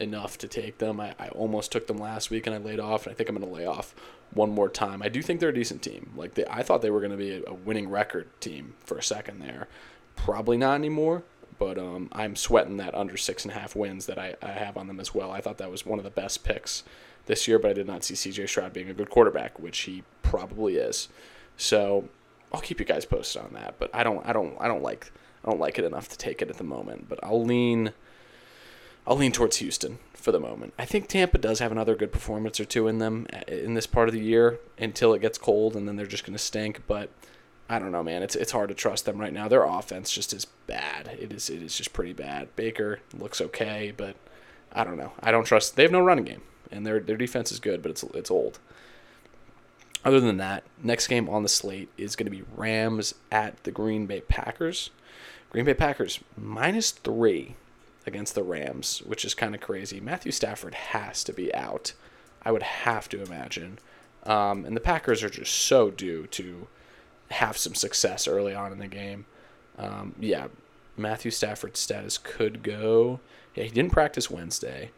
enough 0.00 0.38
to 0.38 0.48
take 0.48 0.78
them. 0.78 1.00
I, 1.00 1.14
I 1.18 1.28
almost 1.28 1.70
took 1.70 1.86
them 1.86 1.98
last 1.98 2.30
week 2.30 2.46
and 2.46 2.54
I 2.54 2.58
laid 2.58 2.80
off, 2.80 3.06
and 3.06 3.12
I 3.12 3.16
think 3.16 3.28
I'm 3.28 3.36
going 3.36 3.48
to 3.48 3.54
lay 3.54 3.66
off 3.66 3.94
one 4.32 4.50
more 4.50 4.68
time. 4.68 5.02
I 5.02 5.08
do 5.08 5.22
think 5.22 5.40
they're 5.40 5.50
a 5.50 5.54
decent 5.54 5.82
team. 5.82 6.12
Like 6.16 6.34
they, 6.34 6.44
I 6.46 6.62
thought 6.62 6.82
they 6.82 6.90
were 6.90 7.00
going 7.00 7.12
to 7.12 7.18
be 7.18 7.32
a, 7.32 7.42
a 7.46 7.54
winning 7.54 7.90
record 7.90 8.28
team 8.40 8.74
for 8.84 8.96
a 8.96 9.02
second 9.02 9.40
there. 9.40 9.68
Probably 10.16 10.56
not 10.56 10.74
anymore 10.74 11.24
but 11.58 11.78
um, 11.78 12.08
I'm 12.12 12.36
sweating 12.36 12.76
that 12.78 12.94
under 12.94 13.16
six 13.16 13.44
and 13.44 13.52
a 13.52 13.58
half 13.58 13.74
wins 13.76 14.06
that 14.06 14.18
I, 14.18 14.34
I 14.42 14.52
have 14.52 14.76
on 14.76 14.86
them 14.86 15.00
as 15.00 15.14
well. 15.14 15.30
I 15.30 15.40
thought 15.40 15.58
that 15.58 15.70
was 15.70 15.86
one 15.86 15.98
of 15.98 16.04
the 16.04 16.10
best 16.10 16.44
picks 16.44 16.84
this 17.26 17.48
year, 17.48 17.58
but 17.58 17.70
I 17.70 17.74
did 17.74 17.86
not 17.86 18.04
see 18.04 18.14
CJ 18.14 18.48
Stroud 18.48 18.72
being 18.72 18.90
a 18.90 18.94
good 18.94 19.10
quarterback, 19.10 19.58
which 19.58 19.80
he 19.80 20.02
probably 20.22 20.76
is. 20.76 21.08
So 21.56 22.08
I'll 22.52 22.60
keep 22.60 22.80
you 22.80 22.86
guys 22.86 23.04
posted 23.04 23.42
on 23.42 23.52
that. 23.54 23.74
But 23.78 23.90
I 23.94 24.04
don't 24.04 24.24
I 24.26 24.32
don't 24.32 24.56
I 24.60 24.68
don't 24.68 24.82
like 24.82 25.10
I 25.44 25.50
don't 25.50 25.60
like 25.60 25.78
it 25.78 25.84
enough 25.84 26.08
to 26.08 26.18
take 26.18 26.42
it 26.42 26.50
at 26.50 26.58
the 26.58 26.64
moment. 26.64 27.08
But 27.08 27.20
I'll 27.22 27.44
lean 27.44 27.92
I'll 29.06 29.16
lean 29.16 29.32
towards 29.32 29.58
Houston 29.58 29.98
for 30.14 30.32
the 30.32 30.40
moment. 30.40 30.72
I 30.78 30.84
think 30.84 31.08
Tampa 31.08 31.38
does 31.38 31.58
have 31.58 31.72
another 31.72 31.94
good 31.94 32.12
performance 32.12 32.58
or 32.58 32.64
two 32.64 32.88
in 32.88 32.98
them 32.98 33.26
uh, 33.32 33.40
in 33.48 33.74
this 33.74 33.86
part 33.86 34.08
of 34.08 34.14
the 34.14 34.20
year 34.20 34.58
until 34.78 35.12
it 35.12 35.20
gets 35.20 35.36
cold 35.36 35.76
and 35.76 35.86
then 35.86 35.96
they're 35.96 36.06
just 36.06 36.24
going 36.24 36.32
to 36.32 36.42
stink. 36.42 36.82
But 36.86 37.10
I 37.68 37.78
don't 37.78 37.92
know, 37.92 38.02
man. 38.02 38.22
It's 38.22 38.36
it's 38.36 38.52
hard 38.52 38.68
to 38.68 38.74
trust 38.74 39.06
them 39.06 39.18
right 39.18 39.32
now. 39.32 39.48
Their 39.48 39.64
offense 39.64 40.10
just 40.10 40.34
is 40.34 40.44
bad. 40.66 41.16
It 41.18 41.32
is 41.32 41.48
it 41.48 41.62
is 41.62 41.76
just 41.76 41.92
pretty 41.92 42.12
bad. 42.12 42.54
Baker 42.56 43.00
looks 43.16 43.40
okay, 43.40 43.92
but 43.96 44.16
I 44.72 44.84
don't 44.84 44.98
know. 44.98 45.12
I 45.20 45.30
don't 45.30 45.44
trust. 45.44 45.76
They 45.76 45.82
have 45.82 45.92
no 45.92 46.00
running 46.00 46.24
game, 46.24 46.42
and 46.70 46.86
their 46.86 47.00
their 47.00 47.16
defense 47.16 47.50
is 47.50 47.60
good, 47.60 47.80
but 47.80 47.90
it's 47.90 48.02
it's 48.02 48.30
old. 48.30 48.58
Other 50.04 50.20
than 50.20 50.36
that, 50.36 50.64
next 50.82 51.06
game 51.06 51.30
on 51.30 51.42
the 51.42 51.48
slate 51.48 51.88
is 51.96 52.14
going 52.14 52.26
to 52.26 52.36
be 52.36 52.44
Rams 52.54 53.14
at 53.32 53.64
the 53.64 53.70
Green 53.70 54.04
Bay 54.04 54.20
Packers. 54.20 54.90
Green 55.48 55.64
Bay 55.64 55.72
Packers 55.72 56.20
minus 56.36 56.90
three 56.90 57.56
against 58.06 58.34
the 58.34 58.42
Rams, 58.42 59.02
which 59.06 59.24
is 59.24 59.34
kind 59.34 59.54
of 59.54 59.62
crazy. 59.62 60.00
Matthew 60.00 60.32
Stafford 60.32 60.74
has 60.74 61.24
to 61.24 61.32
be 61.32 61.54
out. 61.54 61.94
I 62.42 62.52
would 62.52 62.62
have 62.62 63.08
to 63.10 63.22
imagine. 63.22 63.78
Um, 64.24 64.66
and 64.66 64.76
the 64.76 64.80
Packers 64.80 65.22
are 65.22 65.30
just 65.30 65.54
so 65.54 65.90
due 65.90 66.26
to 66.28 66.66
have 67.30 67.56
some 67.56 67.74
success 67.74 68.28
early 68.28 68.54
on 68.54 68.72
in 68.72 68.78
the 68.78 68.88
game. 68.88 69.26
Um, 69.78 70.14
yeah, 70.20 70.48
Matthew 70.96 71.30
Stafford's 71.30 71.80
status 71.80 72.18
could 72.18 72.62
go. 72.62 73.20
Yeah, 73.54 73.64
he 73.64 73.70
didn't 73.70 73.92
practice 73.92 74.30
Wednesday. 74.30 74.90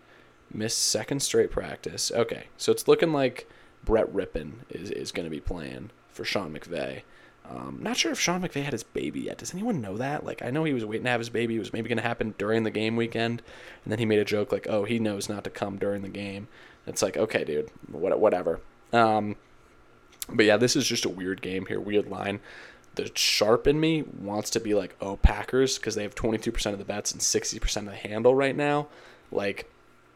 Missed 0.52 0.78
second 0.78 1.20
straight 1.20 1.50
practice. 1.50 2.12
Okay, 2.14 2.46
so 2.56 2.72
it's 2.72 2.88
looking 2.88 3.12
like 3.12 3.48
Brett 3.84 4.12
Rypien 4.12 4.52
is, 4.70 4.90
is 4.90 5.12
going 5.12 5.24
to 5.24 5.30
be 5.30 5.40
playing 5.40 5.90
for 6.08 6.24
Sean 6.24 6.52
McVay. 6.52 7.02
Um, 7.48 7.78
not 7.80 7.96
sure 7.96 8.12
if 8.12 8.18
Sean 8.18 8.42
McVay 8.42 8.64
had 8.64 8.72
his 8.72 8.82
baby 8.82 9.20
yet. 9.20 9.38
Does 9.38 9.54
anyone 9.54 9.80
know 9.80 9.96
that? 9.96 10.24
Like, 10.24 10.42
I 10.42 10.50
know 10.50 10.64
he 10.64 10.72
was 10.72 10.84
waiting 10.84 11.04
to 11.04 11.10
have 11.10 11.20
his 11.20 11.30
baby. 11.30 11.56
It 11.56 11.60
was 11.60 11.72
maybe 11.72 11.88
going 11.88 11.98
to 11.98 12.02
happen 12.02 12.34
during 12.38 12.64
the 12.64 12.70
game 12.70 12.96
weekend, 12.96 13.42
and 13.84 13.92
then 13.92 13.98
he 13.98 14.04
made 14.04 14.18
a 14.18 14.24
joke 14.24 14.50
like, 14.50 14.66
"Oh, 14.68 14.84
he 14.84 14.98
knows 14.98 15.28
not 15.28 15.44
to 15.44 15.50
come 15.50 15.78
during 15.78 16.02
the 16.02 16.08
game." 16.08 16.48
It's 16.86 17.02
like, 17.02 17.16
okay, 17.16 17.44
dude, 17.44 17.70
what, 17.90 18.18
whatever. 18.18 18.60
Um, 18.92 19.36
but 20.28 20.44
yeah, 20.44 20.56
this 20.56 20.76
is 20.76 20.86
just 20.86 21.04
a 21.04 21.10
weird 21.10 21.42
game 21.42 21.66
here, 21.66 21.80
weird 21.80 22.08
line. 22.08 22.40
The 22.94 23.10
sharp 23.14 23.66
in 23.66 23.78
me 23.78 24.02
wants 24.02 24.50
to 24.50 24.60
be 24.60 24.74
like, 24.74 24.96
oh, 25.00 25.16
Packers, 25.16 25.78
because 25.78 25.94
they 25.94 26.02
have 26.02 26.14
22% 26.14 26.72
of 26.72 26.78
the 26.78 26.84
bets 26.84 27.12
and 27.12 27.20
60% 27.20 27.76
of 27.76 27.84
the 27.84 27.94
handle 27.94 28.34
right 28.34 28.56
now. 28.56 28.88
Like, 29.30 29.70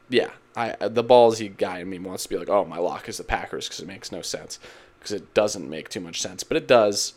yeah, 0.08 0.30
I 0.56 0.76
the 0.88 1.04
ballsy 1.04 1.56
guy 1.56 1.80
in 1.80 1.90
me 1.90 1.98
wants 1.98 2.24
to 2.24 2.28
be 2.28 2.38
like, 2.38 2.48
oh, 2.48 2.64
my 2.64 2.78
lock 2.78 3.08
is 3.08 3.18
the 3.18 3.24
Packers 3.24 3.68
because 3.68 3.80
it 3.80 3.86
makes 3.86 4.10
no 4.10 4.22
sense. 4.22 4.58
Because 4.98 5.12
it 5.12 5.32
doesn't 5.34 5.68
make 5.68 5.88
too 5.88 6.00
much 6.00 6.20
sense, 6.20 6.42
but 6.42 6.56
it 6.56 6.66
does 6.66 7.14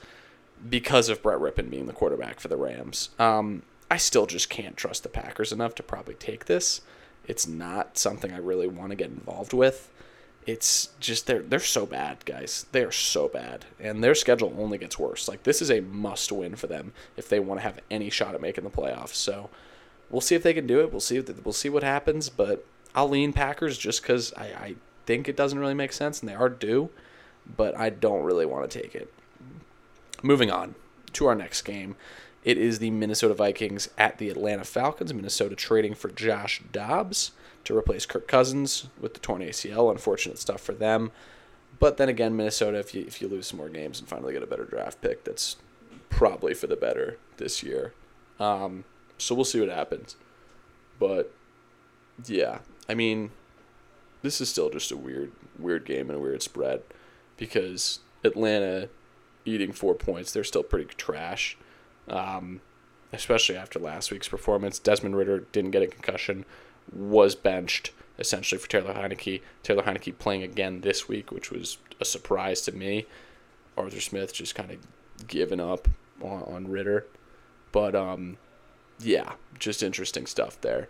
because 0.69 1.09
of 1.09 1.21
Brett 1.21 1.39
Rypien 1.39 1.69
being 1.69 1.87
the 1.87 1.93
quarterback 1.93 2.39
for 2.39 2.47
the 2.47 2.55
Rams. 2.55 3.09
Um, 3.19 3.63
I 3.91 3.97
still 3.97 4.25
just 4.25 4.49
can't 4.49 4.77
trust 4.77 5.03
the 5.03 5.09
Packers 5.09 5.51
enough 5.51 5.75
to 5.75 5.83
probably 5.83 6.13
take 6.15 6.45
this. 6.45 6.81
It's 7.27 7.47
not 7.47 7.97
something 7.97 8.31
I 8.31 8.37
really 8.37 8.67
want 8.67 8.91
to 8.91 8.95
get 8.95 9.09
involved 9.09 9.53
with 9.53 9.91
it's 10.45 10.89
just 10.99 11.27
they're 11.27 11.41
they're 11.41 11.59
so 11.59 11.85
bad, 11.85 12.25
guys. 12.25 12.65
They 12.71 12.83
are 12.83 12.91
so 12.91 13.27
bad, 13.27 13.65
and 13.79 14.03
their 14.03 14.15
schedule 14.15 14.53
only 14.57 14.77
gets 14.77 14.99
worse. 14.99 15.27
Like 15.27 15.43
this 15.43 15.61
is 15.61 15.71
a 15.71 15.81
must 15.81 16.31
win 16.31 16.55
for 16.55 16.67
them 16.67 16.93
if 17.17 17.29
they 17.29 17.39
want 17.39 17.59
to 17.59 17.63
have 17.63 17.79
any 17.89 18.09
shot 18.09 18.35
at 18.35 18.41
making 18.41 18.63
the 18.63 18.69
playoffs. 18.69 19.15
So 19.15 19.49
we'll 20.09 20.21
see 20.21 20.35
if 20.35 20.43
they 20.43 20.53
can 20.53 20.67
do 20.67 20.81
it. 20.81 20.91
We'll 20.91 20.99
see 20.99 21.17
if 21.17 21.45
we'll 21.45 21.53
see 21.53 21.69
what 21.69 21.83
happens. 21.83 22.29
But 22.29 22.65
I'll 22.95 23.09
lean 23.09 23.33
Packers 23.33 23.77
just 23.77 24.01
because 24.01 24.33
I, 24.35 24.43
I 24.43 24.75
think 25.05 25.27
it 25.27 25.37
doesn't 25.37 25.59
really 25.59 25.73
make 25.73 25.93
sense, 25.93 26.19
and 26.19 26.29
they 26.29 26.35
are 26.35 26.49
due, 26.49 26.89
but 27.57 27.77
I 27.77 27.89
don't 27.89 28.23
really 28.23 28.45
want 28.45 28.69
to 28.69 28.81
take 28.81 28.95
it. 28.95 29.13
Moving 30.21 30.51
on 30.51 30.75
to 31.13 31.25
our 31.27 31.35
next 31.35 31.61
game. 31.63 31.95
It 32.43 32.57
is 32.57 32.79
the 32.79 32.91
Minnesota 32.91 33.33
Vikings 33.33 33.89
at 33.97 34.17
the 34.17 34.29
Atlanta 34.29 34.65
Falcons. 34.65 35.13
Minnesota 35.13 35.55
trading 35.55 35.93
for 35.93 36.09
Josh 36.09 36.61
Dobbs 36.73 37.31
to 37.65 37.77
replace 37.77 38.05
Kirk 38.05 38.27
Cousins 38.27 38.87
with 38.99 39.13
the 39.13 39.19
torn 39.19 39.41
ACL. 39.41 39.91
Unfortunate 39.91 40.39
stuff 40.39 40.61
for 40.61 40.73
them. 40.73 41.11
But 41.79 41.97
then 41.97 42.09
again, 42.09 42.35
Minnesota, 42.35 42.77
if 42.79 42.93
you 42.93 43.03
if 43.05 43.21
you 43.21 43.27
lose 43.27 43.47
some 43.47 43.57
more 43.57 43.69
games 43.69 43.99
and 43.99 44.07
finally 44.07 44.33
get 44.33 44.43
a 44.43 44.47
better 44.47 44.65
draft 44.65 45.01
pick, 45.01 45.23
that's 45.23 45.57
probably 46.09 46.53
for 46.53 46.67
the 46.67 46.75
better 46.75 47.17
this 47.37 47.63
year. 47.63 47.93
Um, 48.39 48.85
so 49.17 49.35
we'll 49.35 49.45
see 49.45 49.59
what 49.59 49.69
happens. 49.69 50.15
But 50.99 51.33
yeah, 52.25 52.59
I 52.87 52.93
mean, 52.93 53.31
this 54.21 54.39
is 54.39 54.49
still 54.49 54.69
just 54.69 54.91
a 54.91 54.97
weird 54.97 55.31
weird 55.57 55.85
game 55.85 56.09
and 56.09 56.17
a 56.17 56.21
weird 56.21 56.41
spread 56.41 56.83
because 57.37 57.99
Atlanta 58.23 58.89
eating 59.45 59.73
four 59.73 59.95
points, 59.95 60.31
they're 60.31 60.43
still 60.43 60.63
pretty 60.63 60.85
trash. 60.95 61.57
Um, 62.07 62.61
especially 63.13 63.55
after 63.55 63.79
last 63.79 64.11
week's 64.11 64.27
performance. 64.27 64.79
Desmond 64.79 65.15
Ridder 65.15 65.45
didn't 65.51 65.71
get 65.71 65.83
a 65.83 65.87
concussion 65.87 66.45
was 66.91 67.35
benched 67.35 67.91
essentially 68.19 68.59
for 68.59 68.69
Taylor 68.69 68.93
Heinicke. 68.93 69.41
Taylor 69.63 69.83
Heinicke 69.83 70.17
playing 70.17 70.43
again 70.43 70.81
this 70.81 71.07
week, 71.07 71.31
which 71.31 71.51
was 71.51 71.77
a 71.99 72.05
surprise 72.05 72.61
to 72.61 72.71
me. 72.71 73.05
Arthur 73.77 74.01
Smith 74.01 74.33
just 74.33 74.55
kind 74.55 74.71
of 74.71 75.27
giving 75.27 75.59
up 75.59 75.87
on, 76.21 76.43
on 76.43 76.67
Ridder. 76.67 77.05
But 77.71 77.95
um, 77.95 78.37
yeah, 78.99 79.33
just 79.57 79.83
interesting 79.83 80.25
stuff 80.25 80.59
there. 80.61 80.89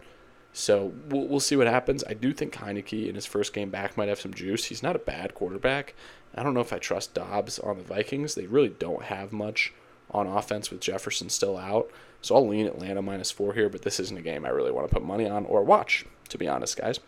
So 0.52 0.94
we'll, 1.10 1.28
we'll 1.28 1.40
see 1.40 1.56
what 1.56 1.68
happens. 1.68 2.04
I 2.08 2.14
do 2.14 2.34
think 2.34 2.54
Heinicke 2.54 3.08
in 3.08 3.16
his 3.16 3.26
first 3.26 3.54
game 3.54 3.70
back 3.70 3.98
might 3.98 4.10
have 4.10 4.22
some 4.22 4.34
juice. 4.34 4.66
He's 4.66 4.84
not 4.84 4.96
a 4.96 5.00
bad 5.00 5.34
quarterback. 5.34 5.96
I 6.36 6.44
don't 6.44 6.54
know 6.54 6.62
if 6.62 6.74
I 6.74 6.78
trust 6.78 7.14
Dobbs 7.14 7.58
on 7.60 7.78
the 7.78 7.84
Vikings. 7.84 8.36
They 8.36 8.48
really 8.48 8.70
don't 8.70 9.04
have 9.04 9.32
much 9.32 9.74
on 10.12 10.28
offense 10.28 10.70
with 10.70 10.80
Jefferson 10.80 11.30
still 11.30 11.58
out. 11.58 11.90
So 12.24 12.36
I'll 12.36 12.48
lean 12.48 12.66
Atlanta 12.66 13.02
minus 13.02 13.32
four 13.32 13.54
here, 13.54 13.68
but 13.68 13.82
this 13.82 14.00
isn't 14.00 14.18
a 14.18 14.22
game 14.22 14.46
I 14.46 14.50
really 14.50 14.72
want 14.72 14.88
to 14.88 14.94
put 14.94 15.04
money 15.04 15.30
on 15.30 15.46
or 15.46 15.62
watch, 15.62 16.06
to 16.30 16.38
be 16.38 16.48
honest, 16.48 16.78
guys. 16.78 17.02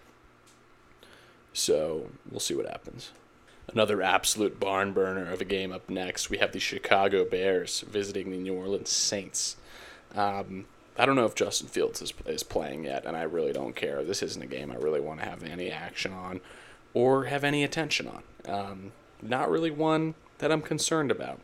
So 1.54 2.10
we'll 2.30 2.42
see 2.42 2.54
what 2.54 2.68
happens. 2.68 3.12
Another 3.72 4.02
absolute 4.02 4.60
barn 4.60 4.92
burner 4.92 5.32
of 5.32 5.40
a 5.40 5.46
game 5.46 5.72
up 5.72 5.90
next. 5.90 6.30
We 6.30 6.38
have 6.40 6.52
the 6.52 6.60
Chicago 6.60 7.24
Bears 7.24 7.80
visiting 7.82 8.30
the 8.30 8.38
New 8.38 8.56
Orleans 8.56 8.90
Saints. 8.90 9.56
Um, 10.14 10.66
I 10.98 11.06
don't 11.06 11.16
know 11.16 11.26
if 11.26 11.34
Justin 11.34 11.70
Fields 11.70 12.02
is, 12.02 12.14
is 12.26 12.44
playing 12.44 12.84
yet, 12.84 13.06
and 13.06 13.16
I 13.16 13.24
really 13.24 13.54
don't 13.54 13.76
care. 13.76 14.04
This 14.04 14.22
isn't 14.22 14.42
a 14.42 14.48
game 14.48 14.70
I 14.70 14.76
really 14.76 15.00
want 15.00 15.22
to 15.22 15.26
have 15.26 15.44
any 15.44 15.72
action 15.72 16.12
on 16.12 16.42
or 16.94 17.26
have 17.26 17.46
any 17.46 17.64
attention 17.64 18.10
on. 18.10 18.24
Um, 18.54 18.92
not 19.22 19.50
really 19.50 19.72
one 19.72 20.16
that 20.40 20.52
I'm 20.52 20.62
concerned 20.62 21.10
about. 21.10 21.40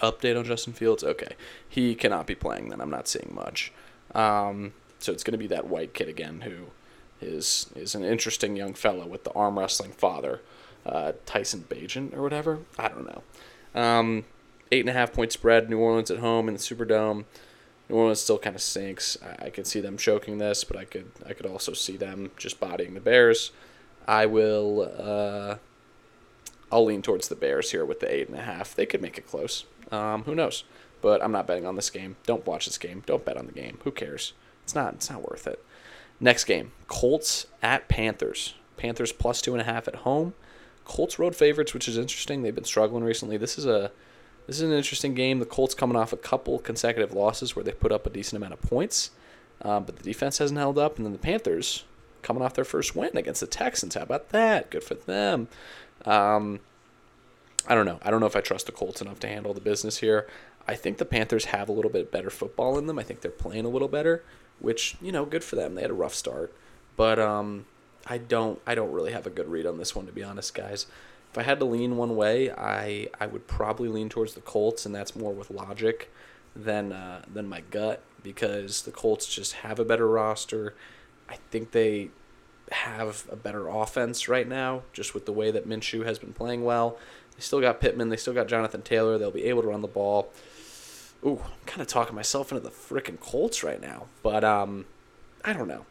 Update 0.00 0.38
on 0.38 0.44
Justin 0.44 0.72
Fields? 0.72 1.04
Okay. 1.04 1.34
He 1.68 1.94
cannot 1.94 2.26
be 2.26 2.34
playing 2.34 2.70
then. 2.70 2.80
I'm 2.80 2.90
not 2.90 3.08
seeing 3.08 3.32
much. 3.34 3.72
Um, 4.14 4.72
so 4.98 5.12
it's 5.12 5.24
going 5.24 5.32
to 5.32 5.38
be 5.38 5.46
that 5.48 5.66
white 5.66 5.94
kid 5.94 6.08
again 6.08 6.42
who 6.42 6.66
is 7.20 7.70
is 7.74 7.94
an 7.94 8.04
interesting 8.04 8.56
young 8.56 8.74
fellow 8.74 9.06
with 9.06 9.24
the 9.24 9.32
arm 9.32 9.58
wrestling 9.58 9.92
father, 9.92 10.40
uh, 10.86 11.12
Tyson 11.26 11.64
Bagent 11.68 12.14
or 12.14 12.22
whatever. 12.22 12.60
I 12.78 12.88
don't 12.88 13.06
know. 13.06 13.22
Um, 13.80 14.24
eight 14.72 14.80
and 14.80 14.88
a 14.88 14.94
half 14.94 15.12
point 15.12 15.32
spread. 15.32 15.70
New 15.70 15.78
Orleans 15.78 16.10
at 16.10 16.18
home 16.18 16.48
in 16.48 16.54
the 16.54 16.60
Superdome. 16.60 17.24
New 17.88 17.96
Orleans 17.96 18.20
still 18.20 18.38
kind 18.38 18.56
of 18.56 18.62
sinks. 18.62 19.18
I, 19.22 19.46
I 19.46 19.50
could 19.50 19.66
see 19.66 19.80
them 19.80 19.96
choking 19.96 20.38
this, 20.38 20.64
but 20.64 20.76
I 20.76 20.84
could 20.84 21.10
I 21.26 21.32
could 21.32 21.46
also 21.46 21.72
see 21.72 21.96
them 21.96 22.30
just 22.36 22.60
bodying 22.60 22.94
the 22.94 23.00
Bears. 23.00 23.52
I 24.06 24.26
will. 24.26 24.90
Uh, 24.98 25.56
I'll 26.72 26.84
lean 26.84 27.02
towards 27.02 27.28
the 27.28 27.34
Bears 27.34 27.72
here 27.72 27.84
with 27.84 28.00
the 28.00 28.12
eight 28.12 28.28
and 28.28 28.38
a 28.38 28.42
half. 28.42 28.74
They 28.74 28.86
could 28.86 29.02
make 29.02 29.18
it 29.18 29.26
close. 29.26 29.64
Um, 29.90 30.24
who 30.24 30.34
knows? 30.34 30.64
But 31.02 31.22
I'm 31.22 31.32
not 31.32 31.46
betting 31.46 31.66
on 31.66 31.76
this 31.76 31.90
game. 31.90 32.16
Don't 32.26 32.46
watch 32.46 32.66
this 32.66 32.78
game. 32.78 33.02
Don't 33.06 33.24
bet 33.24 33.36
on 33.36 33.46
the 33.46 33.52
game. 33.52 33.78
Who 33.84 33.90
cares? 33.90 34.32
It's 34.64 34.74
not. 34.74 34.94
It's 34.94 35.10
not 35.10 35.28
worth 35.28 35.46
it. 35.46 35.64
Next 36.20 36.44
game: 36.44 36.72
Colts 36.86 37.46
at 37.62 37.88
Panthers. 37.88 38.54
Panthers 38.76 39.12
plus 39.12 39.40
two 39.40 39.52
and 39.52 39.60
a 39.60 39.64
half 39.64 39.88
at 39.88 39.96
home. 39.96 40.34
Colts 40.84 41.18
road 41.18 41.34
favorites, 41.34 41.74
which 41.74 41.88
is 41.88 41.96
interesting. 41.96 42.42
They've 42.42 42.54
been 42.54 42.64
struggling 42.64 43.04
recently. 43.04 43.36
This 43.36 43.58
is 43.58 43.66
a 43.66 43.90
this 44.46 44.56
is 44.56 44.62
an 44.62 44.72
interesting 44.72 45.14
game. 45.14 45.38
The 45.38 45.46
Colts 45.46 45.74
coming 45.74 45.96
off 45.96 46.12
a 46.12 46.16
couple 46.16 46.58
consecutive 46.58 47.14
losses 47.14 47.54
where 47.54 47.64
they 47.64 47.72
put 47.72 47.92
up 47.92 48.06
a 48.06 48.10
decent 48.10 48.36
amount 48.36 48.54
of 48.54 48.60
points, 48.62 49.10
um, 49.62 49.84
but 49.84 49.96
the 49.96 50.02
defense 50.02 50.38
hasn't 50.38 50.58
held 50.58 50.78
up. 50.78 50.96
And 50.96 51.06
then 51.06 51.12
the 51.12 51.18
Panthers 51.18 51.84
coming 52.22 52.42
off 52.42 52.54
their 52.54 52.64
first 52.64 52.96
win 52.96 53.16
against 53.16 53.40
the 53.40 53.46
Texans. 53.46 53.94
How 53.94 54.02
about 54.02 54.30
that? 54.30 54.70
Good 54.70 54.84
for 54.84 54.94
them. 54.94 55.48
Um, 56.04 56.60
I 57.66 57.74
don't 57.74 57.86
know. 57.86 57.98
I 58.02 58.10
don't 58.10 58.20
know 58.20 58.26
if 58.26 58.36
I 58.36 58.40
trust 58.40 58.66
the 58.66 58.72
Colts 58.72 59.00
enough 59.00 59.20
to 59.20 59.28
handle 59.28 59.54
the 59.54 59.60
business 59.60 59.98
here. 59.98 60.26
I 60.66 60.74
think 60.74 60.98
the 60.98 61.04
Panthers 61.04 61.46
have 61.46 61.68
a 61.68 61.72
little 61.72 61.90
bit 61.90 62.12
better 62.12 62.30
football 62.30 62.78
in 62.78 62.86
them. 62.86 62.98
I 62.98 63.02
think 63.02 63.20
they're 63.20 63.30
playing 63.30 63.64
a 63.64 63.68
little 63.68 63.88
better, 63.88 64.22
which 64.60 64.96
you 65.00 65.12
know, 65.12 65.24
good 65.24 65.44
for 65.44 65.56
them. 65.56 65.74
They 65.74 65.82
had 65.82 65.90
a 65.90 65.94
rough 65.94 66.14
start, 66.14 66.54
but 66.96 67.18
um, 67.18 67.66
I 68.06 68.18
don't. 68.18 68.60
I 68.66 68.74
don't 68.74 68.92
really 68.92 69.12
have 69.12 69.26
a 69.26 69.30
good 69.30 69.48
read 69.48 69.66
on 69.66 69.78
this 69.78 69.94
one, 69.94 70.06
to 70.06 70.12
be 70.12 70.22
honest, 70.22 70.54
guys. 70.54 70.86
If 71.30 71.38
I 71.38 71.42
had 71.42 71.60
to 71.60 71.64
lean 71.64 71.96
one 71.96 72.16
way, 72.16 72.50
I 72.50 73.08
I 73.20 73.26
would 73.26 73.46
probably 73.46 73.88
lean 73.88 74.08
towards 74.08 74.34
the 74.34 74.40
Colts, 74.40 74.86
and 74.86 74.94
that's 74.94 75.14
more 75.14 75.32
with 75.32 75.50
logic 75.50 76.10
than 76.56 76.92
uh, 76.92 77.22
than 77.32 77.48
my 77.48 77.62
gut 77.70 78.02
because 78.22 78.82
the 78.82 78.90
Colts 78.90 79.26
just 79.26 79.54
have 79.54 79.78
a 79.78 79.84
better 79.84 80.08
roster. 80.08 80.74
I 81.28 81.36
think 81.50 81.70
they 81.72 82.10
have 82.70 83.26
a 83.30 83.36
better 83.36 83.68
offense 83.68 84.28
right 84.28 84.46
now, 84.46 84.82
just 84.92 85.14
with 85.14 85.26
the 85.26 85.32
way 85.32 85.50
that 85.50 85.68
Minshew 85.68 86.04
has 86.04 86.18
been 86.18 86.32
playing 86.32 86.64
well. 86.64 86.98
They 87.36 87.42
still 87.42 87.60
got 87.60 87.80
Pittman. 87.80 88.08
They 88.08 88.16
still 88.16 88.34
got 88.34 88.48
Jonathan 88.48 88.82
Taylor. 88.82 89.18
They'll 89.18 89.30
be 89.30 89.44
able 89.44 89.62
to 89.62 89.68
run 89.68 89.82
the 89.82 89.88
ball. 89.88 90.30
Ooh, 91.24 91.40
I'm 91.44 91.66
kind 91.66 91.82
of 91.82 91.86
talking 91.86 92.14
myself 92.14 92.52
into 92.52 92.62
the 92.62 92.70
freaking 92.70 93.20
Colts 93.20 93.62
right 93.62 93.80
now. 93.80 94.06
But 94.22 94.44
um, 94.44 94.86
I 95.44 95.52
don't 95.52 95.68
know. 95.68 95.84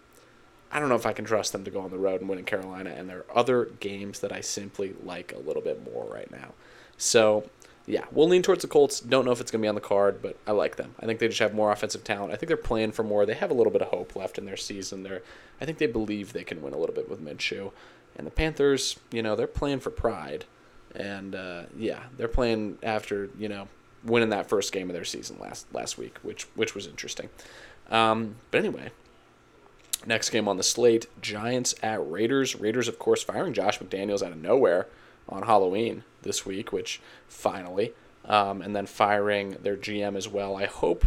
I 0.72 0.80
don't 0.80 0.90
know 0.90 0.96
if 0.96 1.06
I 1.06 1.14
can 1.14 1.26
trust 1.26 1.52
them 1.52 1.64
to 1.66 1.72
go 1.72 1.82
on 1.82 1.92
the 1.92 1.98
road 1.98 2.22
and 2.22 2.30
win 2.30 2.40
in 2.40 2.46
Carolina. 2.46 2.92
And 2.92 3.10
there 3.10 3.20
are 3.20 3.38
other 3.38 3.66
games 3.80 4.20
that 4.20 4.32
I 4.32 4.42
simply 4.42 4.96
like 5.04 5.34
a 5.34 5.40
little 5.40 5.62
bit 5.62 5.84
more 5.84 6.06
right 6.06 6.30
now. 6.32 6.54
So 6.98 7.50
yeah, 7.90 8.06
we'll 8.12 8.28
lean 8.28 8.44
towards 8.44 8.62
the 8.62 8.68
Colts. 8.68 9.00
Don't 9.00 9.26
know 9.26 9.32
if 9.32 9.42
it's 9.42 9.50
going 9.50 9.62
to 9.62 9.66
be 9.66 9.70
on 9.70 9.74
the 9.74 9.82
card, 9.82 10.22
but 10.22 10.38
I 10.46 10.52
like 10.52 10.76
them. 10.76 10.94
I 11.00 11.08
think 11.08 11.20
they 11.20 11.28
just 11.28 11.40
have 11.40 11.56
more 11.56 11.72
offensive 11.72 12.04
talent. 12.04 12.32
I 12.32 12.36
think 12.36 12.48
they're 12.48 12.56
playing 12.56 12.92
for 12.92 13.02
more. 13.02 13.26
They 13.26 13.34
have 13.34 13.50
a 13.50 13.56
little 13.56 13.74
bit 13.74 13.82
of 13.82 13.88
hope 13.88 14.16
left 14.16 14.38
in 14.38 14.46
their 14.46 14.58
season. 14.58 15.02
They're, 15.02 15.24
I 15.60 15.66
think 15.66 15.80
they 15.80 15.88
believe 15.88 16.32
they 16.32 16.44
can 16.44 16.62
win 16.62 16.74
a 16.74 16.78
little 16.78 16.94
bit 16.94 17.10
with 17.10 17.20
Minshew. 17.20 17.72
And 18.16 18.28
the 18.28 18.32
Panthers, 18.32 19.00
you 19.12 19.24
know, 19.24 19.36
they're 19.36 19.48
playing 19.48 19.80
for 19.80 19.90
pride. 19.90 20.46
And 20.94 21.34
uh, 21.34 21.64
yeah, 21.76 22.04
they're 22.16 22.28
playing 22.28 22.78
after 22.84 23.30
you 23.38 23.48
know 23.48 23.68
winning 24.04 24.30
that 24.30 24.50
first 24.50 24.72
game 24.72 24.90
of 24.90 24.96
their 24.96 25.06
season 25.06 25.38
last 25.40 25.68
last 25.74 25.98
week, 25.98 26.18
which 26.24 26.44
which 26.56 26.74
was 26.74 26.88
interesting. 26.88 27.30
Um, 27.92 28.36
but 28.50 28.58
anyway, 28.58 28.90
next 30.08 30.32
game 30.32 30.48
on 30.48 30.58
the 30.58 30.64
slate: 30.64 31.06
Giants 31.22 31.76
at 31.84 32.00
Raiders. 32.10 32.56
Raiders, 32.56 32.88
of 32.88 32.98
course, 32.98 33.22
firing 33.22 33.54
Josh 33.54 33.78
McDaniels 33.78 34.24
out 34.24 34.32
of 34.32 34.42
nowhere 34.42 34.88
on 35.28 35.44
Halloween 35.44 36.04
this 36.22 36.46
week, 36.46 36.72
which 36.72 37.02
finally, 37.28 37.94
um, 38.26 38.62
and 38.62 38.76
then 38.76 38.86
firing 38.86 39.58
their 39.62 39.78
GM 39.78 40.16
as 40.16 40.28
well. 40.28 40.56
I 40.56 40.66
hope 40.66 41.06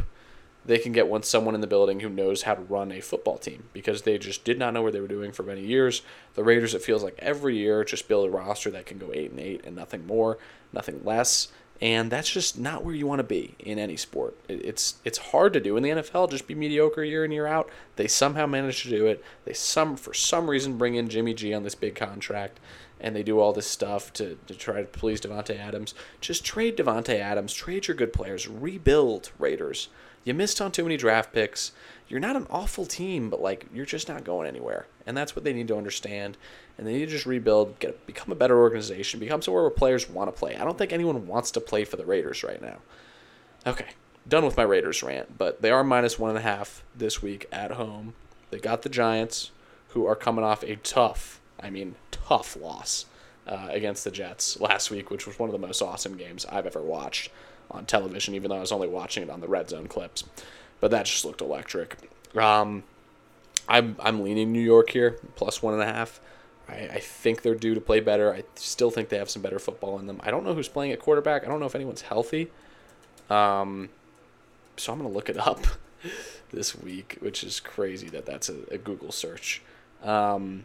they 0.65 0.79
can 0.79 0.93
get 0.93 1.09
one 1.09 1.23
someone 1.23 1.55
in 1.55 1.61
the 1.61 1.67
building 1.67 2.01
who 2.01 2.09
knows 2.09 2.43
how 2.43 2.55
to 2.55 2.63
run 2.63 2.93
a 2.93 3.01
football 3.01 3.39
team 3.39 3.65
because 3.73 4.03
they 4.03 4.17
just 4.19 4.45
did 4.45 4.59
not 4.59 4.73
know 4.73 4.83
what 4.83 4.93
they 4.93 5.01
were 5.01 5.09
doing 5.09 5.33
for 5.33 5.43
many 5.43 5.63
years. 5.63 6.03
The 6.35 6.45
Raiders, 6.45 6.75
it 6.75 6.83
feels 6.83 7.03
like 7.03 7.19
every 7.19 7.57
year, 7.57 7.85
just 7.85 8.09
build 8.09 8.29
a 8.29 8.31
roster 8.31 8.71
that 8.71 8.87
can 8.87 8.99
go 8.99 9.11
eight 9.13 9.31
and 9.31 9.41
eight 9.41 9.65
and 9.65 9.75
nothing 9.75 10.07
more, 10.07 10.39
nothing 10.73 11.01
less. 11.05 11.49
And 11.81 12.13
that's 12.13 12.31
just 12.31 12.57
not 12.57 12.85
where 12.85 12.95
you 12.95 13.09
want 13.09 13.19
to 13.19 13.25
be 13.25 13.57
in 13.59 13.77
any 13.77 13.97
sport. 13.97 14.37
It's 14.49 15.01
it's 15.05 15.19
hard 15.19 15.53
to 15.55 15.61
do 15.61 15.77
in 15.77 15.83
the 15.83 15.91
NFL. 15.91 16.31
Just 16.31 16.47
be 16.47 16.55
mediocre 16.55 17.03
year 17.03 17.25
in 17.25 17.33
year 17.33 17.49
out. 17.49 17.69
They 17.97 18.07
somehow 18.07 18.47
manage 18.47 18.85
to 18.85 18.89
do 18.89 19.07
it. 19.07 19.25
They 19.45 19.53
some 19.53 19.97
for 19.97 20.15
some 20.15 20.49
reason 20.49 20.79
bring 20.79 20.95
in 20.95 21.09
Jimmy 21.09 21.35
G 21.35 21.53
on 21.53 21.65
this 21.65 21.75
big 21.75 21.97
contract, 21.97 22.61
and 23.03 23.15
they 23.15 23.23
do 23.23 23.41
all 23.41 23.53
this 23.53 23.67
stuff 23.67 24.13
to, 24.15 24.39
to 24.47 24.55
try 24.55 24.81
to 24.81 24.87
please 24.87 25.21
Davante 25.21 25.59
Adams. 25.59 25.93
Just 26.21 26.45
trade 26.45 26.77
Davante 26.77 27.19
Adams. 27.19 27.53
Trade 27.53 27.89
your 27.89 27.97
good 27.97 28.13
players. 28.13 28.49
Rebuild 28.49 29.33
Raiders. 29.39 29.89
You 30.25 30.35
missed 30.35 30.61
on 30.61 30.71
too 30.71 30.85
many 30.85 30.97
draft 30.97 31.33
picks. 31.33 31.73
You're 32.09 32.21
not 32.21 32.37
an 32.37 32.47
awful 32.49 32.87
team, 32.87 33.29
but 33.29 33.43
like 33.43 33.67
you're 33.75 33.85
just 33.85 34.09
not 34.09 34.23
going 34.23 34.47
anywhere. 34.47 34.87
And 35.05 35.17
that's 35.17 35.35
what 35.35 35.45
they 35.45 35.53
need 35.53 35.69
to 35.69 35.77
understand. 35.77 36.37
And 36.79 36.87
they 36.87 36.93
need 36.93 37.07
to 37.07 37.13
just 37.13 37.27
rebuild, 37.27 37.79
get 37.81 38.07
become 38.07 38.31
a 38.31 38.37
better 38.37 38.59
organization, 38.61 39.19
become 39.19 39.43
somewhere 39.43 39.65
where 39.65 39.71
players 39.71 40.09
want 40.09 40.33
to 40.33 40.39
play. 40.39 40.57
I 40.57 40.65
don't 40.65 40.79
think 40.79 40.93
anyone 40.93 41.27
wants 41.27 41.51
to 41.53 41.61
play 41.61 41.85
for 41.85 41.97
the 41.97 42.07
Raiders 42.07 42.45
right 42.45 42.63
now. 42.63 42.79
Okay, 43.67 43.89
done 44.29 44.45
with 44.45 44.57
my 44.57 44.63
Raiders 44.63 45.03
rant, 45.03 45.37
but 45.39 45.61
they 45.61 45.71
are 45.71 45.83
minus 45.83 46.19
one 46.19 46.31
and 46.31 46.39
a 46.39 46.43
half 46.43 46.85
this 46.97 47.21
week 47.21 47.47
at 47.51 47.73
home. 47.73 48.15
They 48.51 48.59
got 48.59 48.83
the 48.83 48.89
Giants, 48.89 49.51
who 49.89 50.07
are 50.07 50.17
coming 50.17 50.45
off 50.45 50.63
a 50.63 50.77
tough, 50.77 51.41
I 51.63 51.71
mean 51.71 51.95
tough 52.11 52.57
loss 52.57 53.07
uh, 53.47 53.69
against 53.71 54.05
the 54.05 54.11
Jets 54.11 54.61
last 54.61 54.91
week, 54.91 55.11
which 55.11 55.27
was 55.27 55.39
one 55.39 55.49
of 55.49 55.53
the 55.53 55.67
most 55.67 55.83
awesome 55.83 56.17
games 56.17 56.47
I've 56.47 56.67
ever 56.67 56.81
watched 56.81 57.31
on 57.71 57.87
television, 57.87 58.35
even 58.35 58.51
though 58.51 58.57
I 58.57 58.61
was 58.61 58.73
only 58.73 58.89
watching 58.89 59.23
it 59.23 59.31
on 59.31 59.41
the 59.41 59.49
red 59.49 59.69
zone 59.69 59.87
clips. 59.87 60.25
But 60.81 60.91
that 60.91 61.07
just 61.07 61.25
looked 61.25 61.41
electric. 61.41 61.97
Um, 62.37 62.85
I'm 63.69 63.97
I'm 64.01 64.23
leaning 64.23 64.53
New 64.53 64.61
York 64.61 64.91
here, 64.91 65.19
plus 65.37 65.63
one 65.63 65.75
and 65.75 65.83
a 65.83 65.87
half. 65.87 66.21
I, 66.69 66.75
I 66.75 67.01
think 67.01 67.43
they're 67.43 67.55
due 67.55 67.75
to 67.75 67.81
play 67.81 68.01
better. 68.01 68.33
I 68.33 68.45
still 68.55 68.91
think 68.91 69.09
they 69.09 69.19
have 69.19 69.31
some 69.31 69.43
better 69.43 69.59
football 69.59 69.99
in 69.99 70.07
them. 70.07 70.21
I 70.23 70.31
don't 70.31 70.45
know 70.45 70.55
who's 70.55 70.69
playing 70.69 70.93
at 70.93 71.01
quarterback. 71.01 71.45
I 71.45 71.49
don't 71.49 71.61
know 71.61 71.67
if 71.67 71.75
anyone's 71.75 72.03
healthy. 72.03 72.51
Um, 73.31 73.91
so 74.77 74.93
I'm 74.93 74.99
gonna 74.99 75.11
look 75.11 75.29
it 75.29 75.39
up 75.39 75.65
this 76.53 76.77
week, 76.77 77.19
which 77.21 77.45
is 77.45 77.61
crazy 77.61 78.09
that 78.11 78.27
that's 78.27 78.49
a, 78.49 78.57
a 78.71 78.79
Google 78.79 79.13
search. 79.13 79.63
Um, 80.03 80.65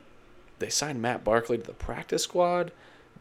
they 0.59 0.69
signed 0.69 1.01
Matt 1.01 1.23
Barkley 1.23 1.57
to 1.57 1.63
the 1.63 1.73
practice 1.73 2.23
squad. 2.23 2.71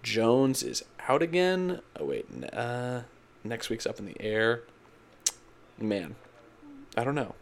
Jones 0.02 0.62
is 0.62 0.84
out 1.08 1.22
again. 1.22 1.80
Oh 1.98 2.04
wait, 2.04 2.26
uh, 2.52 3.02
next 3.44 3.70
week's 3.70 3.86
up 3.86 3.98
in 3.98 4.06
the 4.06 4.16
air. 4.20 4.62
Man, 5.78 6.14
I 6.96 7.04
don't 7.04 7.14
know. 7.14 7.34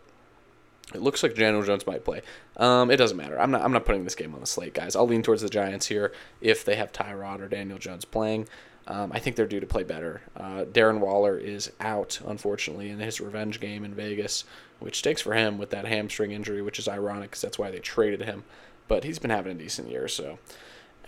It 0.92 1.00
looks 1.00 1.22
like 1.22 1.34
Daniel 1.34 1.62
Jones 1.62 1.86
might 1.86 2.04
play. 2.04 2.22
Um, 2.56 2.90
it 2.90 2.96
doesn't 2.96 3.16
matter. 3.16 3.40
I'm 3.40 3.50
not. 3.50 3.62
I'm 3.62 3.72
not 3.72 3.84
putting 3.84 4.04
this 4.04 4.14
game 4.14 4.34
on 4.34 4.40
the 4.40 4.46
slate, 4.46 4.74
guys. 4.74 4.94
I'll 4.94 5.06
lean 5.06 5.22
towards 5.22 5.42
the 5.42 5.48
Giants 5.48 5.86
here 5.86 6.12
if 6.40 6.64
they 6.64 6.76
have 6.76 6.92
Tyrod 6.92 7.40
or 7.40 7.48
Daniel 7.48 7.78
Jones 7.78 8.04
playing. 8.04 8.48
Um, 8.86 9.12
I 9.12 9.18
think 9.18 9.36
they're 9.36 9.46
due 9.46 9.60
to 9.60 9.66
play 9.66 9.82
better. 9.82 10.20
Uh, 10.36 10.64
Darren 10.64 11.00
Waller 11.00 11.38
is 11.38 11.72
out, 11.80 12.20
unfortunately, 12.26 12.90
in 12.90 12.98
his 12.98 13.18
revenge 13.20 13.58
game 13.58 13.82
in 13.82 13.94
Vegas, 13.94 14.44
which 14.78 14.98
stinks 14.98 15.22
for 15.22 15.32
him 15.32 15.56
with 15.56 15.70
that 15.70 15.86
hamstring 15.86 16.32
injury, 16.32 16.60
which 16.60 16.78
is 16.78 16.86
ironic 16.86 17.30
because 17.30 17.40
that's 17.40 17.58
why 17.58 17.70
they 17.70 17.78
traded 17.78 18.22
him. 18.22 18.44
But 18.88 19.04
he's 19.04 19.18
been 19.18 19.30
having 19.30 19.52
a 19.52 19.58
decent 19.58 19.88
year. 19.88 20.08
So, 20.08 20.38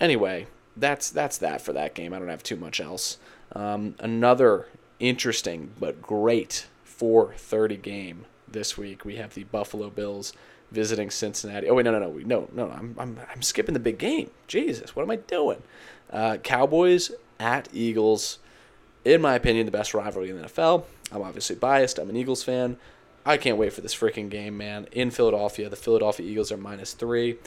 anyway, 0.00 0.46
that's 0.76 1.10
that's 1.10 1.38
that 1.38 1.60
for 1.60 1.72
that 1.72 1.94
game. 1.94 2.12
I 2.12 2.18
don't 2.18 2.28
have 2.28 2.42
too 2.42 2.56
much 2.56 2.80
else. 2.80 3.18
Um, 3.52 3.94
another 3.98 4.66
interesting 4.98 5.72
but 5.78 6.02
great 6.02 6.66
4:30 6.86 7.80
game 7.82 8.24
this 8.48 8.78
week. 8.78 9.04
We 9.04 9.16
have 9.16 9.34
the 9.34 9.44
Buffalo 9.44 9.90
Bills 9.90 10.32
visiting 10.72 11.10
Cincinnati. 11.10 11.68
Oh 11.68 11.74
wait, 11.74 11.84
no, 11.84 11.92
no, 11.92 11.98
no, 11.98 12.18
no, 12.24 12.48
no. 12.52 12.70
I'm 12.70 12.94
I'm 12.98 13.20
I'm 13.32 13.42
skipping 13.42 13.74
the 13.74 13.80
big 13.80 13.98
game. 13.98 14.30
Jesus, 14.46 14.96
what 14.96 15.02
am 15.02 15.10
I 15.10 15.16
doing? 15.16 15.62
Uh, 16.10 16.36
Cowboys 16.38 17.10
at 17.38 17.68
Eagles. 17.72 18.38
In 19.04 19.20
my 19.20 19.34
opinion, 19.34 19.66
the 19.66 19.72
best 19.72 19.94
rivalry 19.94 20.30
in 20.30 20.36
the 20.36 20.48
NFL. 20.48 20.84
I'm 21.12 21.22
obviously 21.22 21.54
biased. 21.56 21.98
I'm 21.98 22.10
an 22.10 22.16
Eagles 22.16 22.42
fan. 22.42 22.76
I 23.24 23.36
can't 23.36 23.58
wait 23.58 23.72
for 23.72 23.80
this 23.80 23.94
freaking 23.94 24.28
game, 24.28 24.56
man. 24.56 24.88
In 24.92 25.10
Philadelphia, 25.10 25.68
the 25.68 25.76
Philadelphia 25.76 26.26
Eagles 26.26 26.50
are 26.50 26.56
minus 26.56 26.92
three. 26.92 27.38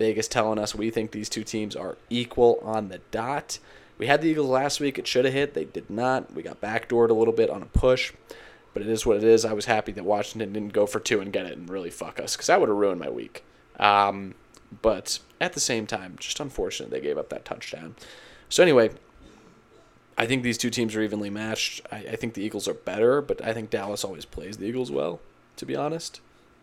Vegas 0.00 0.28
telling 0.28 0.58
us 0.58 0.74
we 0.74 0.88
think 0.90 1.10
these 1.10 1.28
two 1.28 1.44
teams 1.44 1.76
are 1.76 1.98
equal 2.08 2.58
on 2.62 2.88
the 2.88 3.02
dot. 3.10 3.58
We 3.98 4.06
had 4.06 4.22
the 4.22 4.28
Eagles 4.28 4.48
last 4.48 4.80
week. 4.80 4.98
It 4.98 5.06
should 5.06 5.26
have 5.26 5.34
hit. 5.34 5.52
They 5.52 5.66
did 5.66 5.90
not. 5.90 6.32
We 6.32 6.42
got 6.42 6.58
backdoored 6.58 7.10
a 7.10 7.14
little 7.14 7.34
bit 7.34 7.50
on 7.50 7.60
a 7.60 7.66
push. 7.66 8.14
but 8.72 8.82
it 8.82 8.88
is 8.88 9.04
what 9.04 9.18
it 9.18 9.24
is. 9.24 9.44
I 9.44 9.52
was 9.52 9.66
happy 9.66 9.92
that 9.92 10.04
Washington 10.04 10.54
didn't 10.54 10.72
go 10.72 10.86
for 10.86 11.00
two 11.00 11.20
and 11.20 11.30
get 11.30 11.44
it 11.44 11.58
and 11.58 11.68
really 11.68 11.90
fuck 11.90 12.18
us 12.18 12.34
because 12.34 12.46
that 12.46 12.60
would 12.60 12.70
have 12.70 12.78
ruined 12.78 12.98
my 12.98 13.10
week. 13.10 13.44
Um, 13.78 14.34
but 14.80 15.18
at 15.40 15.52
the 15.52 15.60
same 15.60 15.86
time, 15.86 16.16
just 16.18 16.40
unfortunate 16.40 16.90
they 16.90 17.00
gave 17.00 17.18
up 17.18 17.28
that 17.28 17.44
touchdown. 17.44 17.94
So 18.48 18.62
anyway, 18.62 18.90
I 20.16 20.26
think 20.26 20.42
these 20.42 20.56
two 20.58 20.70
teams 20.70 20.96
are 20.96 21.02
evenly 21.02 21.30
matched. 21.30 21.82
I, 21.92 21.96
I 21.96 22.16
think 22.16 22.34
the 22.34 22.42
Eagles 22.42 22.68
are 22.68 22.74
better, 22.74 23.20
but 23.20 23.44
I 23.44 23.52
think 23.52 23.68
Dallas 23.68 24.04
always 24.04 24.24
plays 24.24 24.56
the 24.56 24.66
Eagles 24.66 24.90
well, 24.90 25.20
to 25.56 25.66
be 25.66 25.76
honest. 25.76 26.20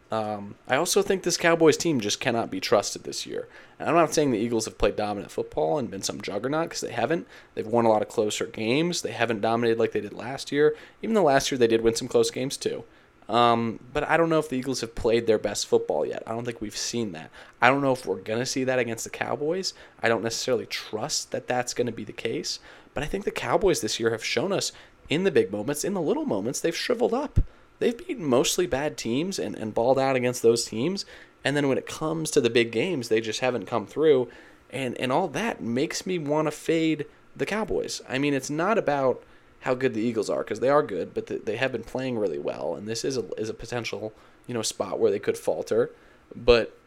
Um, 0.10 0.56
I 0.68 0.78
also 0.78 1.02
think 1.02 1.24
this 1.24 1.38
Cowboys 1.38 1.76
team 1.76 2.00
just 2.00 2.20
cannot 2.20 2.50
be 2.50 2.62
trusted 2.62 3.04
this 3.04 3.26
year. 3.26 3.48
And 3.78 3.90
I'm 3.90 3.96
not 3.96 4.14
saying 4.14 4.32
the 4.32 4.40
Eagles 4.40 4.66
have 4.66 4.78
played 4.78 4.96
dominant 4.96 5.32
football 5.32 5.78
and 5.78 5.92
been 5.92 6.02
some 6.02 6.22
juggernaut 6.22 6.70
because 6.70 6.82
they 6.82 6.94
haven't. 6.94 7.28
They've 7.56 7.68
won 7.68 7.86
a 7.86 7.90
lot 7.90 8.02
of 8.02 8.08
closer 8.08 8.46
games. 8.46 9.02
They 9.02 9.12
haven't 9.12 9.42
dominated 9.42 9.78
like 9.78 9.92
they 9.92 10.02
did 10.02 10.14
last 10.14 10.52
year. 10.52 10.76
Even 11.02 11.14
though 11.14 11.24
last 11.24 11.52
year 11.52 11.58
they 11.58 11.68
did 11.68 11.82
win 11.82 11.96
some 11.96 12.08
close 12.08 12.32
games 12.32 12.56
too. 12.56 12.86
Um, 13.28 13.82
but 13.92 14.08
I 14.08 14.16
don't 14.16 14.30
know 14.30 14.40
if 14.40 14.48
the 14.48 14.56
Eagles 14.56 14.80
have 14.80 14.96
played 14.96 15.28
their 15.28 15.38
best 15.38 15.68
football 15.68 16.06
yet. 16.06 16.24
I 16.26 16.32
don't 16.32 16.46
think 16.46 16.62
we've 16.62 16.78
seen 16.78 17.12
that. 17.12 17.30
I 17.62 17.68
don't 17.68 17.82
know 17.82 17.92
if 17.92 18.06
we're 18.06 18.22
going 18.22 18.40
to 18.40 18.46
see 18.46 18.64
that 18.64 18.80
against 18.80 19.04
the 19.04 19.10
Cowboys. 19.10 19.74
I 20.02 20.08
don't 20.08 20.24
necessarily 20.24 20.66
trust 20.66 21.32
that 21.32 21.48
that's 21.48 21.74
going 21.74 21.88
to 21.88 21.94
be 21.94 22.06
the 22.06 22.14
case. 22.14 22.60
But 22.94 23.04
I 23.04 23.08
think 23.08 23.26
the 23.26 23.32
Cowboys 23.32 23.82
this 23.82 24.00
year 24.00 24.12
have 24.12 24.24
shown 24.24 24.54
us 24.54 24.72
in 25.10 25.26
the 25.26 25.32
big 25.32 25.52
moments, 25.52 25.84
in 25.84 25.94
the 25.94 26.02
little 26.02 26.26
moments, 26.26 26.62
they've 26.62 26.76
shriveled 26.76 27.14
up 27.14 27.42
they've 27.80 27.98
beaten 27.98 28.26
mostly 28.26 28.68
bad 28.68 28.98
teams 28.98 29.40
and, 29.40 29.56
and 29.56 29.74
balled 29.74 30.00
out 30.00 30.16
against 30.16 30.42
those 30.42 30.66
teams. 30.66 31.06
And 31.44 31.56
then 31.56 31.68
when 31.68 31.78
it 31.78 31.86
comes 31.86 32.32
to 32.32 32.42
the 32.42 32.50
big 32.50 32.72
games, 32.72 33.10
they 33.10 33.22
just 33.22 33.40
haven't 33.40 33.68
come 33.68 33.86
through. 33.86 34.30
And, 34.70 34.98
and 35.00 35.12
all 35.12 35.28
that 35.30 35.62
makes 35.62 36.06
me 36.06 36.20
want 36.20 36.48
to 36.48 36.52
fade 36.52 37.06
the 37.36 37.46
Cowboys. 37.46 38.02
I 38.10 38.18
mean, 38.18 38.34
it's 38.34 38.50
not 38.50 38.78
about 38.78 39.24
how 39.62 39.74
good 39.74 39.94
the 39.94 40.02
Eagles 40.02 40.30
are 40.30 40.44
because 40.44 40.60
they 40.60 40.70
are 40.70 40.84
good, 40.84 41.14
but 41.14 41.28
the, 41.28 41.38
they 41.38 41.58
have 41.58 41.72
been 41.72 41.84
playing 41.84 42.18
really 42.18 42.40
well. 42.40 42.76
And 42.76 42.88
this 42.88 43.06
is 43.06 43.18
a, 43.18 43.26
is 43.36 43.50
a 43.50 43.54
potential 43.54 44.14
you 44.48 44.54
know 44.54 44.62
spot 44.62 45.00
where 45.00 45.12
they 45.12 45.20
could 45.20 45.38
falter. 45.38 45.92
But 46.36 46.78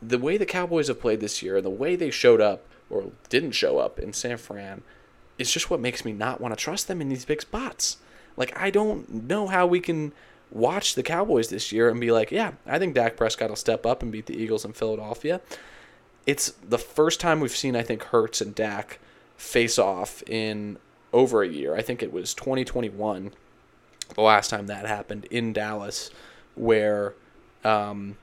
the 0.00 0.18
way 0.18 0.36
the 0.36 0.46
Cowboys 0.46 0.88
have 0.88 1.00
played 1.00 1.20
this 1.20 1.42
year 1.42 1.56
and 1.56 1.66
the 1.66 1.70
way 1.70 1.96
they 1.96 2.10
showed 2.10 2.40
up 2.40 2.64
or 2.88 3.10
didn't 3.28 3.52
show 3.52 3.78
up 3.78 3.98
in 3.98 4.12
San 4.12 4.38
Fran 4.38 4.82
is 5.38 5.52
just 5.52 5.68
what 5.68 5.80
makes 5.80 6.04
me 6.04 6.12
not 6.12 6.40
want 6.40 6.56
to 6.56 6.62
trust 6.62 6.88
them 6.88 7.00
in 7.00 7.08
these 7.08 7.24
big 7.24 7.42
spots. 7.42 7.98
Like 8.36 8.56
I 8.56 8.70
don't 8.70 9.24
know 9.24 9.48
how 9.48 9.66
we 9.66 9.80
can 9.80 10.12
watch 10.50 10.94
the 10.94 11.02
Cowboys 11.02 11.48
this 11.48 11.72
year 11.72 11.88
and 11.88 12.00
be 12.00 12.10
like, 12.10 12.30
yeah, 12.30 12.52
I 12.66 12.78
think 12.78 12.94
Dak 12.94 13.16
Prescott 13.16 13.50
will 13.50 13.56
step 13.56 13.84
up 13.84 14.02
and 14.02 14.10
beat 14.10 14.26
the 14.26 14.36
Eagles 14.36 14.64
in 14.64 14.72
Philadelphia. 14.72 15.40
It's 16.26 16.50
the 16.66 16.78
first 16.78 17.20
time 17.20 17.40
we've 17.40 17.56
seen, 17.56 17.76
I 17.76 17.82
think, 17.82 18.04
Hurts 18.04 18.40
and 18.40 18.54
Dak 18.54 18.98
face 19.36 19.78
off 19.78 20.22
in 20.26 20.78
over 21.12 21.42
a 21.42 21.48
year. 21.48 21.74
I 21.74 21.82
think 21.82 22.02
it 22.02 22.12
was 22.12 22.34
2021, 22.34 23.32
the 24.14 24.20
last 24.20 24.50
time 24.50 24.66
that 24.66 24.86
happened 24.86 25.26
in 25.30 25.52
Dallas, 25.52 26.10
where 26.54 27.14
um, 27.64 28.16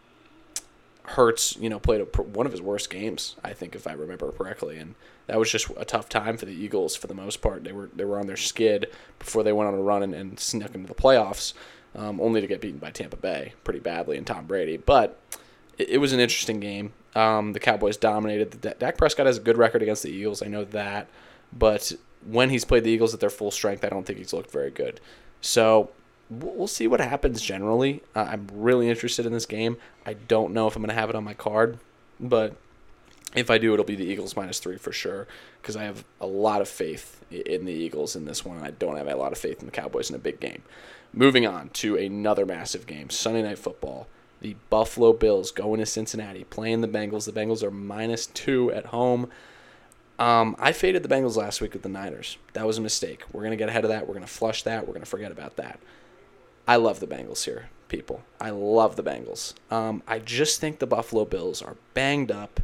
Hurts, 1.03 1.57
you 1.57 1.69
know, 1.69 1.79
played 1.79 2.01
a, 2.01 2.21
one 2.21 2.45
of 2.45 2.51
his 2.51 2.61
worst 2.61 2.89
games, 2.89 3.35
I 3.43 3.53
think, 3.53 3.75
if 3.75 3.87
I 3.87 3.93
remember 3.93 4.31
correctly, 4.31 4.77
and 4.77 4.95
that 5.27 5.39
was 5.39 5.51
just 5.51 5.69
a 5.77 5.85
tough 5.85 6.09
time 6.09 6.37
for 6.37 6.45
the 6.45 6.53
Eagles 6.53 6.95
for 6.95 7.07
the 7.07 7.13
most 7.15 7.41
part. 7.41 7.63
They 7.63 7.71
were 7.71 7.89
they 7.95 8.05
were 8.05 8.19
on 8.19 8.27
their 8.27 8.37
skid 8.37 8.87
before 9.17 9.43
they 9.43 9.53
went 9.53 9.67
on 9.67 9.73
a 9.73 9.81
run 9.81 10.03
and, 10.03 10.13
and 10.13 10.39
snuck 10.39 10.75
into 10.75 10.87
the 10.87 10.93
playoffs 10.93 11.53
um, 11.95 12.19
only 12.19 12.41
to 12.41 12.47
get 12.47 12.61
beaten 12.61 12.79
by 12.79 12.91
Tampa 12.91 13.17
Bay 13.17 13.53
pretty 13.63 13.79
badly 13.79 14.17
and 14.17 14.27
Tom 14.27 14.45
Brady. 14.45 14.77
But 14.77 15.19
it, 15.77 15.89
it 15.91 15.97
was 15.97 16.13
an 16.13 16.19
interesting 16.19 16.59
game. 16.59 16.93
Um, 17.15 17.53
the 17.53 17.59
Cowboys 17.59 17.97
dominated. 17.97 18.51
The, 18.51 18.71
Dak 18.71 18.97
Prescott 18.97 19.25
has 19.25 19.37
a 19.37 19.41
good 19.41 19.57
record 19.57 19.81
against 19.81 20.03
the 20.03 20.09
Eagles. 20.09 20.41
I 20.41 20.47
know 20.47 20.65
that. 20.65 21.07
But 21.57 21.93
when 22.25 22.49
he's 22.49 22.65
played 22.65 22.83
the 22.83 22.91
Eagles 22.91 23.13
at 23.13 23.19
their 23.19 23.29
full 23.29 23.51
strength, 23.51 23.85
I 23.85 23.89
don't 23.89 24.05
think 24.05 24.19
he's 24.19 24.33
looked 24.33 24.51
very 24.51 24.71
good. 24.71 24.99
So 25.41 25.91
we'll 26.29 26.67
see 26.67 26.87
what 26.87 26.99
happens 26.99 27.41
generally. 27.41 28.01
Uh, 28.15 28.27
I'm 28.29 28.47
really 28.51 28.89
interested 28.89 29.25
in 29.25 29.33
this 29.33 29.45
game. 29.45 29.77
I 30.05 30.13
don't 30.13 30.53
know 30.53 30.67
if 30.67 30.75
I'm 30.75 30.81
going 30.81 30.89
to 30.89 30.99
have 30.99 31.09
it 31.09 31.15
on 31.15 31.23
my 31.23 31.33
card, 31.33 31.77
but 32.19 32.55
if 33.35 33.51
I 33.51 33.57
do, 33.57 33.73
it'll 33.73 33.85
be 33.85 33.95
the 33.95 34.05
Eagles 34.05 34.35
minus 34.35 34.59
three 34.59 34.77
for 34.77 34.91
sure 34.91 35.27
because 35.61 35.75
I 35.75 35.83
have 35.83 36.03
a 36.19 36.25
lot 36.25 36.61
of 36.61 36.67
faith 36.67 37.23
in 37.29 37.65
the 37.65 37.73
Eagles 37.73 38.15
in 38.15 38.25
this 38.25 38.43
one. 38.43 38.61
I 38.63 38.71
don't 38.71 38.97
have 38.97 39.07
a 39.07 39.15
lot 39.15 39.31
of 39.31 39.37
faith 39.37 39.59
in 39.59 39.65
the 39.65 39.71
Cowboys 39.71 40.09
in 40.09 40.15
a 40.15 40.19
big 40.19 40.39
game. 40.39 40.63
Moving 41.17 41.47
on 41.47 41.69
to 41.69 41.95
another 41.95 42.45
massive 42.45 42.85
game, 42.85 43.09
Sunday 43.09 43.41
Night 43.41 43.57
Football. 43.57 44.07
The 44.41 44.57
Buffalo 44.69 45.13
Bills 45.13 45.49
going 45.49 45.79
to 45.79 45.85
Cincinnati, 45.85 46.43
playing 46.43 46.81
the 46.81 46.89
Bengals. 46.89 47.25
The 47.25 47.31
Bengals 47.31 47.63
are 47.63 47.71
minus 47.71 48.25
two 48.27 48.69
at 48.73 48.87
home. 48.87 49.29
Um, 50.19 50.57
I 50.59 50.73
faded 50.73 51.03
the 51.03 51.09
Bengals 51.09 51.37
last 51.37 51.61
week 51.61 51.71
with 51.71 51.83
the 51.83 51.89
Niners. 51.89 52.37
That 52.51 52.67
was 52.67 52.77
a 52.77 52.81
mistake. 52.81 53.23
We're 53.31 53.41
going 53.41 53.51
to 53.51 53.57
get 53.57 53.69
ahead 53.69 53.85
of 53.85 53.91
that. 53.91 54.07
We're 54.07 54.13
going 54.13 54.25
to 54.25 54.31
flush 54.31 54.63
that. 54.63 54.81
We're 54.81 54.93
going 54.93 55.05
to 55.05 55.09
forget 55.09 55.31
about 55.31 55.55
that. 55.55 55.79
I 56.67 56.75
love 56.75 56.99
the 56.99 57.07
Bengals 57.07 57.45
here, 57.45 57.69
people. 57.87 58.23
I 58.41 58.49
love 58.49 58.97
the 58.97 59.03
Bengals. 59.03 59.53
Um, 59.71 60.03
I 60.05 60.19
just 60.19 60.59
think 60.59 60.79
the 60.79 60.85
Buffalo 60.85 61.23
Bills 61.23 61.61
are 61.61 61.77
banged 61.93 62.29
up. 62.29 62.59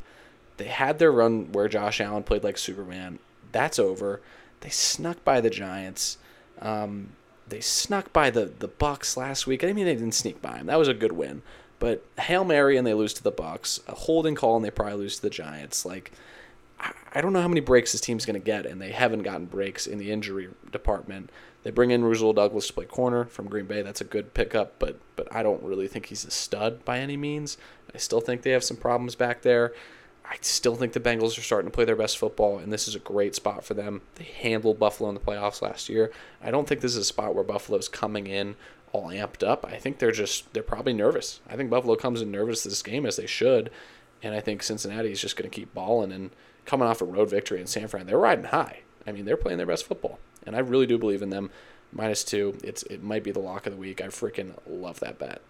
They 0.57 0.65
had 0.65 0.99
their 0.99 1.11
run 1.11 1.53
where 1.53 1.69
Josh 1.69 2.01
Allen 2.01 2.23
played 2.23 2.43
like 2.43 2.57
Superman. 2.57 3.19
That's 3.53 3.79
over. 3.79 4.19
They 4.59 4.69
snuck 4.69 5.23
by 5.23 5.39
the 5.39 5.49
Giants. 5.49 6.17
Um, 6.61 7.11
they 7.51 7.61
snuck 7.61 8.11
by 8.11 8.31
the 8.31 8.45
the 8.45 8.67
Bucs 8.67 9.15
last 9.15 9.45
week. 9.45 9.63
I 9.63 9.73
mean, 9.73 9.85
they 9.85 9.93
didn't 9.93 10.13
sneak 10.15 10.41
by 10.41 10.57
them. 10.57 10.65
That 10.65 10.79
was 10.79 10.87
a 10.87 10.93
good 10.93 11.11
win. 11.11 11.43
But 11.79 12.05
hail 12.19 12.43
mary 12.43 12.77
and 12.77 12.85
they 12.85 12.93
lose 12.93 13.13
to 13.15 13.23
the 13.23 13.31
Bucs. 13.31 13.87
A 13.87 13.95
holding 13.95 14.35
call 14.35 14.55
and 14.55 14.65
they 14.65 14.71
probably 14.71 14.97
lose 14.97 15.17
to 15.17 15.21
the 15.23 15.29
Giants. 15.29 15.85
Like, 15.85 16.11
I 17.13 17.21
don't 17.21 17.33
know 17.33 17.41
how 17.41 17.47
many 17.47 17.61
breaks 17.61 17.91
this 17.91 18.01
team's 18.01 18.25
going 18.25 18.39
to 18.39 18.45
get, 18.45 18.65
and 18.65 18.81
they 18.81 18.91
haven't 18.91 19.23
gotten 19.23 19.45
breaks 19.45 19.85
in 19.85 19.97
the 19.97 20.11
injury 20.11 20.49
department. 20.71 21.29
They 21.63 21.71
bring 21.71 21.91
in 21.91 22.03
Rasul 22.03 22.33
Douglas 22.33 22.67
to 22.67 22.73
play 22.73 22.85
corner 22.85 23.25
from 23.25 23.47
Green 23.47 23.65
Bay. 23.65 23.81
That's 23.81 24.01
a 24.01 24.05
good 24.05 24.33
pickup, 24.33 24.79
but 24.79 24.97
but 25.15 25.27
I 25.33 25.43
don't 25.43 25.61
really 25.61 25.87
think 25.87 26.07
he's 26.07 26.25
a 26.25 26.31
stud 26.31 26.83
by 26.85 26.99
any 26.99 27.17
means. 27.17 27.57
I 27.93 27.97
still 27.97 28.21
think 28.21 28.41
they 28.41 28.51
have 28.51 28.63
some 28.63 28.77
problems 28.77 29.15
back 29.15 29.41
there. 29.41 29.73
I 30.31 30.37
still 30.39 30.77
think 30.77 30.93
the 30.93 31.01
Bengals 31.01 31.37
are 31.37 31.41
starting 31.41 31.69
to 31.69 31.75
play 31.75 31.83
their 31.83 31.95
best 31.97 32.17
football, 32.17 32.57
and 32.57 32.71
this 32.71 32.87
is 32.87 32.95
a 32.95 32.99
great 32.99 33.35
spot 33.35 33.65
for 33.65 33.73
them. 33.73 34.01
They 34.15 34.23
handled 34.23 34.79
Buffalo 34.79 35.09
in 35.09 35.13
the 35.13 35.19
playoffs 35.19 35.61
last 35.61 35.89
year. 35.89 36.09
I 36.41 36.51
don't 36.51 36.69
think 36.69 36.79
this 36.79 36.93
is 36.93 37.01
a 37.01 37.03
spot 37.03 37.35
where 37.35 37.43
Buffalo's 37.43 37.89
coming 37.89 38.27
in 38.27 38.55
all 38.93 39.09
amped 39.09 39.45
up. 39.45 39.65
I 39.65 39.75
think 39.75 39.99
they're 39.99 40.13
just 40.13 40.53
they're 40.53 40.63
probably 40.63 40.93
nervous. 40.93 41.41
I 41.49 41.57
think 41.57 41.69
Buffalo 41.69 41.97
comes 41.97 42.21
in 42.21 42.31
nervous 42.31 42.63
this 42.63 42.81
game 42.81 43.05
as 43.05 43.17
they 43.17 43.25
should, 43.25 43.71
and 44.23 44.33
I 44.33 44.39
think 44.39 44.63
Cincinnati 44.63 45.11
is 45.11 45.19
just 45.19 45.35
going 45.35 45.49
to 45.49 45.53
keep 45.53 45.73
balling 45.73 46.13
and 46.13 46.29
coming 46.65 46.87
off 46.87 47.01
a 47.01 47.05
road 47.05 47.29
victory 47.29 47.59
in 47.59 47.67
San 47.67 47.89
Fran. 47.89 48.05
They're 48.05 48.17
riding 48.17 48.45
high. 48.45 48.83
I 49.05 49.11
mean, 49.11 49.25
they're 49.25 49.35
playing 49.35 49.57
their 49.57 49.67
best 49.67 49.85
football, 49.85 50.17
and 50.45 50.55
I 50.55 50.59
really 50.59 50.87
do 50.87 50.97
believe 50.97 51.21
in 51.21 51.29
them. 51.29 51.49
Minus 51.91 52.23
two, 52.23 52.57
it's 52.63 52.83
it 52.83 53.03
might 53.03 53.25
be 53.25 53.33
the 53.33 53.39
lock 53.39 53.67
of 53.67 53.73
the 53.73 53.79
week. 53.79 53.99
I 53.99 54.07
freaking 54.07 54.53
love 54.65 55.01
that 55.01 55.19
bet. 55.19 55.41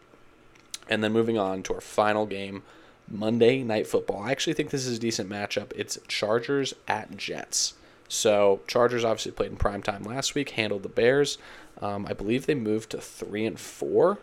And 0.89 1.03
then 1.03 1.13
moving 1.13 1.37
on 1.37 1.61
to 1.63 1.75
our 1.75 1.81
final 1.81 2.25
game 2.25 2.63
Monday 3.11 3.63
Night 3.63 3.87
Football. 3.87 4.23
I 4.23 4.31
actually 4.31 4.53
think 4.53 4.69
this 4.69 4.85
is 4.85 4.97
a 4.97 5.01
decent 5.01 5.29
matchup. 5.29 5.71
It's 5.75 5.99
Chargers 6.07 6.73
at 6.87 7.17
Jets. 7.17 7.73
So 8.07 8.61
Chargers 8.67 9.03
obviously 9.05 9.31
played 9.31 9.51
in 9.51 9.57
prime 9.57 9.83
time 9.83 10.03
last 10.03 10.35
week, 10.35 10.51
handled 10.51 10.83
the 10.83 10.89
Bears. 10.89 11.37
Um, 11.81 12.05
I 12.09 12.13
believe 12.13 12.45
they 12.45 12.55
moved 12.55 12.91
to 12.91 12.99
three 12.99 13.45
and 13.45 13.59
four. 13.59 14.19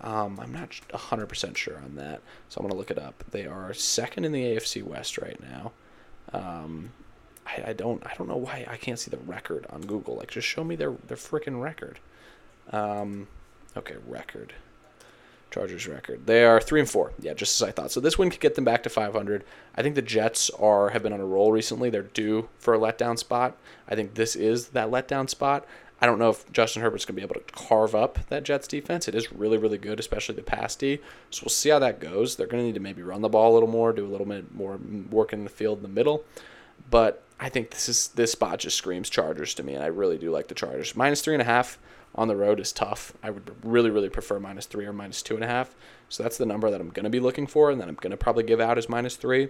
Um, 0.00 0.38
I'm 0.40 0.52
not 0.52 0.70
100% 0.70 1.56
sure 1.56 1.76
on 1.76 1.94
that, 1.94 2.20
so 2.48 2.58
I'm 2.58 2.62
going 2.62 2.72
to 2.72 2.76
look 2.76 2.90
it 2.90 2.98
up. 2.98 3.24
They 3.30 3.46
are 3.46 3.72
second 3.72 4.24
in 4.24 4.32
the 4.32 4.42
AFC 4.42 4.82
West 4.82 5.16
right 5.16 5.40
now. 5.40 5.72
Um, 6.32 6.90
I, 7.46 7.70
I, 7.70 7.72
don't 7.72 8.04
I 8.06 8.14
don't 8.14 8.28
know 8.28 8.36
why 8.36 8.66
I 8.68 8.76
can't 8.76 8.98
see 8.98 9.10
the 9.10 9.18
record 9.18 9.66
on 9.70 9.82
Google. 9.82 10.16
Like, 10.16 10.30
just 10.30 10.46
show 10.46 10.64
me 10.64 10.76
their 10.76 10.92
their 11.06 11.16
freaking 11.16 11.60
record. 11.60 12.00
Um, 12.70 13.28
okay, 13.76 13.96
record. 14.06 14.52
Chargers 15.52 15.86
record. 15.86 16.26
They 16.26 16.44
are 16.44 16.60
three 16.60 16.80
and 16.80 16.88
four. 16.88 17.12
Yeah, 17.20 17.34
just 17.34 17.60
as 17.60 17.68
I 17.68 17.70
thought. 17.70 17.92
So 17.92 18.00
this 18.00 18.18
win 18.18 18.30
could 18.30 18.40
get 18.40 18.54
them 18.54 18.64
back 18.64 18.82
to 18.82 18.90
500. 18.90 19.44
I 19.74 19.82
think 19.82 19.94
the 19.94 20.02
Jets 20.02 20.50
are 20.50 20.90
have 20.90 21.02
been 21.02 21.12
on 21.12 21.20
a 21.20 21.26
roll 21.26 21.52
recently. 21.52 21.90
They're 21.90 22.02
due 22.02 22.48
for 22.58 22.74
a 22.74 22.78
letdown 22.78 23.18
spot. 23.18 23.56
I 23.88 23.94
think 23.94 24.14
this 24.14 24.34
is 24.34 24.68
that 24.68 24.90
letdown 24.90 25.28
spot. 25.28 25.66
I 26.00 26.06
don't 26.06 26.18
know 26.18 26.30
if 26.30 26.50
Justin 26.52 26.82
Herbert's 26.82 27.04
going 27.04 27.14
to 27.14 27.20
be 27.20 27.24
able 27.24 27.40
to 27.40 27.52
carve 27.52 27.94
up 27.94 28.18
that 28.28 28.42
Jets 28.42 28.66
defense. 28.66 29.06
It 29.06 29.14
is 29.14 29.32
really, 29.32 29.56
really 29.56 29.78
good, 29.78 30.00
especially 30.00 30.34
the 30.34 30.42
pass 30.42 30.74
D. 30.74 30.98
So 31.30 31.42
we'll 31.44 31.50
see 31.50 31.68
how 31.68 31.78
that 31.78 32.00
goes. 32.00 32.34
They're 32.34 32.48
going 32.48 32.60
to 32.60 32.66
need 32.66 32.74
to 32.74 32.80
maybe 32.80 33.02
run 33.02 33.20
the 33.20 33.28
ball 33.28 33.52
a 33.52 33.54
little 33.54 33.68
more, 33.68 33.92
do 33.92 34.04
a 34.04 34.08
little 34.08 34.26
bit 34.26 34.52
more 34.52 34.80
work 35.10 35.32
in 35.32 35.44
the 35.44 35.50
field 35.50 35.78
in 35.78 35.82
the 35.84 35.88
middle. 35.88 36.24
But 36.90 37.22
I 37.38 37.48
think 37.48 37.70
this 37.70 37.88
is 37.88 38.08
this 38.08 38.32
spot 38.32 38.58
just 38.58 38.76
screams 38.76 39.10
Chargers 39.10 39.54
to 39.54 39.62
me, 39.62 39.74
and 39.74 39.84
I 39.84 39.88
really 39.88 40.18
do 40.18 40.32
like 40.32 40.48
the 40.48 40.54
Chargers. 40.54 40.96
Minus 40.96 41.20
three 41.20 41.34
and 41.34 41.42
a 41.42 41.44
half 41.44 41.78
on 42.14 42.28
the 42.28 42.36
road 42.36 42.60
is 42.60 42.72
tough. 42.72 43.12
I 43.22 43.30
would 43.30 43.54
really, 43.64 43.90
really 43.90 44.08
prefer 44.08 44.38
minus 44.38 44.66
three 44.66 44.84
or 44.84 44.92
minus 44.92 45.22
two 45.22 45.34
and 45.34 45.44
a 45.44 45.48
half. 45.48 45.74
So 46.08 46.22
that's 46.22 46.38
the 46.38 46.46
number 46.46 46.70
that 46.70 46.80
I'm 46.80 46.90
going 46.90 47.04
to 47.04 47.10
be 47.10 47.20
looking 47.20 47.46
for, 47.46 47.70
and 47.70 47.80
that 47.80 47.88
I'm 47.88 47.94
going 47.94 48.10
to 48.10 48.16
probably 48.16 48.44
give 48.44 48.60
out 48.60 48.78
as 48.78 48.88
minus 48.88 49.16
three. 49.16 49.48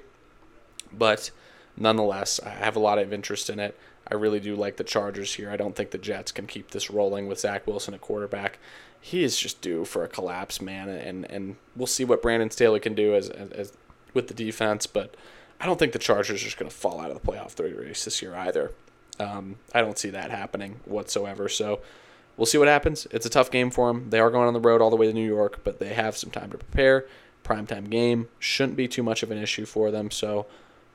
But 0.92 1.30
nonetheless, 1.76 2.40
I 2.40 2.50
have 2.50 2.76
a 2.76 2.80
lot 2.80 2.98
of 2.98 3.12
interest 3.12 3.50
in 3.50 3.58
it. 3.58 3.78
I 4.10 4.14
really 4.14 4.40
do 4.40 4.54
like 4.54 4.76
the 4.76 4.84
Chargers 4.84 5.34
here. 5.34 5.50
I 5.50 5.56
don't 5.56 5.74
think 5.74 5.90
the 5.90 5.98
Jets 5.98 6.32
can 6.32 6.46
keep 6.46 6.70
this 6.70 6.90
rolling 6.90 7.26
with 7.26 7.40
Zach 7.40 7.66
Wilson 7.66 7.94
at 7.94 8.00
quarterback. 8.00 8.58
He 9.00 9.24
is 9.24 9.38
just 9.38 9.60
due 9.60 9.84
for 9.84 10.04
a 10.04 10.08
collapse, 10.08 10.60
man, 10.60 10.88
and 10.88 11.28
and 11.30 11.56
we'll 11.74 11.86
see 11.86 12.04
what 12.04 12.22
Brandon 12.22 12.50
Staley 12.50 12.78
can 12.78 12.94
do 12.94 13.14
as, 13.14 13.28
as, 13.30 13.50
as 13.50 13.72
with 14.14 14.28
the 14.28 14.34
defense. 14.34 14.86
But 14.86 15.16
I 15.60 15.66
don't 15.66 15.78
think 15.78 15.92
the 15.92 15.98
Chargers 15.98 16.42
are 16.42 16.44
just 16.44 16.58
going 16.58 16.70
to 16.70 16.76
fall 16.76 17.00
out 17.00 17.10
of 17.10 17.20
the 17.20 17.26
playoff 17.26 17.50
three 17.50 17.72
race 17.72 18.04
this 18.04 18.22
year 18.22 18.34
either. 18.34 18.72
Um, 19.18 19.56
I 19.74 19.80
don't 19.80 19.98
see 19.98 20.10
that 20.10 20.30
happening 20.30 20.80
whatsoever. 20.84 21.48
So 21.48 21.80
we'll 22.36 22.46
see 22.46 22.58
what 22.58 22.68
happens. 22.68 23.06
It's 23.10 23.26
a 23.26 23.30
tough 23.30 23.50
game 23.50 23.70
for 23.70 23.88
them. 23.88 24.10
They 24.10 24.20
are 24.20 24.30
going 24.30 24.46
on 24.46 24.54
the 24.54 24.60
road 24.60 24.80
all 24.80 24.90
the 24.90 24.96
way 24.96 25.06
to 25.06 25.12
New 25.12 25.26
York, 25.26 25.60
but 25.64 25.78
they 25.78 25.94
have 25.94 26.16
some 26.16 26.30
time 26.30 26.50
to 26.50 26.58
prepare. 26.58 27.06
Primetime 27.44 27.90
game 27.90 28.28
shouldn't 28.38 28.76
be 28.76 28.88
too 28.88 29.02
much 29.02 29.22
of 29.22 29.30
an 29.30 29.38
issue 29.38 29.64
for 29.64 29.90
them. 29.90 30.10
So 30.10 30.46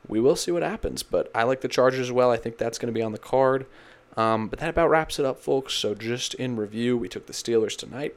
we 0.08 0.20
will 0.20 0.36
see 0.36 0.52
what 0.52 0.64
happens. 0.64 1.04
But 1.04 1.30
I 1.36 1.44
like 1.44 1.62
the 1.62 1.68
Chargers 1.68 2.00
as 2.00 2.12
well. 2.12 2.32
I 2.32 2.38
think 2.38 2.58
that's 2.58 2.78
going 2.78 2.94
to 2.94 2.98
be 2.98 3.04
on 3.04 3.12
the 3.12 3.18
card. 3.18 3.66
Um, 4.16 4.48
but 4.48 4.60
that 4.60 4.70
about 4.70 4.90
wraps 4.90 5.20
it 5.20 5.26
up, 5.26 5.40
folks. 5.40 5.74
So 5.74 5.94
just 5.94 6.34
in 6.36 6.56
review, 6.56 6.98
we 6.98 7.08
took 7.08 7.28
the 7.28 7.34
Steelers 7.34 7.76
tonight, 7.76 8.16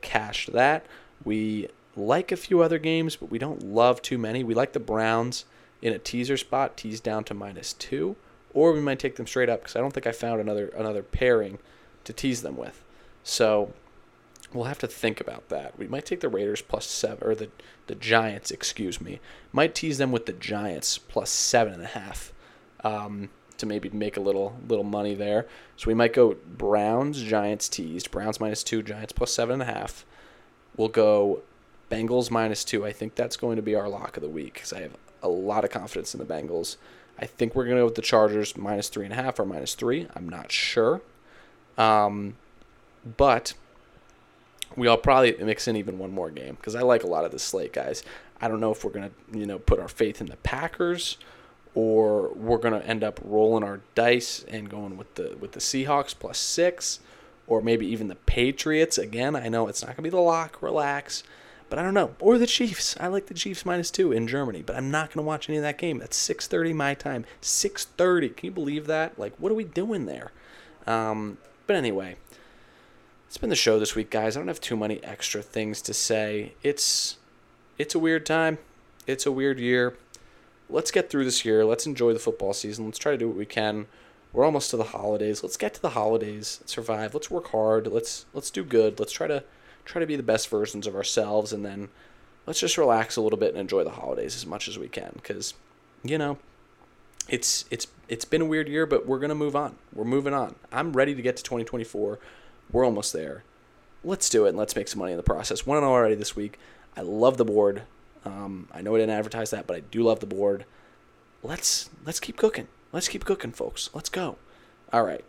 cashed 0.00 0.52
that. 0.52 0.86
We 1.24 1.68
like 1.94 2.32
a 2.32 2.36
few 2.36 2.62
other 2.62 2.78
games, 2.78 3.16
but 3.16 3.30
we 3.30 3.38
don't 3.38 3.62
love 3.62 4.02
too 4.02 4.18
many. 4.18 4.42
We 4.42 4.54
like 4.54 4.72
the 4.72 4.80
Browns 4.80 5.44
in 5.80 5.92
a 5.92 5.98
teaser 5.98 6.36
spot, 6.36 6.76
tease 6.76 7.00
down 7.00 7.24
to 7.24 7.34
minus 7.34 7.72
two, 7.72 8.16
or 8.52 8.72
we 8.72 8.80
might 8.80 8.98
take 8.98 9.16
them 9.16 9.26
straight 9.26 9.48
up 9.48 9.60
because 9.60 9.76
I 9.76 9.80
don't 9.80 9.92
think 9.92 10.06
I 10.06 10.12
found 10.12 10.40
another 10.40 10.68
another 10.68 11.02
pairing 11.02 11.58
to 12.06 12.12
tease 12.12 12.42
them 12.42 12.56
with. 12.56 12.82
So 13.22 13.72
we'll 14.52 14.64
have 14.64 14.78
to 14.78 14.86
think 14.86 15.20
about 15.20 15.48
that. 15.50 15.78
We 15.78 15.86
might 15.86 16.06
take 16.06 16.20
the 16.20 16.28
Raiders 16.28 16.62
plus 16.62 16.86
seven, 16.86 17.26
or 17.26 17.34
the 17.34 17.50
the 17.86 17.94
Giants, 17.94 18.50
excuse 18.50 19.00
me. 19.00 19.20
Might 19.52 19.74
tease 19.74 19.98
them 19.98 20.10
with 20.10 20.26
the 20.26 20.32
Giants 20.32 20.98
plus 20.98 21.30
seven 21.30 21.74
and 21.74 21.82
a 21.82 21.86
half. 21.86 22.32
Um, 22.82 23.30
to 23.58 23.66
maybe 23.66 23.88
make 23.90 24.16
a 24.16 24.20
little 24.20 24.58
little 24.68 24.84
money 24.84 25.14
there. 25.14 25.46
So 25.76 25.88
we 25.88 25.94
might 25.94 26.12
go 26.12 26.36
Browns, 26.56 27.22
Giants 27.22 27.68
teased, 27.68 28.10
Browns 28.10 28.40
minus 28.40 28.62
two, 28.62 28.82
Giants 28.82 29.12
plus 29.12 29.32
seven 29.32 29.60
and 29.60 29.62
a 29.62 29.72
half. 29.72 30.04
We'll 30.76 30.88
go 30.88 31.42
Bengals 31.90 32.30
minus 32.30 32.64
two. 32.64 32.84
I 32.84 32.92
think 32.92 33.14
that's 33.14 33.36
going 33.36 33.56
to 33.56 33.62
be 33.62 33.74
our 33.74 33.88
lock 33.88 34.16
of 34.16 34.22
the 34.22 34.28
week 34.28 34.54
because 34.54 34.72
I 34.72 34.80
have 34.80 34.96
a 35.22 35.28
lot 35.28 35.64
of 35.64 35.70
confidence 35.70 36.14
in 36.14 36.20
the 36.20 36.26
Bengals. 36.26 36.76
I 37.18 37.26
think 37.26 37.54
we're 37.54 37.64
going 37.64 37.76
to 37.76 37.80
go 37.80 37.86
with 37.86 37.94
the 37.94 38.02
Chargers 38.02 38.56
minus 38.56 38.88
three 38.88 39.04
and 39.04 39.12
a 39.12 39.16
half 39.16 39.38
or 39.38 39.46
minus 39.46 39.74
three. 39.74 40.06
I'm 40.14 40.28
not 40.28 40.52
sure. 40.52 41.00
Um, 41.78 42.36
but 43.16 43.54
we 44.76 44.86
all 44.86 44.96
probably 44.96 45.36
mix 45.42 45.68
in 45.68 45.76
even 45.76 45.98
one 45.98 46.12
more 46.12 46.30
game 46.30 46.56
because 46.56 46.74
I 46.74 46.82
like 46.82 47.02
a 47.02 47.06
lot 47.06 47.24
of 47.24 47.32
the 47.32 47.38
slate, 47.38 47.72
guys. 47.72 48.02
I 48.40 48.48
don't 48.48 48.60
know 48.60 48.72
if 48.72 48.84
we're 48.84 48.92
to, 48.92 49.10
you 49.32 49.46
know, 49.46 49.58
put 49.58 49.80
our 49.80 49.88
faith 49.88 50.20
in 50.20 50.26
the 50.26 50.36
Packers 50.38 51.16
or 51.74 52.30
we're 52.34 52.58
to 52.58 52.86
end 52.86 53.04
up 53.04 53.20
rolling 53.22 53.62
our 53.62 53.80
dice 53.94 54.44
and 54.48 54.68
going 54.68 54.96
with 54.96 55.14
the 55.14 55.36
with 55.40 55.52
the 55.52 55.60
Seahawks 55.60 56.18
plus 56.18 56.38
6 56.38 57.00
or 57.46 57.62
maybe 57.62 57.86
even 57.86 58.08
the 58.08 58.16
Patriots 58.16 58.98
again. 58.98 59.36
I 59.36 59.48
know 59.48 59.68
it's 59.68 59.82
not 59.82 59.96
to 59.96 60.02
be 60.02 60.10
the 60.10 60.16
lock, 60.16 60.60
relax, 60.60 61.22
but 61.68 61.78
I 61.78 61.82
don't 61.82 61.94
know. 61.94 62.14
Or 62.18 62.38
the 62.38 62.46
Chiefs. 62.46 62.96
I 62.98 63.06
like 63.06 63.26
the 63.26 63.34
Chiefs 63.34 63.64
minus 63.64 63.90
2 63.90 64.12
in 64.12 64.26
Germany, 64.26 64.62
but 64.62 64.74
I'm 64.74 64.90
not 64.90 65.10
going 65.10 65.24
to 65.24 65.26
watch 65.26 65.48
any 65.48 65.58
of 65.58 65.62
that 65.62 65.78
game. 65.78 65.98
That's 65.98 66.18
6:30 66.18 66.74
my 66.74 66.94
time. 66.94 67.24
6:30. 67.40 68.36
Can 68.36 68.46
you 68.46 68.52
believe 68.52 68.86
that? 68.86 69.18
Like 69.18 69.34
what 69.38 69.52
are 69.52 69.56
we 69.56 69.64
doing 69.64 70.06
there? 70.06 70.32
Um, 70.86 71.38
but 71.66 71.76
anyway, 71.76 72.16
it's 73.26 73.38
been 73.38 73.50
the 73.50 73.56
show 73.56 73.78
this 73.78 73.94
week, 73.94 74.10
guys. 74.10 74.36
I 74.36 74.40
don't 74.40 74.48
have 74.48 74.60
too 74.60 74.76
many 74.76 75.02
extra 75.02 75.42
things 75.42 75.82
to 75.82 75.94
say. 75.94 76.54
It's 76.62 77.18
it's 77.78 77.94
a 77.94 77.98
weird 77.98 78.24
time. 78.24 78.58
It's 79.06 79.26
a 79.26 79.32
weird 79.32 79.58
year 79.58 79.96
let's 80.68 80.90
get 80.90 81.10
through 81.10 81.24
this 81.24 81.44
year. 81.44 81.64
Let's 81.64 81.86
enjoy 81.86 82.12
the 82.12 82.18
football 82.18 82.52
season. 82.52 82.86
Let's 82.86 82.98
try 82.98 83.12
to 83.12 83.18
do 83.18 83.28
what 83.28 83.36
we 83.36 83.46
can. 83.46 83.86
We're 84.32 84.44
almost 84.44 84.70
to 84.70 84.76
the 84.76 84.84
holidays. 84.84 85.42
Let's 85.42 85.56
get 85.56 85.74
to 85.74 85.82
the 85.82 85.90
holidays. 85.90 86.60
Survive. 86.66 87.14
Let's 87.14 87.30
work 87.30 87.48
hard. 87.48 87.86
Let's 87.86 88.26
let's 88.34 88.50
do 88.50 88.64
good. 88.64 88.98
Let's 88.98 89.12
try 89.12 89.26
to 89.26 89.44
try 89.84 90.00
to 90.00 90.06
be 90.06 90.16
the 90.16 90.22
best 90.22 90.48
versions 90.48 90.86
of 90.86 90.96
ourselves 90.96 91.52
and 91.52 91.64
then 91.64 91.88
let's 92.44 92.58
just 92.58 92.76
relax 92.76 93.16
a 93.16 93.20
little 93.20 93.38
bit 93.38 93.50
and 93.50 93.58
enjoy 93.58 93.84
the 93.84 93.90
holidays 93.90 94.34
as 94.34 94.44
much 94.44 94.66
as 94.66 94.76
we 94.76 94.88
can 94.88 95.20
cuz 95.22 95.54
you 96.02 96.18
know, 96.18 96.38
it's 97.28 97.64
it's 97.70 97.86
it's 98.08 98.24
been 98.24 98.42
a 98.42 98.46
weird 98.46 98.68
year, 98.68 98.86
but 98.86 99.06
we're 99.06 99.18
to 99.18 99.34
move 99.34 99.56
on. 99.56 99.76
We're 99.92 100.04
moving 100.04 100.34
on. 100.34 100.54
I'm 100.72 100.92
ready 100.92 101.14
to 101.14 101.22
get 101.22 101.36
to 101.36 101.42
2024. 101.42 102.18
We're 102.70 102.84
almost 102.84 103.12
there. 103.12 103.42
Let's 104.04 104.28
do 104.28 104.46
it 104.46 104.50
and 104.50 104.58
let's 104.58 104.76
make 104.76 104.88
some 104.88 105.00
money 105.00 105.12
in 105.12 105.16
the 105.16 105.22
process. 105.22 105.66
One 105.66 105.76
and 105.76 105.86
already 105.86 106.14
this 106.14 106.36
week. 106.36 106.58
I 106.96 107.00
love 107.00 107.36
the 107.36 107.44
board. 107.44 107.82
Um, 108.24 108.68
I 108.72 108.80
know 108.80 108.94
I 108.94 108.98
didn't 108.98 109.16
advertise 109.16 109.50
that, 109.50 109.66
but 109.66 109.76
I 109.76 109.80
do 109.80 110.02
love 110.02 110.20
the 110.20 110.26
board. 110.26 110.64
Let's 111.42 111.90
let's 112.04 112.20
keep 112.20 112.36
cooking. 112.36 112.68
Let's 112.92 113.08
keep 113.08 113.24
cooking, 113.24 113.52
folks. 113.52 113.90
Let's 113.92 114.08
go. 114.08 114.36
All 114.92 115.02
right, 115.02 115.24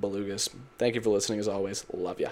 belugas. 0.00 0.48
Thank 0.78 0.94
you 0.94 1.00
for 1.00 1.10
listening 1.10 1.38
as 1.38 1.48
always. 1.48 1.84
Love 1.92 2.20
ya. 2.20 2.30